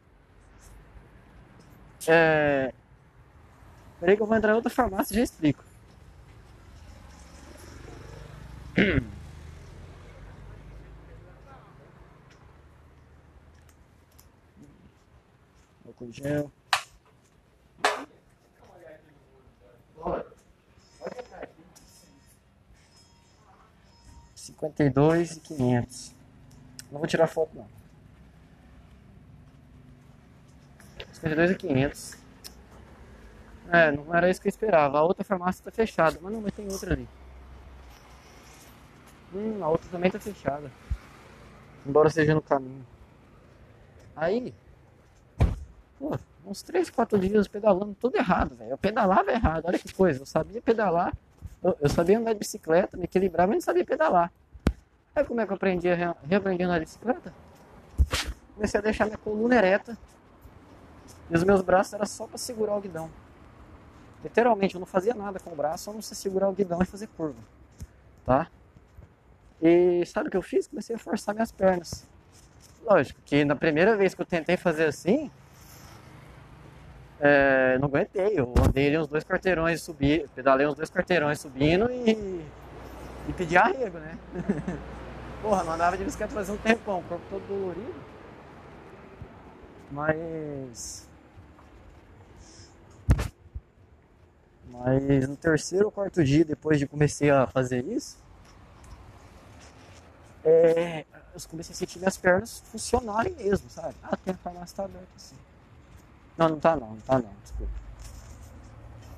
É... 2.09 2.73
Peraí 4.01 4.17
que 4.17 4.23
eu 4.23 4.27
vou 4.27 4.37
entrar 4.37 4.53
em 4.53 4.57
outra 4.57 4.71
farmácia 4.71 5.13
e 5.15 5.17
já 5.17 5.23
explico. 5.23 5.65
Hum. 8.79 9.07
Álcool 15.87 16.11
gel. 16.11 16.51
Bora. 19.95 20.42
52 24.43 25.37
e 25.37 25.41
500. 25.41 26.15
Não 26.91 26.99
vou 26.99 27.07
tirar 27.07 27.29
foto, 27.29 27.51
não. 27.55 27.67
52 31.13 31.51
e 31.53 31.55
É, 33.71 33.93
não 33.93 34.13
era 34.13 34.29
isso 34.29 34.41
que 34.41 34.49
eu 34.49 34.51
esperava. 34.51 34.99
A 34.99 35.03
outra 35.03 35.23
farmácia 35.23 35.65
tá 35.65 35.71
fechada. 35.71 36.19
Mas 36.21 36.33
não, 36.33 36.41
mas 36.41 36.53
tem 36.53 36.67
outra 36.69 36.93
ali. 36.93 37.09
Hum, 39.33 39.63
a 39.63 39.69
outra 39.69 39.89
também 39.91 40.11
tá 40.11 40.19
fechada. 40.19 40.71
Embora 41.87 42.11
seja 42.11 42.35
no 42.35 42.43
caminho. 42.43 42.85
Aí, 44.17 44.53
pô, 46.01 46.19
uns 46.45 46.63
3, 46.63 46.91
4 46.91 47.17
dias 47.17 47.47
pedalando 47.47 47.95
tudo 47.95 48.17
errado, 48.17 48.57
velho. 48.57 48.73
Eu 48.73 48.79
pedalava 48.79 49.31
errado, 49.31 49.67
olha 49.67 49.79
que 49.79 49.95
coisa. 49.95 50.23
Eu 50.23 50.27
sabia 50.27 50.61
pedalar, 50.61 51.17
eu, 51.63 51.77
eu, 51.81 51.89
sabia 51.89 52.19
andar 52.19 52.33
de 52.33 52.39
bicicleta, 52.39 52.97
me 52.97 53.05
equilibrar, 53.05 53.47
mas 53.47 53.57
não 53.57 53.61
sabia 53.61 53.85
pedalar. 53.85 54.33
Aí 55.15 55.25
como 55.25 55.41
é 55.41 55.47
que 55.47 55.53
eu 55.53 55.57
aprendi 55.57 55.89
a 55.89 56.17
reaprendi 56.27 56.63
a 56.63 56.67
andar 56.67 56.79
de 56.79 56.87
bicicleta? 56.87 57.33
Comecei 58.55 58.79
a 58.79 58.83
deixar 58.83 59.07
minha 59.07 59.19
coluna 59.19 59.57
ereta. 59.57 59.97
E 61.31 61.37
os 61.37 61.45
meus 61.45 61.63
braços 61.63 61.93
eram 61.93 62.07
só 62.07 62.27
para 62.27 62.39
segurar 62.39 62.77
o 62.77 62.81
guidão. 62.81 63.11
Literalmente, 64.23 64.75
eu 64.75 64.81
não 64.81 64.87
fazia 64.87 65.15
nada 65.15 65.41
com 65.41 65.51
o 65.51 65.57
braço, 65.57 65.85
só 65.85 65.93
não 65.93 66.03
se 66.03 66.15
segurar 66.15 66.49
o 66.49 66.53
guidão 66.53 66.81
e 66.81 66.85
fazer 66.85 67.09
curva. 67.09 67.39
Tá? 68.25 68.49
E 69.61 70.05
sabe 70.07 70.29
o 70.29 70.31
que 70.31 70.37
eu 70.37 70.43
fiz? 70.43 70.67
Comecei 70.67 70.95
a 70.97 70.99
forçar 70.99 71.35
minhas 71.35 71.53
pernas. 71.53 72.07
Lógico 72.85 73.21
que 73.25 73.45
na 73.45 73.55
primeira 73.55 73.97
vez 73.97 74.15
que 74.15 74.21
eu 74.21 74.27
tentei 74.27 74.57
fazer 74.57 74.87
assim, 74.87 75.31
É, 77.25 77.79
não 77.79 77.87
aguentei, 77.87 78.33
eu 78.37 78.53
andei 78.67 78.89
ali 78.89 78.99
uns 78.99 79.07
dois 79.07 79.23
quarteirões 79.23 79.81
subi, 79.81 80.29
pedalei 80.35 80.67
uns 80.67 80.75
dois 80.75 80.91
quarteirões 80.91 81.39
subindo 81.39 81.89
e, 81.89 82.11
e 83.29 83.33
pedi 83.37 83.57
arrego, 83.57 83.97
né? 83.99 84.19
Porra, 85.41 85.63
não 85.63 85.73
andava 85.75 85.97
de 85.97 86.05
bicicleta 86.05 86.35
fazia 86.35 86.53
um 86.53 86.57
tempão, 86.57 86.99
o 86.99 87.03
corpo 87.05 87.25
todo 87.31 87.47
dolorido. 87.47 87.95
Mas. 89.93 91.09
Mas 94.69 95.29
no 95.29 95.37
terceiro 95.37 95.85
ou 95.87 95.93
quarto 95.93 96.25
dia, 96.25 96.45
depois 96.45 96.81
de 96.81 96.89
comecei 96.89 97.31
a 97.31 97.47
fazer 97.47 97.85
isso, 97.85 98.19
é, 100.45 101.05
eu 101.33 101.41
comecei 101.49 101.73
a 101.73 101.77
sentir 101.77 102.01
minhas 102.01 102.17
pernas 102.17 102.65
funcionarem 102.67 103.33
mesmo, 103.35 103.71
sabe? 103.71 103.95
Ah, 104.03 104.17
tem 104.17 104.35
a 104.35 104.37
farmácia 104.39 104.77
tá 104.77 104.85
aberta 104.87 105.07
assim. 105.15 105.37
Não, 106.37 106.49
não 106.49 106.61
tá 106.61 106.77
não, 106.77 106.91
não 106.91 107.01
tá 107.01 107.19
não, 107.19 107.31
desculpa. 107.43 107.73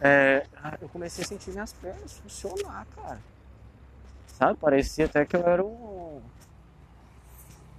É, 0.00 0.46
eu 0.80 0.88
comecei 0.88 1.24
a 1.24 1.26
sentir 1.26 1.50
minhas 1.50 1.72
pernas 1.72 2.12
funcionar, 2.18 2.86
cara. 2.94 3.18
Sabe? 4.38 4.58
Parecia 4.58 5.06
até 5.06 5.24
que 5.24 5.36
eu 5.36 5.46
era 5.46 5.64
um. 5.64 6.20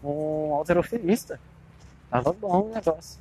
um 0.03 0.53
alterofilista. 0.53 1.39
Tava 2.09 2.31
bom 2.33 2.69
o 2.69 2.73
negócio. 2.73 3.19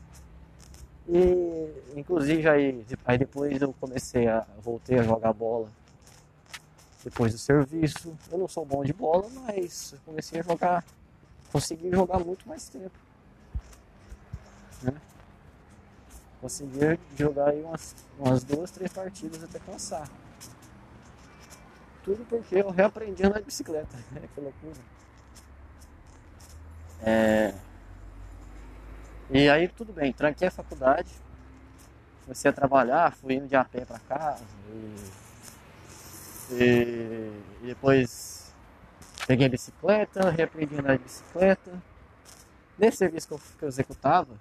E 1.09 1.83
inclusive 1.96 2.48
aí, 2.48 2.87
aí 3.05 3.18
depois 3.18 3.61
eu 3.61 3.74
comecei 3.74 4.27
a. 4.29 4.46
voltei 4.62 4.98
a 4.98 5.03
jogar 5.03 5.33
bola 5.33 5.68
depois 7.05 7.33
do 7.33 7.38
serviço. 7.38 8.16
Eu 8.31 8.38
não 8.38 8.48
sou 8.48 8.64
bom 8.64 8.83
de 8.83 8.92
bola, 8.92 9.29
mas 9.44 9.94
comecei 10.07 10.40
a 10.40 10.42
jogar. 10.42 10.85
Consegui 11.53 11.90
jogar 11.90 12.18
muito 12.20 12.48
mais 12.48 12.68
tempo. 12.68 12.98
Né? 14.83 14.94
Consegui 16.44 17.00
jogar 17.16 17.48
aí 17.48 17.62
umas, 17.62 17.96
umas 18.18 18.44
duas, 18.44 18.70
três 18.70 18.92
partidas 18.92 19.42
até 19.42 19.59
cansar. 19.61 20.07
Tudo 22.04 22.22
porque 22.26 22.57
eu 22.57 22.68
reaprendi 22.68 23.24
a 23.24 23.28
andar 23.28 23.38
de 23.38 23.46
bicicleta. 23.46 23.96
que 24.35 24.40
loucura. 24.42 24.76
É... 27.02 27.54
E 29.30 29.48
aí 29.48 29.68
tudo 29.68 29.90
bem, 29.94 30.12
tranquei 30.12 30.48
a 30.48 30.50
faculdade, 30.50 31.11
comecei 32.24 32.50
a 32.50 32.52
trabalhar, 32.52 33.14
fui 33.14 33.37
indo 33.37 33.48
de 33.48 33.57
a 33.57 33.64
pé 33.64 33.87
para 33.87 33.98
casa 34.00 34.44
e... 34.68 34.96
e, 36.57 37.42
e 37.62 37.66
depois 37.68 38.52
peguei 39.26 39.46
a 39.46 39.48
bicicleta, 39.48 40.28
reaprendi 40.28 40.76
a 40.76 40.80
andar 40.80 40.98
de 40.98 41.04
bicicleta. 41.04 41.83
Nesse 42.78 42.98
serviço 42.98 43.28
que 43.28 43.33
eu, 43.33 43.40
que 43.61 43.64
eu 43.64 43.68
executava, 43.68 44.38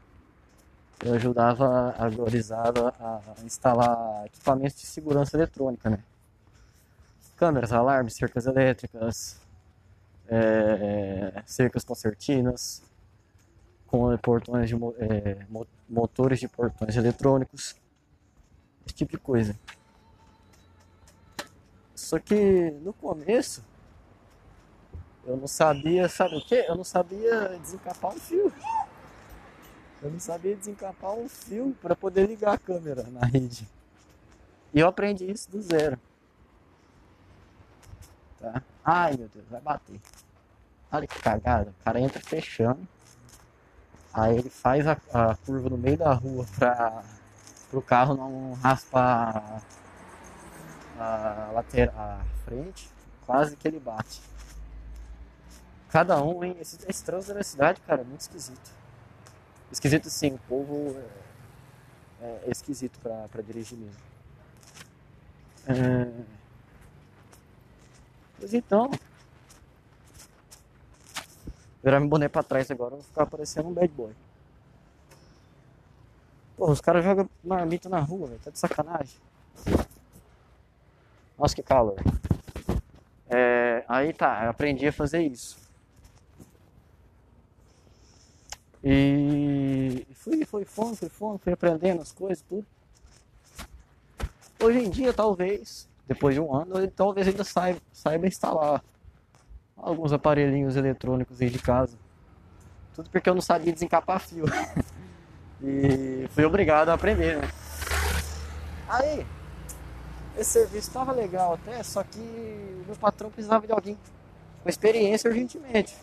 eu 1.04 1.14
ajudava 1.14 1.96
a 1.98 2.10
gurizada 2.10 2.94
a 3.00 3.22
instalar 3.44 4.26
equipamentos 4.26 4.80
de 4.80 4.86
segurança 4.86 5.36
eletrônica, 5.36 5.90
né? 5.90 6.00
Câmeras, 7.36 7.72
alarmes, 7.72 8.14
cercas 8.14 8.46
elétricas, 8.46 9.40
é, 10.28 11.44
cercas 11.46 11.84
concertinas, 11.84 12.82
com 13.88 14.18
portões 14.18 14.70
de 14.70 14.76
é, 14.76 15.46
motores 15.88 16.40
de 16.40 16.48
portões 16.48 16.96
eletrônicos, 16.96 17.76
esse 18.86 18.96
tipo 18.96 19.12
de 19.12 19.18
coisa. 19.18 19.56
Só 21.94 22.18
que 22.20 22.72
no 22.82 22.92
começo 22.94 23.64
eu 25.26 25.38
não 25.38 25.48
sabia, 25.48 26.10
sabe 26.10 26.36
o 26.36 26.42
que? 26.42 26.56
Eu 26.56 26.76
não 26.76 26.84
sabia 26.84 27.50
desencapar 27.60 28.12
um 28.12 28.20
fio. 28.20 28.52
Eu 30.04 30.12
não 30.12 30.20
sabia 30.20 30.54
desencapar 30.54 31.14
um 31.14 31.30
fio 31.30 31.74
para 31.82 31.96
poder 31.96 32.28
ligar 32.28 32.54
a 32.54 32.58
câmera 32.58 33.04
na 33.04 33.26
rede. 33.26 33.66
E 34.74 34.80
eu 34.82 34.88
aprendi 34.88 35.32
isso 35.32 35.50
do 35.50 35.62
zero. 35.62 35.98
Tá? 38.38 38.62
Ai 38.84 39.16
meu 39.16 39.30
Deus, 39.30 39.46
vai 39.50 39.62
bater. 39.62 40.02
Olha 40.92 41.08
que 41.08 41.22
cagada. 41.22 41.72
O 41.72 41.84
cara 41.86 42.02
entra 42.02 42.20
fechando. 42.20 42.86
Aí 44.14 44.38
ele 44.38 44.50
faz 44.50 44.86
a, 44.86 44.98
a 45.14 45.38
curva 45.38 45.70
no 45.70 45.78
meio 45.78 45.98
da 45.98 46.12
rua 46.14 46.46
para 46.60 47.02
o 47.72 47.82
carro 47.82 48.16
não 48.16 48.54
raspar 48.62 49.62
a, 51.00 51.52
lateral, 51.54 51.96
a 51.96 52.20
frente. 52.44 52.90
Quase 53.26 53.56
que 53.56 53.66
ele 53.70 53.80
bate. 53.80 54.22
Cada 55.90 56.22
um, 56.22 56.44
hein? 56.44 56.58
Esse, 56.60 56.78
esse 56.90 57.06
trânsito 57.06 57.36
da 57.36 57.44
cidade, 57.44 57.80
cara, 57.88 58.02
é 58.02 58.04
muito 58.04 58.20
esquisito. 58.20 58.83
Esquisito 59.74 60.08
sim, 60.08 60.36
o 60.36 60.40
povo 60.48 60.96
é, 62.22 62.44
é 62.46 62.52
esquisito 62.52 63.00
pra 63.00 63.42
dirigir 63.42 63.76
mesmo. 63.76 64.00
É... 65.66 66.12
Pois 68.38 68.54
então, 68.54 68.92
virar 71.84 72.00
meu 72.00 72.08
boné 72.08 72.30
pra 72.30 72.44
trás 72.44 72.70
agora, 72.70 72.94
eu 72.94 72.98
vou 72.98 73.08
ficar 73.08 73.26
parecendo 73.26 73.70
um 73.70 73.74
bad 73.74 73.92
boy. 73.92 74.14
Pô, 76.56 76.70
os 76.70 76.80
caras 76.80 77.04
jogam 77.04 77.28
marmita 77.44 77.90
na 77.90 78.00
rua, 78.00 78.28
véio, 78.28 78.40
tá 78.42 78.52
de 78.52 78.60
sacanagem. 78.60 79.20
Nossa, 81.36 81.56
que 81.56 81.64
calor. 81.64 81.96
É, 83.28 83.84
aí 83.90 84.14
tá, 84.14 84.44
eu 84.44 84.52
aprendi 84.52 84.88
a 84.88 84.94
fazer 84.94 85.24
isso. 85.24 85.58
E 88.86 89.63
fui, 90.24 90.46
fui 90.46 90.66
fome, 90.66 90.96
fui 90.96 91.10
fome, 91.10 91.38
fui 91.38 91.54
aprendendo 91.54 92.02
as 92.02 92.12
coisas, 92.12 92.44
tudo. 92.48 92.66
Hoje 94.62 94.80
em 94.80 94.90
dia, 94.90 95.12
talvez, 95.12 95.90
depois 96.08 96.34
de 96.34 96.40
um 96.40 96.56
ano, 96.56 96.88
talvez 96.92 97.28
ainda 97.28 97.44
saiba, 97.44 97.80
saiba 97.92 98.28
instalar 98.28 98.82
alguns 99.76 100.14
aparelhinhos 100.14 100.78
eletrônicos 100.78 101.42
aí 101.42 101.50
de 101.50 101.60
casa. 101.60 101.98
Tudo 102.96 103.10
porque 103.10 103.30
eu 103.30 103.36
não 103.36 103.42
sabia 103.42 103.74
desencapar 103.74 104.22
fio. 104.22 104.46
e 105.62 106.28
fui 106.32 106.46
obrigado 106.46 106.90
a 106.90 106.94
aprender, 106.94 107.42
né? 107.42 107.50
Aí, 108.88 109.26
esse 110.38 110.52
serviço 110.52 110.88
estava 110.88 111.12
legal 111.12 111.56
até, 111.56 111.84
só 111.84 112.04
que 112.04 112.20
o 112.20 112.84
meu 112.86 112.96
patrão 112.96 113.30
precisava 113.30 113.68
de 113.68 113.74
alguém 113.74 113.98
com 114.62 114.70
experiência 114.70 115.30
urgentemente. 115.30 115.94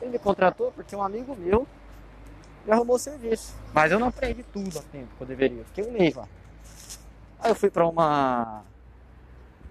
Ele 0.00 0.12
me 0.12 0.18
contratou 0.18 0.70
porque 0.70 0.94
um 0.94 1.02
amigo 1.02 1.34
meu 1.34 1.66
me 2.66 2.72
arrumou 2.72 2.98
serviço. 2.98 3.54
Mas 3.72 3.92
eu 3.92 3.98
não 3.98 4.08
aprendi 4.08 4.42
tudo 4.42 4.78
a 4.78 4.82
tempo 4.82 5.08
que 5.16 5.22
eu 5.22 5.26
deveria. 5.26 5.64
Fiquei 5.64 5.84
um 5.84 5.92
mês 5.92 6.14
lá. 6.14 6.28
Aí 7.38 7.50
eu 7.50 7.54
fui 7.54 7.70
para 7.70 7.86
uma 7.86 8.62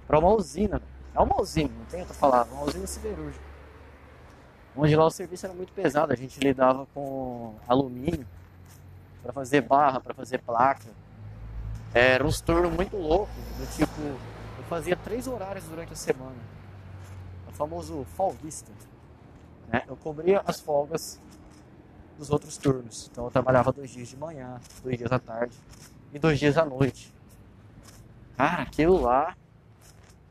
para 0.08 0.20
uma 0.20 0.30
usina, 0.30 0.82
é 1.16 1.20
uma 1.20 1.42
usina, 1.42 1.72
não 1.80 1.86
tem 1.86 2.02
outra 2.02 2.16
palavra, 2.16 2.54
uma 2.54 2.64
usina 2.64 2.86
siderúrgica. 2.86 3.44
Onde 4.78 4.96
lá 4.96 5.06
o 5.06 5.10
serviço 5.10 5.46
era 5.46 5.56
muito 5.56 5.74
pesado, 5.74 6.14
a 6.14 6.16
gente 6.16 6.40
lidava 6.40 6.86
com 6.94 7.56
alumínio 7.68 8.28
para 9.24 9.34
fazer 9.34 9.62
barra, 9.62 10.00
para 10.00 10.14
fazer 10.14 10.38
placa. 10.40 10.86
Era 11.94 12.24
uns 12.24 12.40
turnos 12.40 12.72
muito 12.72 12.96
loucos, 12.98 13.34
do 13.58 13.76
tipo, 13.76 14.02
eu 14.02 14.64
fazia 14.70 14.96
três 14.96 15.28
horários 15.28 15.64
durante 15.66 15.94
a 15.94 15.96
semana. 15.96 16.36
O 17.48 17.52
famoso 17.52 18.06
folguista. 18.16 18.72
Né? 19.70 19.82
Eu 19.88 19.96
cobria 19.96 20.44
as 20.46 20.60
folgas 20.60 21.20
dos 22.18 22.30
outros 22.30 22.58
turnos. 22.58 23.10
Então 23.12 23.26
eu 23.26 23.32
trabalhava 23.32 23.72
dois 23.72 23.90
dias 23.90 24.08
de 24.08 24.18
manhã, 24.18 24.60
dois 24.84 24.98
dias 24.98 25.12
à 25.12 25.20
tarde 25.20 25.56
e 26.14 26.20
dois 26.20 26.40
dias 26.40 26.58
à 26.58 26.66
noite. 26.66 27.14
Cara, 28.38 28.64
aquilo 28.64 29.02
lá 29.02 29.36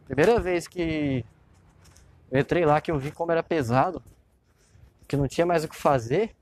Primeira 0.07 0.38
vez 0.38 0.68
que 0.68 1.25
eu 2.31 2.40
entrei 2.40 2.64
lá, 2.66 2.81
que 2.81 2.90
eu 2.90 2.99
vi 2.99 3.11
como 3.11 3.33
era 3.33 3.42
pesado, 3.42 4.03
que 5.09 5.16
não 5.16 5.27
tinha 5.27 5.47
mais 5.47 5.64
o 5.64 5.68
que 5.68 5.77
fazer, 5.77 6.35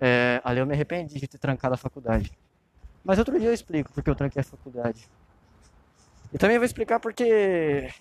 é, 0.00 0.40
ali 0.42 0.60
eu 0.60 0.66
me 0.66 0.72
arrependi 0.72 1.20
de 1.20 1.28
ter 1.28 1.38
trancado 1.38 1.74
a 1.74 1.76
faculdade. 1.76 2.32
Mas 3.04 3.18
outro 3.18 3.38
dia 3.38 3.48
eu 3.48 3.54
explico 3.54 3.92
porque 3.92 4.08
eu 4.08 4.14
tranquei 4.14 4.40
a 4.40 4.44
faculdade. 4.44 5.06
E 6.32 6.38
também 6.38 6.56
vou 6.56 6.64
explicar 6.64 6.98
porque. 6.98 7.92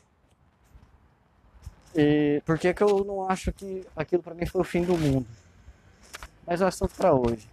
E 1.96 2.42
porque 2.46 2.74
que 2.74 2.84
eu 2.84 3.04
não 3.04 3.30
acho 3.30 3.52
que 3.52 3.86
aquilo 3.96 4.22
para 4.24 4.36
mim 4.36 4.46
foi 4.46 4.62
o 4.62 4.64
fim 4.64 4.84
do 4.84 4.98
mundo. 4.98 5.28
Mas 6.50 6.62
um 6.62 6.66
assunto 6.66 6.96
para 6.96 7.14
hoje. 7.14 7.48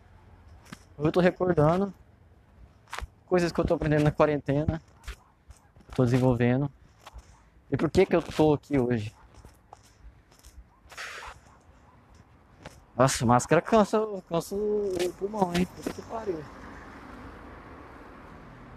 Eu 0.98 1.12
tô 1.12 1.20
recordando 1.20 1.92
coisas 3.26 3.52
que 3.52 3.60
eu 3.60 3.64
tô 3.66 3.74
aprendendo 3.74 4.04
na 4.04 4.10
quarentena 4.10 4.80
estou 5.90 6.06
desenvolvendo. 6.06 6.72
E 7.70 7.76
por 7.76 7.90
que 7.90 8.06
que 8.06 8.16
eu 8.16 8.20
estou 8.20 8.54
aqui 8.54 8.78
hoje? 8.78 9.14
Nossa, 12.96 13.26
máscara 13.26 13.60
cansa, 13.60 14.00
cansa 14.30 14.54
o 14.54 15.12
pulmão, 15.18 15.52
hein? 15.54 15.66
Puta 15.76 15.92
que 15.92 16.00
pariu. 16.00 16.42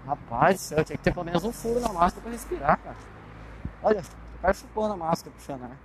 Rapaz, 0.05 0.73
eu 0.73 0.83
tinha 0.83 0.97
que 0.97 1.03
ter 1.03 1.13
pelo 1.13 1.25
menos 1.25 1.45
um 1.45 1.53
furo 1.53 1.79
na 1.79 1.93
máscara 1.93 2.23
para 2.23 2.31
respirar, 2.31 2.77
cara. 2.81 2.97
Olha, 3.81 4.01
o 4.35 4.41
cara 4.41 4.53
chupando 4.53 4.95
a 4.95 4.97
máscara 4.97 5.33
puxando 5.33 5.63
ar. 5.63 5.77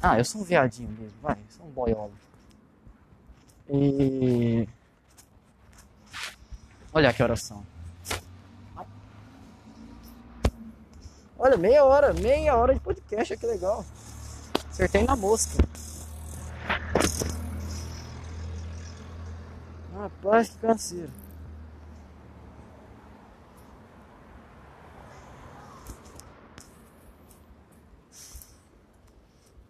Ah, 0.00 0.16
eu 0.16 0.24
sou 0.24 0.42
um 0.42 0.44
viadinho 0.44 0.90
mesmo, 0.90 1.18
vai, 1.20 1.34
eu 1.34 1.50
sou 1.50 1.66
um 1.66 1.70
boiola. 1.70 2.27
E. 3.70 4.66
Olha 6.92 7.12
que 7.12 7.22
oração. 7.22 7.64
Olha, 11.38 11.56
meia 11.56 11.84
hora, 11.84 12.12
meia 12.14 12.56
hora 12.56 12.74
de 12.74 12.80
podcast, 12.80 13.36
que 13.36 13.46
legal. 13.46 13.84
Acertei 14.70 15.04
na 15.04 15.14
mosca. 15.14 15.62
Rapaz, 19.94 20.48
que 20.48 20.58
canseiro. 20.58 21.12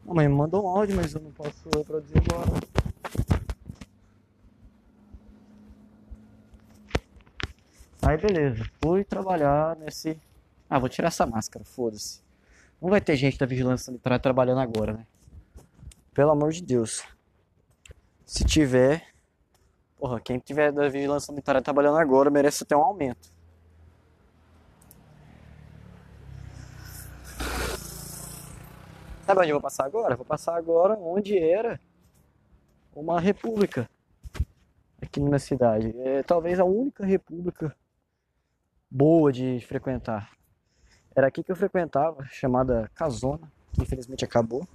A 0.08 0.14
mãe 0.14 0.26
me 0.26 0.34
mandou 0.34 0.64
um 0.64 0.68
áudio, 0.68 0.96
mas 0.96 1.12
eu 1.12 1.20
não 1.20 1.30
posso 1.32 1.68
reproduzir 1.76 2.22
agora. 2.32 2.77
Aí 8.02 8.16
beleza, 8.16 8.64
fui 8.82 9.04
trabalhar 9.04 9.76
nesse. 9.76 10.20
Ah, 10.70 10.78
vou 10.78 10.88
tirar 10.88 11.08
essa 11.08 11.26
máscara, 11.26 11.64
foda-se. 11.64 12.22
Não 12.80 12.90
vai 12.90 13.00
ter 13.00 13.16
gente 13.16 13.36
da 13.36 13.46
vigilância 13.46 13.86
sanitária 13.86 14.18
trabalhando 14.18 14.60
agora, 14.60 14.92
né? 14.92 15.06
Pelo 16.14 16.30
amor 16.30 16.52
de 16.52 16.62
Deus. 16.62 17.02
Se 18.24 18.44
tiver. 18.44 19.04
Porra, 19.98 20.20
quem 20.20 20.38
tiver 20.38 20.70
da 20.70 20.88
vigilância 20.88 21.26
sanitária 21.26 21.60
trabalhando 21.60 21.98
agora 21.98 22.30
merece 22.30 22.64
ter 22.64 22.76
um 22.76 22.82
aumento. 22.82 23.32
Sabe 29.26 29.40
onde 29.40 29.50
eu 29.50 29.56
vou 29.56 29.62
passar 29.62 29.84
agora? 29.84 30.16
Vou 30.16 30.24
passar 30.24 30.56
agora 30.56 30.94
onde 30.94 31.36
era 31.36 31.80
uma 32.94 33.20
república 33.20 33.90
aqui 35.02 35.20
na 35.20 35.26
minha 35.26 35.38
cidade. 35.38 35.94
É 36.00 36.22
talvez 36.22 36.60
a 36.60 36.64
única 36.64 37.04
república 37.04 37.76
boa 38.90 39.32
de 39.32 39.60
frequentar. 39.66 40.30
Era 41.14 41.26
aqui 41.26 41.42
que 41.42 41.50
eu 41.50 41.56
frequentava, 41.56 42.24
chamada 42.26 42.90
Casona, 42.94 43.50
que 43.72 43.82
infelizmente 43.82 44.24
acabou. 44.24 44.66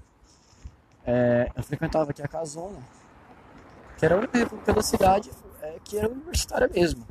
É, 1.06 1.50
eu 1.56 1.64
frequentava 1.64 2.12
aqui 2.12 2.22
a 2.22 2.28
Casona, 2.28 2.80
que 3.98 4.06
era 4.06 4.16
a 4.16 4.18
única 4.18 4.38
república 4.38 4.74
da 4.74 4.82
cidade 4.82 5.32
é, 5.62 5.78
que 5.84 5.98
era 5.98 6.10
universitária 6.10 6.68
mesmo. 6.68 7.06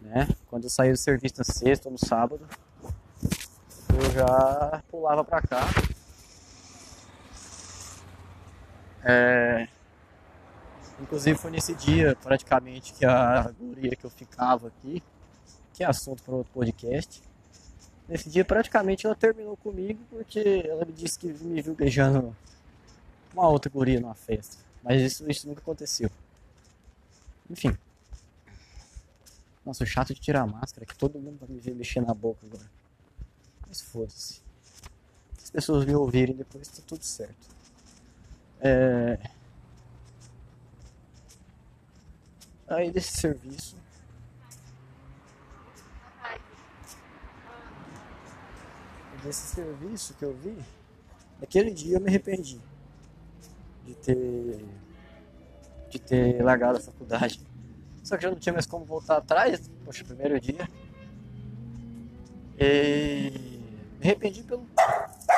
Né? 0.00 0.28
Quando 0.48 0.64
eu 0.64 0.70
saía 0.70 0.92
do 0.92 0.98
serviço 0.98 1.34
na 1.38 1.44
sexta 1.44 1.88
ou 1.88 1.92
no 1.92 1.98
sábado, 1.98 2.46
eu 3.94 4.10
já 4.10 4.82
pulava 4.90 5.24
pra 5.24 5.40
cá 5.40 5.60
É, 9.08 9.68
inclusive 11.00 11.38
foi 11.38 11.52
nesse 11.52 11.72
dia, 11.76 12.16
praticamente, 12.20 12.92
que 12.92 13.04
a 13.04 13.52
guria 13.56 13.94
que 13.94 14.04
eu 14.04 14.10
ficava 14.10 14.66
aqui, 14.66 15.00
que 15.76 15.84
é 15.84 15.86
assunto 15.86 16.22
para 16.22 16.34
outro 16.34 16.50
podcast, 16.54 17.22
nesse 18.08 18.30
dia 18.30 18.46
praticamente 18.46 19.04
ela 19.04 19.14
terminou 19.14 19.58
comigo 19.58 20.00
porque 20.08 20.64
ela 20.66 20.86
me 20.86 20.92
disse 20.92 21.18
que 21.18 21.26
me 21.26 21.60
viu 21.60 21.74
beijando 21.74 22.34
uma 23.34 23.46
outra 23.46 23.70
guria 23.70 24.00
numa 24.00 24.14
festa. 24.14 24.56
Mas 24.82 25.02
isso, 25.02 25.30
isso 25.30 25.46
nunca 25.46 25.60
aconteceu. 25.60 26.10
Enfim. 27.50 27.76
Nossa, 29.66 29.84
chato 29.84 30.14
de 30.14 30.20
tirar 30.20 30.42
a 30.42 30.46
máscara 30.46 30.86
que 30.86 30.96
todo 30.96 31.18
mundo 31.18 31.38
vai 31.40 31.48
me 31.50 31.60
ver 31.60 31.74
mexer 31.74 32.00
na 32.00 32.14
boca 32.14 32.46
agora. 32.46 32.70
Mas 33.68 33.82
foda-se. 33.82 34.34
Se 35.36 35.44
as 35.44 35.50
pessoas 35.50 35.84
me 35.84 35.94
ouvirem 35.94 36.34
depois, 36.34 36.68
tá 36.68 36.82
tudo 36.86 37.04
certo. 37.04 37.54
É... 38.60 39.18
Aí 42.66 42.90
desse 42.90 43.12
serviço. 43.18 43.76
Desse 49.26 49.56
serviço 49.56 50.14
que 50.14 50.24
eu 50.24 50.32
vi, 50.36 50.56
naquele 51.40 51.72
dia 51.72 51.96
eu 51.96 52.00
me 52.00 52.06
arrependi 52.06 52.60
de 53.84 53.94
ter 53.96 54.64
de 55.90 55.98
ter 55.98 56.42
largado 56.44 56.78
a 56.78 56.80
faculdade. 56.80 57.40
Só 58.04 58.16
que 58.16 58.22
já 58.22 58.30
não 58.30 58.38
tinha 58.38 58.52
mais 58.52 58.66
como 58.66 58.84
voltar 58.84 59.16
atrás, 59.16 59.68
poxa, 59.84 60.04
primeiro 60.04 60.40
dia. 60.40 60.68
E 62.56 63.60
me 63.98 64.04
arrependi 64.04 64.44
pelo 64.44 64.64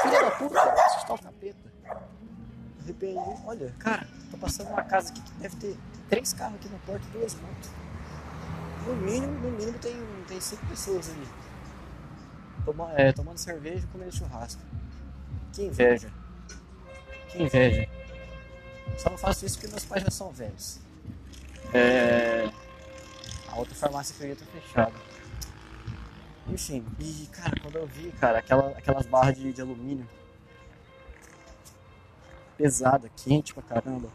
filho 0.03 0.21
da 0.21 0.31
puta, 0.33 0.61
assustar 0.61 1.17
o 1.17 1.23
capeta 1.23 1.69
arrependi. 2.83 3.43
Olha, 3.47 3.75
cara, 3.79 4.07
tô 4.31 4.37
passando 4.37 4.69
uma 4.69 4.83
casa 4.83 5.13
aqui 5.13 5.23
que 5.23 5.33
deve 5.33 5.57
ter 5.57 5.79
três 6.11 6.35
carros 6.35 6.57
aqui 6.57 6.69
na 6.69 6.79
porta 6.81 7.07
e 7.09 7.19
duas 7.19 7.35
motos. 7.35 7.71
No 8.87 8.97
mínimo, 8.97 9.33
no 9.33 9.51
mínimo 9.51 9.79
tem, 9.79 9.97
tem 10.27 10.41
cinco 10.41 10.67
pessoas 10.67 11.09
ali. 11.11 11.48
Toma, 12.69 12.93
é, 12.97 13.13
tomando 13.13 13.39
cerveja 13.39 13.83
e 13.83 13.87
comendo 13.87 14.15
churrasco. 14.15 14.61
Que 15.55 15.63
inveja. 15.63 16.13
Que 17.31 17.43
inveja. 17.43 17.89
Só 18.99 19.09
não 19.09 19.17
faço 19.17 19.47
isso 19.47 19.57
porque 19.57 19.71
meus 19.71 19.87
pais 19.87 20.03
já 20.03 20.11
são 20.11 20.31
velhos. 20.31 20.79
É... 21.73 22.47
A 23.51 23.57
outra 23.57 23.75
farmácia 23.75 24.15
que 24.15 24.23
eu 24.23 24.29
ia 24.29 24.37
tá 24.37 24.45
fechada. 24.45 24.93
Enfim, 26.47 26.85
e 27.01 27.27
cara, 27.33 27.59
quando 27.63 27.77
eu 27.77 27.87
vi, 27.87 28.13
cara, 28.13 28.39
aquela, 28.41 28.69
aquelas 28.69 29.07
barras 29.07 29.35
de, 29.35 29.51
de 29.51 29.63
alumínio 29.63 30.07
pesada, 32.59 33.11
quente 33.17 33.55
pra 33.55 33.63
caramba. 33.63 34.11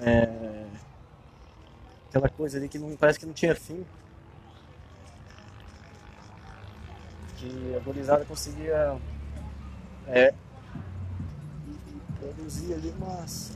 É... 0.00 0.68
Aquela 2.08 2.30
coisa 2.30 2.56
ali 2.56 2.66
que 2.66 2.78
não, 2.78 2.96
parece 2.96 3.18
que 3.18 3.26
não 3.26 3.34
tinha 3.34 3.54
fim. 3.54 3.84
Que 7.42 7.74
a 7.74 7.80
gorizada 7.80 8.24
conseguia 8.24 8.96
é, 10.06 10.32
produzir 12.20 12.74
ali 12.74 12.94
umas. 12.96 13.50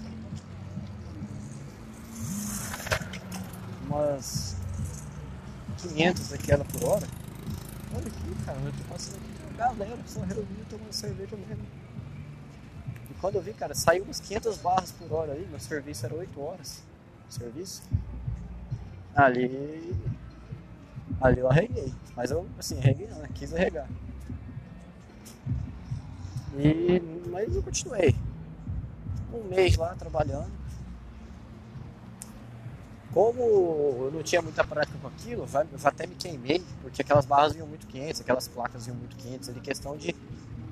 umas 3.86 4.56
500 5.78 6.28
daquela 6.30 6.64
por 6.64 6.82
hora. 6.82 7.06
Olha 7.94 8.08
aqui, 8.08 8.44
cara, 8.44 8.58
eu 8.58 8.72
tô 8.72 8.92
passando 8.92 9.16
aqui 9.18 9.28
com 9.40 9.54
a 9.54 9.66
galera 9.68 9.98
só 10.08 10.20
reunindo 10.20 10.66
tomando 10.68 10.92
cerveja 10.92 11.36
mesmo 11.36 11.64
quando 13.20 13.36
eu 13.36 13.42
vi, 13.42 13.52
cara, 13.52 13.74
saiu 13.74 14.04
uns 14.08 14.20
500 14.20 14.58
barras 14.58 14.92
por 14.92 15.12
hora 15.12 15.32
ali, 15.32 15.46
meu 15.46 15.58
serviço 15.58 16.04
era 16.06 16.14
8 16.14 16.40
horas. 16.40 16.82
Serviço. 17.28 17.82
Ali. 19.14 19.94
Ali 21.20 21.40
eu 21.40 21.48
arreguei. 21.50 21.92
Mas 22.14 22.30
eu, 22.30 22.46
assim, 22.58 22.78
arreguei 22.78 23.06
não, 23.08 23.18
né? 23.18 23.28
Quis 23.34 23.54
arregar. 23.54 23.88
E, 26.58 27.02
mas 27.30 27.54
eu 27.54 27.62
continuei. 27.62 28.14
Um 29.32 29.44
mês 29.44 29.76
lá 29.76 29.94
trabalhando. 29.94 30.50
Como 33.12 33.40
eu 33.40 34.10
não 34.12 34.22
tinha 34.22 34.42
muita 34.42 34.62
prática 34.62 34.98
com 35.00 35.08
aquilo, 35.08 35.46
eu 35.54 35.88
até 35.88 36.06
me 36.06 36.14
queimei, 36.14 36.62
porque 36.82 37.00
aquelas 37.00 37.24
barras 37.24 37.54
vinham 37.54 37.66
muito 37.66 37.86
quentes, 37.86 38.20
aquelas 38.20 38.46
placas 38.46 38.84
vinham 38.84 38.98
muito 38.98 39.16
quentes, 39.16 39.48
ali 39.48 39.58
questão 39.60 39.96
de 39.96 40.14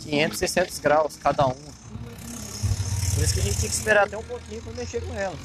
500, 0.01 0.39
600 0.39 0.79
graus 0.79 1.17
cada 1.17 1.47
uma. 1.47 1.55
Por 1.55 3.25
isso 3.25 3.33
que 3.33 3.41
a 3.41 3.43
gente 3.43 3.59
tinha 3.59 3.71
que 3.71 3.77
esperar 3.77 4.07
até 4.07 4.19
um 4.19 4.23
pouquinho 4.23 4.61
para 4.63 4.73
mexer 4.75 5.01
com 5.01 5.15
ela. 5.15 5.37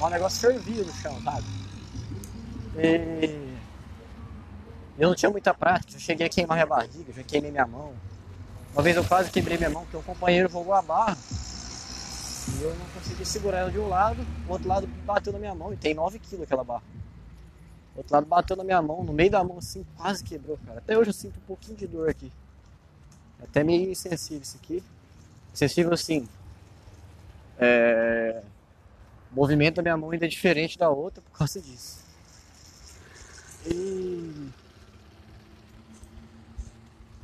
O 0.00 0.08
negócio 0.08 0.40
fervia 0.40 0.82
no 0.82 0.92
chão, 0.94 1.20
sabe? 1.22 1.46
E... 2.76 3.41
Eu 5.02 5.08
não 5.08 5.16
tinha 5.16 5.32
muita 5.32 5.52
prática, 5.52 5.94
eu 5.96 5.98
cheguei 5.98 6.28
a 6.28 6.30
queimar 6.30 6.56
minha 6.56 6.64
barriga, 6.64 7.12
já 7.12 7.24
queimei 7.24 7.50
minha 7.50 7.66
mão. 7.66 7.92
Uma 8.72 8.82
vez 8.84 8.96
eu 8.96 9.04
quase 9.04 9.32
quebrei 9.32 9.58
minha 9.58 9.68
mão 9.68 9.82
porque 9.82 9.96
um 9.96 10.02
companheiro 10.02 10.48
jogou 10.48 10.72
a 10.72 10.80
barra 10.80 11.18
e 12.46 12.62
eu 12.62 12.72
não 12.76 12.86
consegui 12.94 13.26
segurar 13.26 13.58
ela 13.58 13.70
de 13.72 13.80
um 13.80 13.88
lado, 13.88 14.24
o 14.46 14.52
outro 14.52 14.68
lado 14.68 14.86
bateu 15.04 15.32
na 15.32 15.40
minha 15.40 15.56
mão 15.56 15.72
e 15.72 15.76
tem 15.76 15.92
9 15.92 16.20
kg 16.20 16.44
aquela 16.44 16.62
barra. 16.62 16.84
O 17.96 17.98
outro 17.98 18.14
lado 18.14 18.26
bateu 18.26 18.54
na 18.54 18.62
minha 18.62 18.80
mão, 18.80 19.02
no 19.02 19.12
meio 19.12 19.28
da 19.28 19.42
mão 19.42 19.58
assim, 19.58 19.84
quase 19.96 20.22
quebrou, 20.22 20.56
cara. 20.64 20.78
Até 20.78 20.96
hoje 20.96 21.10
eu 21.10 21.14
sinto 21.14 21.36
um 21.36 21.46
pouquinho 21.48 21.76
de 21.76 21.88
dor 21.88 22.08
aqui. 22.08 22.30
Até 23.42 23.64
meio 23.64 23.96
sensível 23.96 24.42
isso 24.42 24.56
aqui. 24.62 24.84
Sensível 25.52 25.92
assim, 25.92 26.28
é... 27.58 28.40
O 29.32 29.34
movimento 29.34 29.74
da 29.74 29.82
minha 29.82 29.96
mão 29.96 30.12
ainda 30.12 30.26
é 30.26 30.28
diferente 30.28 30.78
da 30.78 30.88
outra 30.90 31.20
por 31.20 31.36
causa 31.36 31.60
disso. 31.60 32.04
E... 33.66 34.61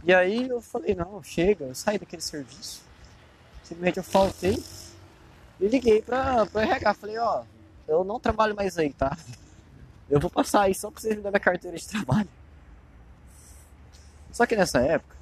e 0.05 0.15
aí 0.15 0.49
eu 0.49 0.61
falei, 0.61 0.95
não, 0.95 1.23
chega, 1.23 1.67
eu 1.67 1.75
saí 1.75 1.99
daquele 1.99 2.23
serviço. 2.23 2.83
Simplesmente 3.65 3.99
eu 3.99 4.05
faltei 4.05 4.63
e 5.61 5.67
liguei 5.69 6.01
pra, 6.01 6.47
pra 6.47 6.63
RH. 6.63 6.95
Falei, 6.95 7.19
ó, 7.19 7.45
eu 7.87 8.05
não 8.05 8.21
trabalho 8.21 8.55
mais 8.55 8.79
aí, 8.79 8.93
tá? 8.93 9.17
Eu 10.09 10.19
vou 10.21 10.31
passar 10.31 10.63
aí 10.63 10.75
só 10.75 10.91
pra 10.91 11.01
vocês 11.01 11.17
me 11.17 11.23
dar 11.23 11.31
minha 11.31 11.41
carteira 11.41 11.77
de 11.77 11.87
trabalho. 11.87 12.29
Só 14.33 14.47
que 14.47 14.57
nessa 14.57 14.79
época, 14.79 15.17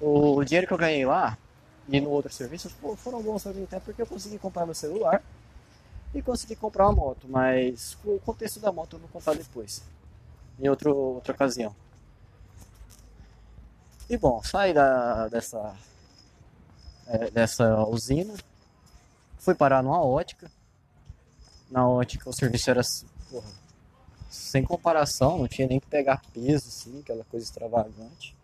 o 0.00 0.42
dinheiro 0.44 0.66
que 0.66 0.72
eu 0.72 0.78
ganhei 0.78 1.04
lá, 1.04 1.36
e 1.88 2.00
no 2.00 2.10
outro 2.10 2.32
serviço 2.32 2.70
foram 2.96 3.22
bons 3.22 3.42
para 3.42 3.52
mim 3.52 3.64
até 3.64 3.80
porque 3.80 4.02
eu 4.02 4.06
consegui 4.06 4.38
comprar 4.38 4.64
meu 4.64 4.74
celular 4.74 5.22
e 6.14 6.22
consegui 6.22 6.54
comprar 6.54 6.86
uma 6.86 6.94
moto, 6.94 7.26
mas 7.28 7.96
o 8.04 8.18
contexto 8.20 8.60
da 8.60 8.70
moto 8.70 8.96
eu 8.96 9.00
vou 9.00 9.08
contar 9.08 9.34
depois, 9.34 9.82
em 10.60 10.68
outro, 10.68 10.94
outra 10.94 11.32
ocasião. 11.32 11.74
E 14.12 14.18
bom, 14.18 14.42
saí 14.42 14.74
da, 14.74 15.26
dessa, 15.28 15.74
é, 17.06 17.30
dessa 17.30 17.82
usina, 17.86 18.34
fui 19.38 19.54
parar 19.54 19.82
numa 19.82 20.04
ótica. 20.04 20.52
Na 21.70 21.88
ótica 21.88 22.28
o 22.28 22.32
serviço 22.34 22.68
era 22.68 22.82
porra, 23.30 23.50
sem 24.28 24.64
comparação, 24.64 25.38
não 25.38 25.48
tinha 25.48 25.66
nem 25.66 25.80
que 25.80 25.86
pegar 25.86 26.20
peso, 26.30 26.68
assim, 26.68 27.00
aquela 27.00 27.24
coisa 27.24 27.46
extravagante. 27.46 28.36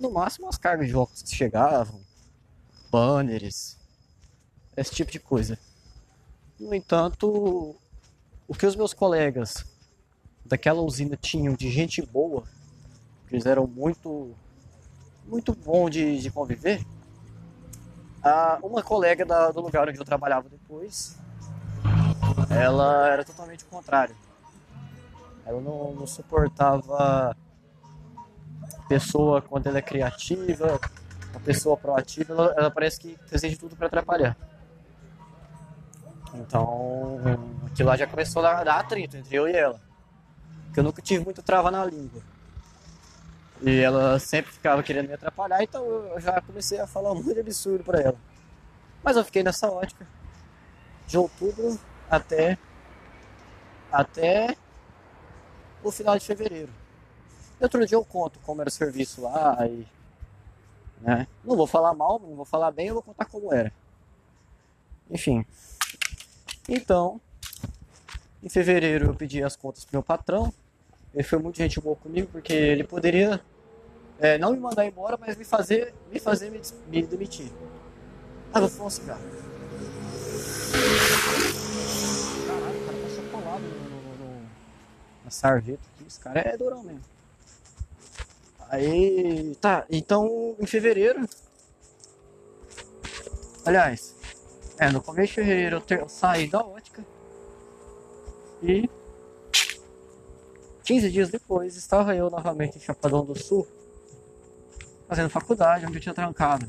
No 0.00 0.10
máximo 0.10 0.48
as 0.48 0.56
cargas 0.56 0.88
de 0.88 0.96
óculos 0.96 1.20
que 1.20 1.36
chegavam, 1.36 2.00
banners, 2.90 3.76
esse 4.74 4.94
tipo 4.94 5.12
de 5.12 5.20
coisa. 5.20 5.58
No 6.58 6.74
entanto, 6.74 7.76
o 8.48 8.54
que 8.54 8.64
os 8.64 8.74
meus 8.74 8.94
colegas 8.94 9.62
daquela 10.42 10.80
usina 10.80 11.18
tinham 11.18 11.52
de 11.52 11.70
gente 11.70 12.00
boa, 12.00 12.44
eles 13.30 13.44
eram 13.44 13.66
muito 13.66 14.34
muito 15.26 15.54
bom 15.54 15.88
de, 15.88 16.18
de 16.20 16.30
conviver. 16.30 16.84
Ah, 18.22 18.58
uma 18.62 18.82
colega 18.82 19.24
da, 19.24 19.50
do 19.50 19.60
lugar 19.60 19.88
onde 19.88 19.98
eu 19.98 20.04
trabalhava 20.04 20.48
depois, 20.48 21.18
ela 22.50 23.08
era 23.08 23.24
totalmente 23.24 23.64
o 23.64 23.66
contrário. 23.66 24.14
Ela 25.44 25.60
não, 25.60 25.92
não 25.92 26.06
suportava 26.06 27.36
pessoa 28.88 29.42
quando 29.42 29.66
ela 29.66 29.78
é 29.78 29.82
criativa, 29.82 30.78
uma 31.30 31.40
pessoa 31.40 31.76
proativa, 31.76 32.32
ela, 32.32 32.54
ela 32.56 32.70
parece 32.70 33.00
que 33.00 33.18
fazia 33.26 33.48
de 33.50 33.58
tudo 33.58 33.74
para 33.74 33.86
atrapalhar. 33.86 34.36
Então, 36.34 37.18
aquilo 37.66 37.88
lá 37.88 37.96
já 37.96 38.06
começou 38.06 38.44
a 38.44 38.62
dar 38.64 38.80
atrito 38.80 39.16
entre 39.16 39.36
eu 39.36 39.48
e 39.48 39.52
ela. 39.52 39.80
Porque 40.64 40.80
eu 40.80 40.84
nunca 40.84 41.02
tive 41.02 41.24
muito 41.24 41.42
trava 41.42 41.70
na 41.70 41.84
língua. 41.84 42.22
E 43.64 43.78
ela 43.78 44.18
sempre 44.18 44.50
ficava 44.52 44.82
querendo 44.82 45.08
me 45.08 45.14
atrapalhar, 45.14 45.62
então 45.62 45.84
eu 45.84 46.20
já 46.20 46.40
comecei 46.40 46.80
a 46.80 46.86
falar 46.86 47.12
um 47.12 47.16
monte 47.16 47.34
de 47.34 47.40
absurdo 47.40 47.84
para 47.84 48.00
ela. 48.00 48.18
Mas 49.02 49.16
eu 49.16 49.24
fiquei 49.24 49.42
nessa 49.42 49.70
ótica 49.70 50.06
de 51.06 51.16
outubro 51.16 51.78
até 52.10 52.58
até 53.90 54.56
o 55.82 55.90
final 55.92 56.18
de 56.18 56.24
fevereiro. 56.24 56.72
Outro 57.60 57.86
dia 57.86 57.96
eu 57.96 58.04
conto 58.04 58.40
como 58.40 58.60
era 58.60 58.68
o 58.68 58.72
serviço 58.72 59.22
lá 59.22 59.66
e 59.66 59.86
né? 61.02 61.26
Não 61.44 61.56
vou 61.56 61.66
falar 61.66 61.92
mal, 61.94 62.20
não 62.20 62.36
vou 62.36 62.44
falar 62.44 62.70
bem, 62.70 62.88
eu 62.88 62.94
vou 62.94 63.02
contar 63.02 63.24
como 63.24 63.52
era. 63.52 63.72
Enfim. 65.10 65.44
Então, 66.68 67.20
em 68.42 68.48
fevereiro 68.48 69.06
eu 69.06 69.14
pedi 69.14 69.42
as 69.42 69.56
contas 69.56 69.84
pro 69.84 69.96
meu 69.96 70.02
patrão. 70.02 70.52
Ele 71.12 71.24
foi 71.24 71.38
muito 71.38 71.58
gente 71.58 71.80
boa 71.80 71.96
comigo 71.96 72.28
porque 72.30 72.52
ele 72.52 72.84
poderia 72.84 73.40
é, 74.22 74.38
não 74.38 74.52
me 74.52 74.60
mandar 74.60 74.86
embora, 74.86 75.18
mas 75.20 75.36
me 75.36 75.44
fazer 75.44 75.92
me, 76.10 76.20
fazer 76.20 76.48
me, 76.48 76.60
me 76.86 77.02
demitir. 77.02 77.50
Ah, 78.54 78.60
vou 78.60 78.68
fumar 78.68 78.86
um 78.86 78.90
cigarro. 78.90 79.20
Caralho, 82.46 82.80
o 82.80 82.86
cara 82.86 82.98
passou 83.02 83.24
colado 83.32 83.62
no, 83.62 83.90
no, 83.90 84.34
no, 84.38 84.48
na 85.24 85.30
sarjeta 85.30 85.82
aqui. 85.94 86.06
Esse 86.06 86.20
cara 86.20 86.38
é 86.38 86.56
durão 86.56 86.84
mesmo. 86.84 87.02
Aí, 88.70 89.56
tá, 89.60 89.84
então 89.90 90.54
em 90.60 90.66
fevereiro. 90.66 91.28
Aliás, 93.64 94.14
é, 94.78 94.88
no 94.88 95.02
começo 95.02 95.30
de 95.30 95.34
fevereiro 95.34 95.76
eu, 95.76 95.80
ter, 95.80 95.98
eu 95.98 96.08
saí 96.08 96.48
da 96.48 96.60
ótica. 96.60 97.04
E 98.62 98.88
15 100.84 101.10
dias 101.10 101.28
depois 101.28 101.76
estava 101.76 102.14
eu 102.14 102.30
novamente 102.30 102.78
em 102.78 102.80
Chapadão 102.80 103.24
do 103.24 103.36
Sul 103.36 103.66
fazendo 105.12 105.28
faculdade, 105.28 105.84
onde 105.84 105.98
eu 105.98 106.00
tinha 106.00 106.14
trancado. 106.14 106.66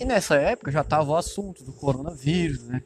E 0.00 0.04
nessa 0.04 0.34
época 0.34 0.72
já 0.72 0.80
estava 0.80 1.08
o 1.12 1.16
assunto 1.16 1.62
do 1.62 1.72
coronavírus, 1.72 2.64
né? 2.64 2.82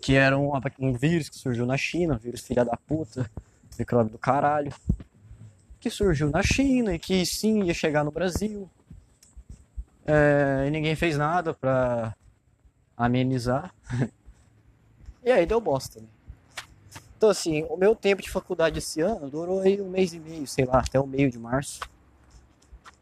Que 0.00 0.16
era 0.16 0.36
um, 0.36 0.50
um 0.80 0.92
vírus 0.92 1.28
que 1.28 1.36
surgiu 1.36 1.64
na 1.64 1.76
China, 1.76 2.18
vírus 2.18 2.40
filha 2.40 2.64
da 2.64 2.76
puta, 2.76 3.30
micróbio 3.78 4.10
do 4.10 4.18
caralho. 4.18 4.74
Que 5.78 5.88
surgiu 5.88 6.28
na 6.28 6.42
China 6.42 6.92
e 6.92 6.98
que 6.98 7.24
sim 7.24 7.62
ia 7.62 7.74
chegar 7.74 8.02
no 8.02 8.10
Brasil. 8.10 8.68
É, 10.04 10.64
e 10.66 10.70
ninguém 10.72 10.96
fez 10.96 11.16
nada 11.16 11.54
pra 11.54 12.16
amenizar. 12.96 13.72
e 15.22 15.30
aí 15.30 15.46
deu 15.46 15.60
bosta, 15.60 16.00
né? 16.00 16.08
Então, 17.22 17.30
assim, 17.30 17.64
o 17.70 17.76
meu 17.76 17.94
tempo 17.94 18.20
de 18.20 18.28
faculdade 18.28 18.80
esse 18.80 19.00
ano 19.00 19.30
durou 19.30 19.60
aí 19.60 19.80
um 19.80 19.88
mês 19.88 20.12
e 20.12 20.18
meio, 20.18 20.44
sei 20.44 20.64
lá, 20.64 20.80
até 20.80 20.98
o 20.98 21.06
meio 21.06 21.30
de 21.30 21.38
março. 21.38 21.78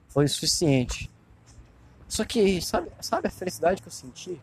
Foi 0.09 0.27
o 0.27 0.29
suficiente. 0.29 1.11
Só 2.07 2.23
que, 2.27 2.61
sabe, 2.61 2.91
sabe 3.01 3.29
a 3.29 3.31
felicidade 3.31 3.81
que 3.81 3.89
eu 3.89 3.93
senti? 3.93 4.39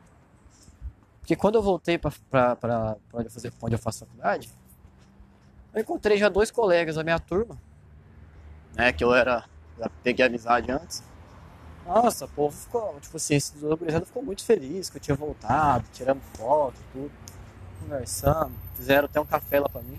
Porque 1.20 1.36
quando 1.36 1.60
eu 1.60 1.62
voltei 1.62 1.96
para 2.00 2.98
onde, 3.14 3.28
eu 3.28 3.30
fazer, 3.30 3.54
onde 3.62 3.76
eu 3.76 3.78
faço 3.78 4.00
faculdade, 4.00 4.50
eu 5.72 5.82
encontrei 5.82 6.18
já 6.18 6.28
dois 6.28 6.50
colegas 6.50 6.96
da 6.96 7.04
minha 7.04 7.20
turma, 7.20 7.56
né, 8.74 8.92
que 8.92 9.04
eu 9.04 9.14
era, 9.14 9.46
já 9.78 9.92
peguei 10.02 10.26
amizade 10.26 10.72
antes. 10.72 11.04
Nossa, 11.86 12.26
o 12.26 12.30
povo 12.30 12.58
ficou, 12.58 13.00
tipo 13.00 13.16
assim, 13.16 13.36
esse 13.36 13.54
gurizada 13.60 14.08
ficou 14.08 14.24
muito 14.24 14.44
feliz 14.44 14.90
que 14.90 14.98
eu 14.98 15.02
tinha 15.02 15.16
voltado, 15.16 15.86
tiramos 15.94 16.24
foto, 16.34 16.76
tudo 16.92 17.27
conversando, 17.88 18.52
fizeram 18.76 19.06
até 19.06 19.20
um 19.20 19.26
café 19.26 19.60
lá 19.60 19.70
pra 19.70 19.82
mim. 19.82 19.98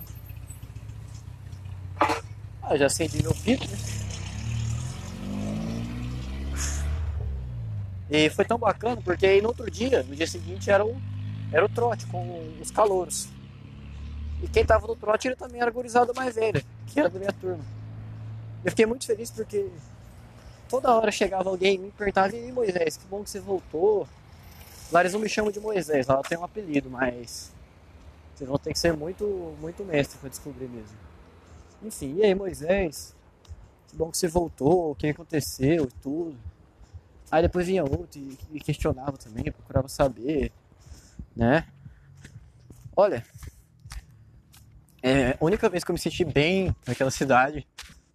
Ah, 2.63 2.77
já 2.77 2.87
acendi 2.87 3.23
meu 3.23 3.35
pico, 3.35 3.65
né? 3.65 3.79
E 8.11 8.31
foi 8.31 8.45
tão 8.45 8.59
bacana 8.59 9.01
porque 9.03 9.27
aí 9.27 9.41
no 9.41 9.49
outro 9.49 9.71
dia, 9.71 10.03
no 10.03 10.15
dia 10.15 10.27
seguinte, 10.27 10.71
era 10.71 10.85
o, 10.85 11.01
era 11.51 11.65
o 11.65 11.69
trote 11.69 12.07
com 12.07 12.57
os 12.61 12.71
calouros. 12.71 13.29
E 14.43 14.49
quem 14.49 14.65
tava 14.65 14.87
no 14.87 14.95
trote 14.95 15.29
ele 15.29 15.37
também 15.37 15.61
era 15.61 15.71
gurizada 15.71 16.13
mais 16.13 16.35
velha, 16.35 16.63
que 16.87 17.01
era 17.01 17.09
da 17.09 17.19
minha 17.19 17.33
turma. 17.33 17.65
Eu 18.65 18.71
fiquei 18.71 18.87
muito 18.87 19.07
feliz 19.07 19.31
porque 19.31 19.67
toda 20.69 20.95
hora 20.95 21.11
chegava 21.11 21.49
alguém 21.49 21.75
e 21.75 21.79
me 21.79 21.91
perguntava, 21.91 22.37
e 22.37 22.53
Moisés, 22.53 22.97
que 22.97 23.07
bom 23.07 23.25
que 23.25 23.31
você 23.31 23.41
voltou. 23.41 24.07
Lá 24.93 25.01
eles 25.01 25.13
não 25.13 25.21
me 25.21 25.29
chamam 25.29 25.51
de 25.51 25.61
Moisés, 25.61 26.09
eu 26.09 26.23
tenho 26.23 26.41
um 26.41 26.45
apelido, 26.45 26.89
mas 26.89 27.53
vocês 28.39 28.49
vão 28.49 28.59
ter 28.59 28.73
que 28.73 28.79
ser 28.79 28.97
muito, 28.97 29.57
muito 29.61 29.85
mestre 29.85 30.17
para 30.19 30.29
descobrir 30.29 30.69
mesmo. 30.69 30.97
Enfim, 31.83 32.15
e 32.17 32.23
aí 32.23 32.35
Moisés? 32.35 33.15
Que 33.89 33.97
bom 33.97 34.11
que 34.11 34.17
você 34.17 34.29
voltou, 34.29 34.93
o 34.93 34.95
que 34.95 35.09
aconteceu 35.09 35.85
e 35.85 36.03
tudo. 36.03 36.37
Aí 37.31 37.43
depois 37.43 37.67
vinha 37.67 37.83
outro 37.83 38.21
e, 38.53 38.61
questionava 38.61 39.17
também, 39.17 39.51
procurava 39.51 39.89
saber, 39.89 40.53
né? 41.35 41.67
Olha, 42.97 43.25
é, 45.03 45.33
a 45.33 45.45
única 45.45 45.69
vez 45.69 45.83
que 45.83 45.91
eu 45.91 45.95
me 45.95 45.99
senti 45.99 46.25
bem 46.25 46.75
naquela 46.87 47.11
cidade 47.11 47.67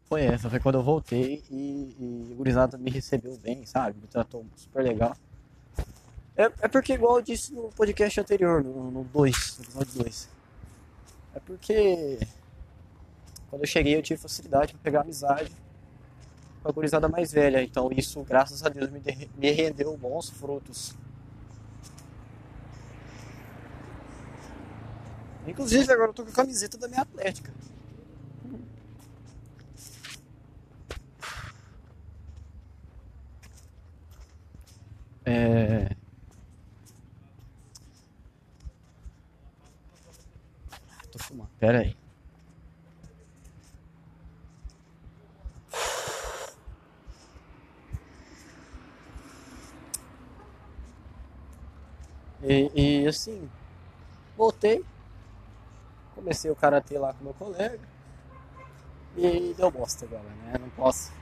foi 0.05 0.23
essa, 0.23 0.49
foi 0.49 0.59
quando 0.59 0.75
eu 0.75 0.83
voltei 0.83 1.43
e, 1.49 1.95
e 1.99 2.31
o 2.31 2.35
gurizada 2.35 2.77
me 2.77 2.89
recebeu 2.89 3.37
bem, 3.37 3.65
sabe? 3.65 3.99
Me 3.99 4.07
tratou 4.07 4.45
super 4.55 4.83
legal. 4.83 5.15
É, 6.35 6.43
é 6.61 6.67
porque, 6.67 6.93
igual 6.93 7.17
eu 7.17 7.21
disse 7.21 7.53
no 7.53 7.69
podcast 7.69 8.19
anterior, 8.19 8.63
no 8.63 9.03
2, 9.03 9.57
no 9.57 9.63
episódio 9.63 10.03
2. 10.03 10.29
É 11.35 11.39
porque 11.39 12.19
quando 13.49 13.61
eu 13.61 13.67
cheguei 13.67 13.95
eu 13.95 14.01
tive 14.01 14.19
facilidade 14.19 14.73
para 14.73 14.81
pegar 14.81 15.01
amizade 15.01 15.51
com 16.61 16.69
a 16.69 16.71
gurizada 16.71 17.07
mais 17.07 17.31
velha. 17.31 17.61
Então 17.61 17.89
isso, 17.91 18.21
graças 18.23 18.63
a 18.63 18.69
Deus, 18.69 18.89
me, 18.89 19.01
me 19.37 19.51
rendeu 19.51 19.95
bons 19.95 20.29
frutos. 20.29 20.95
Inclusive 25.45 25.91
agora 25.91 26.09
eu 26.09 26.13
tô 26.13 26.23
com 26.23 26.31
a 26.31 26.33
camiseta 26.33 26.77
da 26.77 26.87
minha 26.87 27.01
atlética. 27.01 27.53
É... 35.25 35.95
fumar. 41.33 41.47
Pera 41.59 41.79
aí. 41.79 41.97
E, 52.45 53.03
e, 53.03 53.07
assim, 53.07 53.49
voltei, 54.35 54.83
comecei 56.13 56.51
o 56.51 56.55
karatê 56.55 56.99
lá 56.99 57.13
com 57.13 57.23
meu 57.23 57.33
colega 57.33 57.79
e 59.15 59.53
deu 59.55 59.71
bosta 59.71 60.05
agora, 60.05 60.23
né? 60.23 60.55
Não 60.59 60.69
posso 60.71 61.13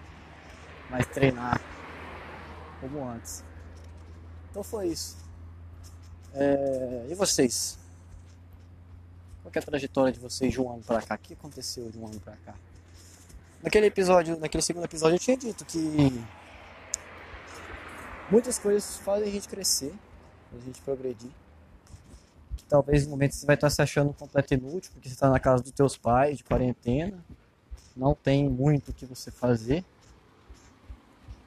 mais 0.90 1.06
treinar 1.06 1.62
como 2.80 3.08
antes. 3.08 3.44
Então 4.50 4.64
foi 4.64 4.88
isso. 4.88 5.16
É, 6.34 7.08
e 7.08 7.14
vocês? 7.14 7.81
Qual 9.52 9.60
é 9.60 9.60
a 9.60 9.64
trajetória 9.64 10.14
de 10.14 10.20
vocês 10.20 10.54
de 10.54 10.62
um 10.62 10.72
ano 10.72 10.82
pra 10.82 11.02
cá? 11.02 11.16
O 11.16 11.18
que 11.18 11.34
aconteceu 11.34 11.90
de 11.90 12.00
um 12.00 12.08
ano 12.08 12.20
pra 12.22 12.38
cá? 12.38 12.56
Naquele 13.62 13.88
episódio, 13.88 14.40
naquele 14.40 14.64
segundo 14.64 14.86
episódio 14.86 15.16
eu 15.16 15.20
tinha 15.20 15.36
dito 15.36 15.66
que 15.66 16.24
muitas 18.32 18.58
coisas 18.58 18.98
fazem 19.00 19.28
a 19.28 19.32
gente 19.32 19.50
crescer, 19.50 19.94
a 20.54 20.58
gente 20.66 20.82
progredir. 20.82 21.30
Que 22.56 22.64
talvez 22.64 23.04
no 23.04 23.12
momento 23.12 23.36
você 23.36 23.46
vai 23.46 23.56
estar 23.56 23.70
se 23.70 23.82
achando 23.82 24.14
completo 24.14 24.54
inútil, 24.54 24.90
porque 24.94 25.10
você 25.10 25.16
está 25.16 25.30
na 25.30 25.40
casa 25.40 25.62
dos 25.62 25.74
teus 25.74 25.98
pais, 25.98 26.38
de 26.38 26.46
quarentena, 26.46 27.24
não 27.96 28.16
tem 28.16 28.50
muito 28.50 28.92
o 28.92 28.94
que 28.94 29.06
você 29.06 29.30
fazer. 29.30 29.84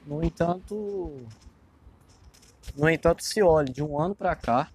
No 0.05 0.23
entanto, 0.23 1.25
no 2.75 2.87
entanto, 2.87 3.23
se 3.23 3.41
olhe 3.41 3.73
de 3.73 3.81
um 3.81 3.99
ano 3.99 4.13
para 4.13 4.35
cá, 4.35 4.69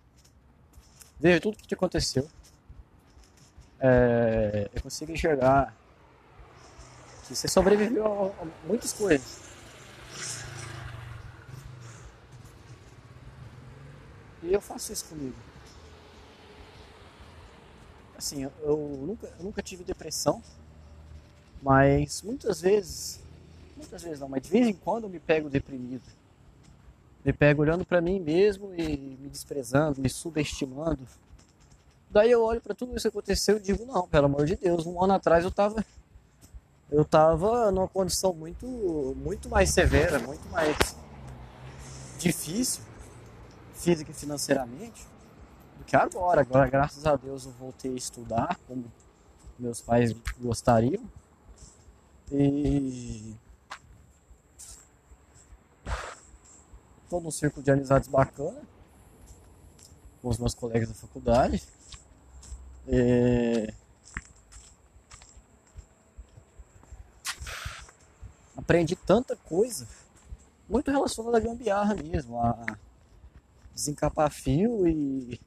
veja 1.21 1.41
tudo 1.41 1.55
o 1.55 1.57
que 1.57 1.75
aconteceu. 1.75 2.29
É, 3.81 4.69
eu 4.75 4.83
consigo 4.83 5.11
enxergar 5.11 5.75
que 7.27 7.35
você 7.35 7.49
sobreviveu 7.49 8.07
a, 8.07 8.43
a 8.43 8.47
muitas 8.67 8.93
coisas. 8.93 9.41
E 14.43 14.53
eu 14.53 14.61
faço 14.61 14.93
isso 14.93 15.05
comigo. 15.07 15.37
Assim, 18.17 18.43
eu, 18.43 18.53
eu 18.63 18.77
nunca, 18.77 19.27
eu 19.39 19.45
nunca 19.45 19.63
tive 19.63 19.83
depressão, 19.83 20.43
mas 21.63 22.23
muitas 22.23 22.61
vezes 22.61 23.21
muitas 23.77 24.03
vezes 24.03 24.21
não, 24.21 24.29
mas 24.29 24.43
de 24.43 24.51
vez 24.51 24.69
em 24.69 24.75
quando 24.75 25.05
eu 25.05 25.11
me 25.11 25.19
pego 25.19 25.49
deprimido. 25.49 26.03
Me 27.25 27.33
pego 27.33 27.63
olhando 27.63 27.85
para 27.85 28.01
mim 28.01 28.19
mesmo 28.21 28.75
e 28.75 29.17
me 29.21 29.29
desprezando, 29.29 30.01
me 30.01 30.09
subestimando. 30.09 31.07
Daí 32.11 32.31
eu 32.31 32.43
olho 32.43 32.61
para 32.61 32.75
tudo 32.75 32.97
isso 32.97 33.03
que 33.03 33.17
aconteceu 33.17 33.57
e 33.57 33.61
digo, 33.61 33.87
não, 33.87 34.09
pelo 34.09 34.27
amor 34.27 34.45
de 34.45 34.57
Deus, 34.57 34.85
um 34.85 35.03
ano 35.03 35.15
atrás 35.15 35.45
eu 35.45 35.51
tava 35.51 35.85
eu 36.91 37.05
tava 37.05 37.71
numa 37.71 37.87
condição 37.87 38.33
muito 38.33 38.67
muito 39.17 39.49
mais 39.49 39.71
severa, 39.71 40.19
muito 40.19 40.49
mais 40.49 40.77
difícil 42.19 42.83
física 43.81 44.11
e 44.11 44.15
financeiramente 44.15 45.07
do 45.79 45.85
que 45.85 45.97
agora. 45.97 46.43
Agora, 46.43 46.69
graças 46.69 47.07
a 47.07 47.17
Deus, 47.17 47.47
eu 47.47 47.53
voltei 47.53 47.93
a 47.93 47.97
estudar 47.97 48.59
como 48.69 48.85
meus 49.59 49.81
pais 49.81 50.15
gostariam. 50.39 51.03
E 52.31 53.35
todo 57.09 57.27
um 57.27 57.31
círculo 57.31 57.65
de 57.65 57.71
amizades 57.71 58.09
bacana 58.09 58.61
com 60.23 60.29
os 60.29 60.39
meus 60.39 60.55
colegas 60.55 60.89
da 60.89 60.95
faculdade. 60.95 61.63
É... 62.93 63.73
Aprendi 68.57 68.97
tanta 68.97 69.37
coisa, 69.37 69.89
muito 70.69 70.91
relacionada 70.91 71.37
à 71.37 71.41
gambiarra 71.41 71.95
mesmo, 71.95 72.41
a 72.41 72.67
desencapar 73.73 74.31
fio 74.31 74.87
e, 74.89 75.41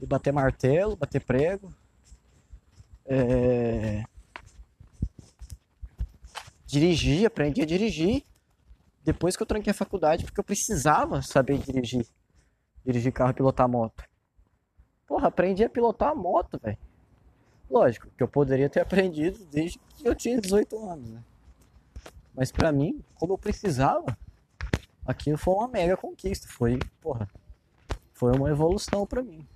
e 0.00 0.06
bater 0.06 0.32
martelo, 0.32 0.96
bater 0.96 1.22
prego. 1.22 1.72
É... 3.06 4.04
Dirigir, 6.66 7.26
aprendi 7.26 7.62
a 7.62 7.66
dirigir 7.66 8.24
depois 9.02 9.36
que 9.36 9.42
eu 9.42 9.46
tranquei 9.46 9.70
a 9.70 9.74
faculdade, 9.74 10.24
porque 10.24 10.40
eu 10.40 10.44
precisava 10.44 11.22
saber 11.22 11.58
dirigir. 11.58 12.06
Dirigir 12.84 13.12
carro 13.12 13.30
e 13.30 13.34
pilotar 13.34 13.68
moto. 13.68 14.04
Porra, 15.06 15.28
aprendi 15.28 15.64
a 15.64 15.70
pilotar 15.70 16.10
a 16.10 16.14
moto, 16.14 16.58
velho. 16.62 16.78
Lógico, 17.70 18.08
que 18.16 18.22
eu 18.22 18.28
poderia 18.28 18.68
ter 18.68 18.80
aprendido 18.80 19.44
desde 19.46 19.78
que 19.78 20.06
eu 20.06 20.14
tinha 20.14 20.40
18 20.40 20.78
anos, 20.88 21.10
né? 21.10 21.22
Mas 22.34 22.50
pra 22.50 22.72
mim, 22.72 23.02
como 23.14 23.34
eu 23.34 23.38
precisava, 23.38 24.16
aquilo 25.06 25.38
foi 25.38 25.54
uma 25.54 25.68
mega 25.68 25.96
conquista. 25.96 26.48
Foi, 26.48 26.78
porra, 27.00 27.28
foi 28.12 28.36
uma 28.36 28.50
evolução 28.50 29.06
pra 29.06 29.22
mim. 29.22 29.46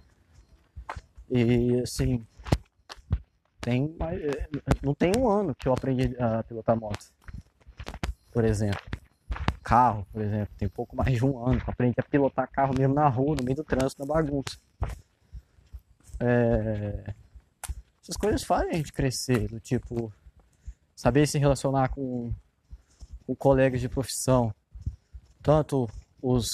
E 1.31 1.81
assim, 1.81 2.27
tem 3.61 3.95
não 4.83 4.95
tem 4.95 5.13
um 5.19 5.29
ano 5.29 5.55
que 5.55 5.69
eu 5.69 5.73
aprendi 5.73 6.17
a 6.19 6.43
pilotar 6.43 6.79
moto, 6.79 7.13
por 8.33 8.45
exemplo 8.45 8.81
carro, 9.69 10.07
por 10.11 10.23
exemplo, 10.23 10.55
tem 10.57 10.67
pouco 10.67 10.97
mais 10.97 11.15
de 11.15 11.27
um 11.27 11.47
ano 11.47 11.61
que 11.61 11.71
aprendi 11.71 11.95
a 11.99 12.03
pilotar 12.03 12.51
carro 12.51 12.73
mesmo 12.75 12.95
na 12.95 13.07
rua, 13.07 13.37
no 13.39 13.45
meio 13.45 13.57
do 13.57 13.63
trânsito, 13.63 14.01
na 14.01 14.15
bagunça. 14.15 14.59
É... 16.21 17.14
Essas 18.03 18.16
coisas 18.16 18.43
fazem 18.43 18.71
a 18.71 18.77
gente 18.77 18.93
crescer, 18.93 19.49
do 19.49 19.61
tipo, 19.61 20.12
saber 20.97 21.27
se 21.27 21.39
relacionar 21.39 21.91
com, 21.91 22.33
com 23.27 23.37
colegas 23.37 23.81
de 23.81 23.89
profissão, 23.89 24.53
tanto 25.43 25.89
os, 26.23 26.49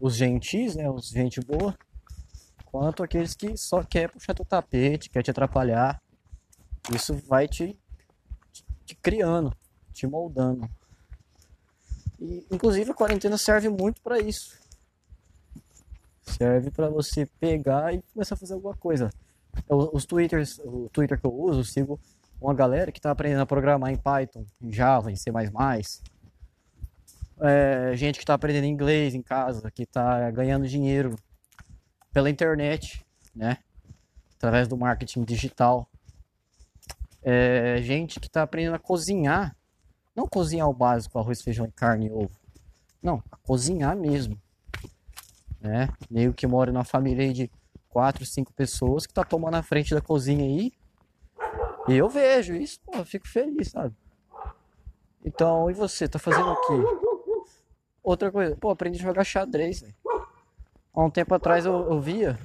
os 0.00 0.16
gentis, 0.16 0.74
né, 0.74 0.90
os 0.90 1.08
gente 1.08 1.40
boa, 1.40 1.76
quanto 2.64 3.02
aqueles 3.02 3.34
que 3.34 3.56
só 3.56 3.82
quer 3.82 4.10
puxar 4.10 4.34
teu 4.34 4.44
tapete, 4.44 5.10
quer 5.10 5.22
te 5.22 5.30
atrapalhar. 5.30 6.00
Isso 6.94 7.14
vai 7.26 7.46
te, 7.46 7.78
te, 8.52 8.64
te 8.84 8.94
criando, 8.94 9.54
te 9.92 10.06
moldando. 10.06 10.68
E, 12.18 12.46
inclusive 12.50 12.90
a 12.90 12.94
quarentena 12.94 13.38
serve 13.38 13.68
muito 13.68 14.00
para 14.02 14.18
isso. 14.18 14.58
Serve 16.28 16.70
para 16.70 16.88
você 16.88 17.26
pegar 17.40 17.94
e 17.94 18.02
começar 18.12 18.34
a 18.34 18.38
fazer 18.38 18.54
alguma 18.54 18.74
coisa. 18.76 19.10
Os 19.68 20.04
twitters, 20.04 20.58
o 20.60 20.88
Twitter 20.92 21.18
que 21.18 21.26
eu 21.26 21.34
uso, 21.34 21.60
eu 21.60 21.64
sigo 21.64 22.00
uma 22.40 22.54
galera 22.54 22.92
que 22.92 22.98
está 22.98 23.10
aprendendo 23.10 23.40
a 23.40 23.46
programar 23.46 23.90
em 23.90 23.96
Python, 23.96 24.46
em 24.60 24.72
Java, 24.72 25.10
em 25.10 25.16
C++. 25.16 25.30
É, 27.40 27.92
gente 27.94 28.16
que 28.16 28.24
está 28.24 28.34
aprendendo 28.34 28.66
inglês 28.66 29.14
em 29.14 29.22
casa, 29.22 29.70
que 29.70 29.82
está 29.82 30.30
ganhando 30.30 30.68
dinheiro 30.68 31.16
pela 32.12 32.30
internet, 32.30 33.04
né? 33.34 33.58
Através 34.36 34.68
do 34.68 34.76
marketing 34.76 35.24
digital. 35.24 35.88
É, 37.22 37.80
gente 37.82 38.20
que 38.20 38.26
está 38.26 38.42
aprendendo 38.42 38.74
a 38.74 38.78
cozinhar 38.78 39.56
não 40.18 40.26
cozinhar 40.26 40.68
o 40.68 40.74
básico, 40.74 41.16
arroz, 41.16 41.40
feijão 41.40 41.70
carne 41.76 42.08
e 42.08 42.10
ovo. 42.10 42.36
Não, 43.00 43.22
cozinhar 43.44 43.96
mesmo. 43.96 44.36
Né? 45.60 45.88
Meio 46.10 46.32
que 46.32 46.46
mora 46.46 46.72
numa 46.72 46.84
família 46.84 47.32
de 47.32 47.50
quatro, 47.88 48.24
cinco 48.24 48.52
pessoas 48.52 49.06
que 49.06 49.14
tá 49.14 49.24
tomando 49.24 49.56
a 49.56 49.62
frente 49.62 49.94
da 49.94 50.00
cozinha 50.00 50.44
aí. 50.44 50.72
E 51.88 51.96
eu 51.96 52.08
vejo 52.08 52.54
isso, 52.54 52.78
pô, 52.80 52.96
eu 52.96 53.04
fico 53.04 53.26
feliz, 53.26 53.68
sabe? 53.70 53.94
Então, 55.24 55.70
e 55.70 55.74
você, 55.74 56.06
tá 56.06 56.18
fazendo 56.18 56.50
o 56.50 56.60
quê? 56.66 57.46
Outra 58.02 58.30
coisa, 58.30 58.56
pô, 58.56 58.70
aprendi 58.70 58.98
a 59.00 59.02
jogar 59.02 59.24
xadrez, 59.24 59.80
véio. 59.80 59.94
Há 60.94 61.04
um 61.04 61.10
tempo 61.10 61.34
atrás 61.34 61.64
eu, 61.64 61.90
eu 61.90 62.00
via 62.00 62.38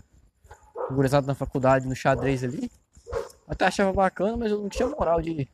o 0.90 0.94
gurizado 0.94 1.28
na 1.28 1.36
faculdade 1.36 1.88
no 1.88 1.96
xadrez 1.96 2.44
ali. 2.44 2.72
Até 3.48 3.66
achava 3.66 3.94
bacana, 3.94 4.38
mas 4.38 4.52
eu 4.52 4.60
não 4.62 4.70
tinha 4.70 4.88
moral 4.88 5.22
de 5.22 5.48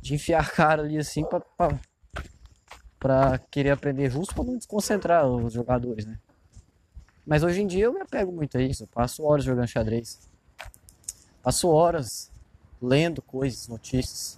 de 0.00 0.14
enfiar 0.14 0.40
a 0.40 0.48
cara 0.48 0.82
ali 0.82 0.98
assim 0.98 1.24
pra, 1.24 1.40
pra, 1.40 1.78
pra 2.98 3.38
querer 3.50 3.70
aprender 3.70 4.10
justo 4.10 4.34
pra 4.34 4.44
não 4.44 4.56
desconcentrar 4.56 5.26
os 5.26 5.52
jogadores, 5.52 6.06
né? 6.06 6.18
Mas 7.30 7.44
hoje 7.44 7.62
em 7.62 7.66
dia 7.68 7.84
eu 7.84 7.92
me 7.92 8.00
apego 8.00 8.32
muito 8.32 8.58
a 8.58 8.60
isso, 8.60 8.82
eu 8.82 8.88
passo 8.88 9.22
horas 9.22 9.44
jogando 9.44 9.68
xadrez. 9.68 10.18
Passo 11.40 11.68
horas 11.68 12.28
lendo 12.82 13.22
coisas, 13.22 13.68
notícias, 13.68 14.36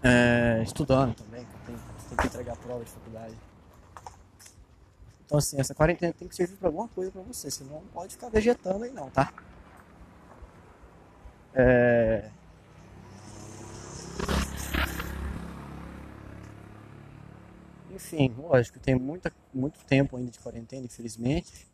é, 0.00 0.62
estudando 0.62 1.16
também, 1.16 1.44
tem, 1.66 1.74
tem 2.08 2.16
que 2.16 2.26
entregar 2.28 2.56
prova 2.58 2.84
de 2.84 2.90
faculdade. 2.92 3.34
Então 5.26 5.38
assim, 5.38 5.58
essa 5.58 5.74
quarentena 5.74 6.12
tem 6.12 6.28
que 6.28 6.36
servir 6.36 6.54
pra 6.58 6.68
alguma 6.68 6.86
coisa 6.86 7.10
pra 7.10 7.22
você, 7.22 7.50
senão 7.50 7.80
não 7.80 7.88
pode 7.88 8.12
ficar 8.12 8.28
vegetando 8.28 8.84
aí 8.84 8.92
não, 8.92 9.10
tá? 9.10 9.32
É... 11.52 12.30
Enfim, 17.94 18.34
lógico, 18.36 18.80
tem 18.80 18.96
muita, 18.96 19.32
muito 19.52 19.78
tempo 19.84 20.16
ainda 20.16 20.28
de 20.28 20.40
quarentena, 20.40 20.84
infelizmente. 20.84 21.64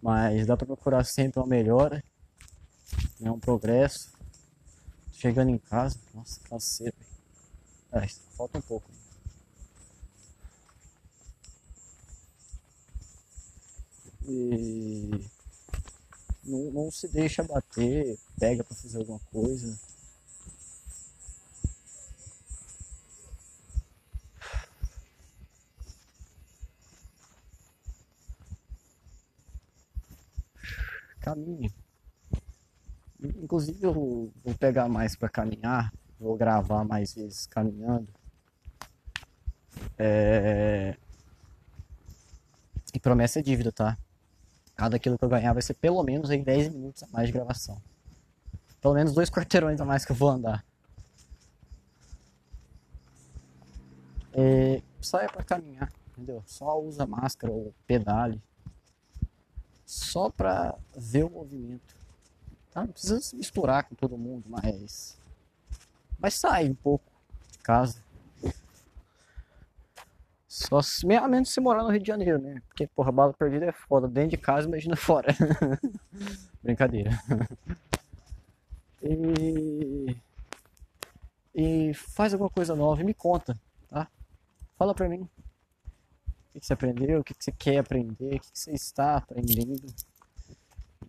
Mas 0.00 0.46
dá 0.46 0.56
para 0.56 0.66
procurar 0.66 1.04
sempre 1.04 1.40
uma 1.40 1.46
melhora, 1.48 2.02
né, 3.18 3.28
um 3.28 3.40
progresso. 3.40 4.12
Chegando 5.12 5.50
em 5.50 5.58
casa, 5.58 5.98
nossa, 6.14 6.40
canseiro. 6.48 6.94
É, 7.92 8.06
falta 8.36 8.58
um 8.58 8.62
pouco. 8.62 8.88
E 14.28 15.28
não, 16.44 16.70
não 16.70 16.90
se 16.92 17.08
deixa 17.08 17.42
bater, 17.42 18.16
pega 18.38 18.62
para 18.62 18.76
fazer 18.76 18.98
alguma 18.98 19.18
coisa. 19.32 19.76
Caminhe. 31.20 31.72
Inclusive 33.22 33.82
eu 33.82 33.92
vou 33.92 34.32
pegar 34.58 34.88
mais 34.88 35.14
para 35.14 35.28
caminhar, 35.28 35.92
vou 36.18 36.36
gravar 36.36 36.84
mais 36.84 37.14
vezes 37.14 37.46
caminhando. 37.46 38.08
É... 39.98 40.96
E 42.92 42.98
promessa 42.98 43.38
é 43.38 43.42
dívida, 43.42 43.70
tá? 43.70 43.96
Cada 44.74 44.98
quilo 44.98 45.18
que 45.18 45.24
eu 45.24 45.28
ganhar 45.28 45.52
vai 45.52 45.62
ser 45.62 45.74
pelo 45.74 46.02
menos 46.02 46.30
aí 46.30 46.42
10 46.42 46.70
minutos 46.70 47.02
a 47.02 47.06
mais 47.08 47.28
de 47.28 47.32
gravação. 47.32 47.80
Pelo 48.80 48.94
menos 48.94 49.12
dois 49.12 49.28
quarteirões 49.28 49.80
a 49.80 49.84
mais 49.84 50.04
que 50.04 50.12
eu 50.12 50.16
vou 50.16 50.30
andar. 50.30 50.64
É... 54.32 54.82
Saia 55.00 55.28
para 55.28 55.44
caminhar, 55.44 55.92
entendeu? 56.08 56.42
Só 56.46 56.80
usa 56.80 57.06
máscara 57.06 57.52
ou 57.52 57.74
pedale. 57.86 58.40
Só 59.90 60.30
para 60.30 60.78
ver 60.96 61.24
o 61.24 61.30
movimento. 61.30 61.96
Tá? 62.70 62.82
Não 62.82 62.92
precisa 62.92 63.20
se 63.20 63.34
misturar 63.34 63.82
com 63.82 63.96
todo 63.96 64.16
mundo, 64.16 64.44
mas. 64.46 65.18
Mas 66.16 66.34
sai 66.34 66.70
um 66.70 66.76
pouco 66.76 67.04
de 67.50 67.58
casa. 67.58 68.00
Só 70.46 70.80
se, 70.80 71.12
a 71.12 71.26
menos 71.26 71.52
se 71.52 71.60
morar 71.60 71.82
no 71.82 71.90
Rio 71.90 72.00
de 72.00 72.06
Janeiro, 72.06 72.38
né? 72.38 72.62
Porque, 72.68 72.86
porra, 72.86 73.10
bala 73.10 73.32
perdida 73.32 73.66
é 73.66 73.72
foda. 73.72 74.06
Dentro 74.06 74.30
de 74.30 74.36
casa, 74.36 74.68
imagina 74.68 74.94
fora. 74.94 75.34
Brincadeira. 76.62 77.10
E... 79.02 80.16
e 81.52 81.94
faz 81.94 82.32
alguma 82.32 82.50
coisa 82.50 82.76
nova 82.76 83.00
e 83.00 83.04
me 83.04 83.12
conta, 83.12 83.58
tá? 83.88 84.06
Fala 84.78 84.94
pra 84.94 85.08
mim. 85.08 85.28
O 86.54 86.60
que 86.60 86.66
você 86.66 86.72
aprendeu? 86.72 87.20
O 87.20 87.24
que 87.24 87.34
você 87.38 87.52
quer 87.52 87.78
aprender? 87.78 88.36
O 88.36 88.40
que 88.40 88.46
você 88.52 88.72
está 88.72 89.16
aprendendo? 89.16 89.86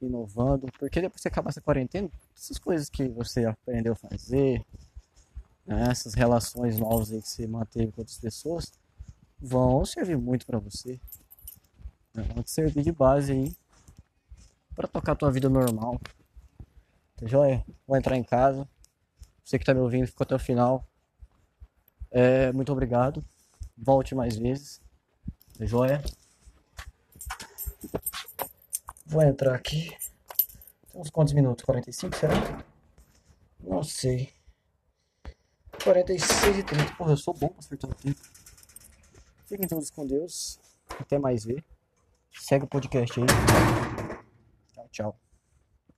Inovando? 0.01 0.67
Porque 0.77 1.01
depois 1.01 1.21
que 1.21 1.27
acabar 1.27 1.49
essa 1.49 1.61
quarentena, 1.61 2.09
essas 2.35 2.59
coisas 2.59 2.89
que 2.89 3.07
você 3.07 3.45
aprendeu 3.45 3.93
a 3.93 3.95
fazer, 3.95 4.65
né? 5.65 5.87
essas 5.89 6.13
relações 6.13 6.77
novas 6.79 7.11
aí 7.11 7.21
que 7.21 7.27
você 7.27 7.47
manteve 7.47 7.91
com 7.91 8.01
outras 8.01 8.17
pessoas, 8.17 8.71
vão 9.39 9.83
servir 9.85 10.17
muito 10.17 10.45
para 10.45 10.59
você. 10.59 10.99
Né? 12.13 12.23
Vão 12.33 12.43
te 12.43 12.51
servir 12.51 12.83
de 12.83 12.91
base 12.91 13.31
aí 13.31 13.55
para 14.75 14.87
tocar 14.87 15.13
a 15.13 15.15
tua 15.15 15.31
vida 15.31 15.49
normal. 15.49 15.99
Tá 17.17 17.25
joia? 17.25 17.65
Vou 17.87 17.97
entrar 17.97 18.15
em 18.15 18.23
casa. 18.23 18.67
Você 19.43 19.57
que 19.57 19.65
tá 19.65 19.73
me 19.73 19.79
ouvindo, 19.79 20.07
ficou 20.07 20.23
até 20.23 20.35
o 20.35 20.39
final. 20.39 20.87
É, 22.09 22.51
muito 22.51 22.71
obrigado. 22.71 23.23
Volte 23.77 24.13
mais 24.13 24.35
vezes. 24.35 24.81
Tá 25.61 25.67
joia? 25.67 26.01
Vou 29.05 29.21
entrar 29.21 29.53
aqui. 29.53 29.95
Uns 30.95 31.11
quantos 31.11 31.33
minutos? 31.33 31.63
45, 31.63 32.17
será? 32.17 32.33
Não 33.59 33.83
sei. 33.83 34.33
46 35.83 36.57
e 36.57 36.63
30. 36.63 36.95
Porra, 36.95 37.11
eu 37.11 37.17
sou 37.17 37.35
bom 37.35 37.49
pra 37.49 37.59
acertar 37.59 37.93
tempo. 37.93 38.19
Fiquem 39.45 39.67
todos 39.67 39.91
com 39.91 40.07
Deus. 40.07 40.59
Até 40.99 41.19
mais 41.19 41.45
ver. 41.45 41.63
Segue 42.33 42.65
o 42.65 42.67
podcast 42.67 43.19
aí. 43.19 43.27
Tchau, 44.73 44.89
tchau. 44.89 45.19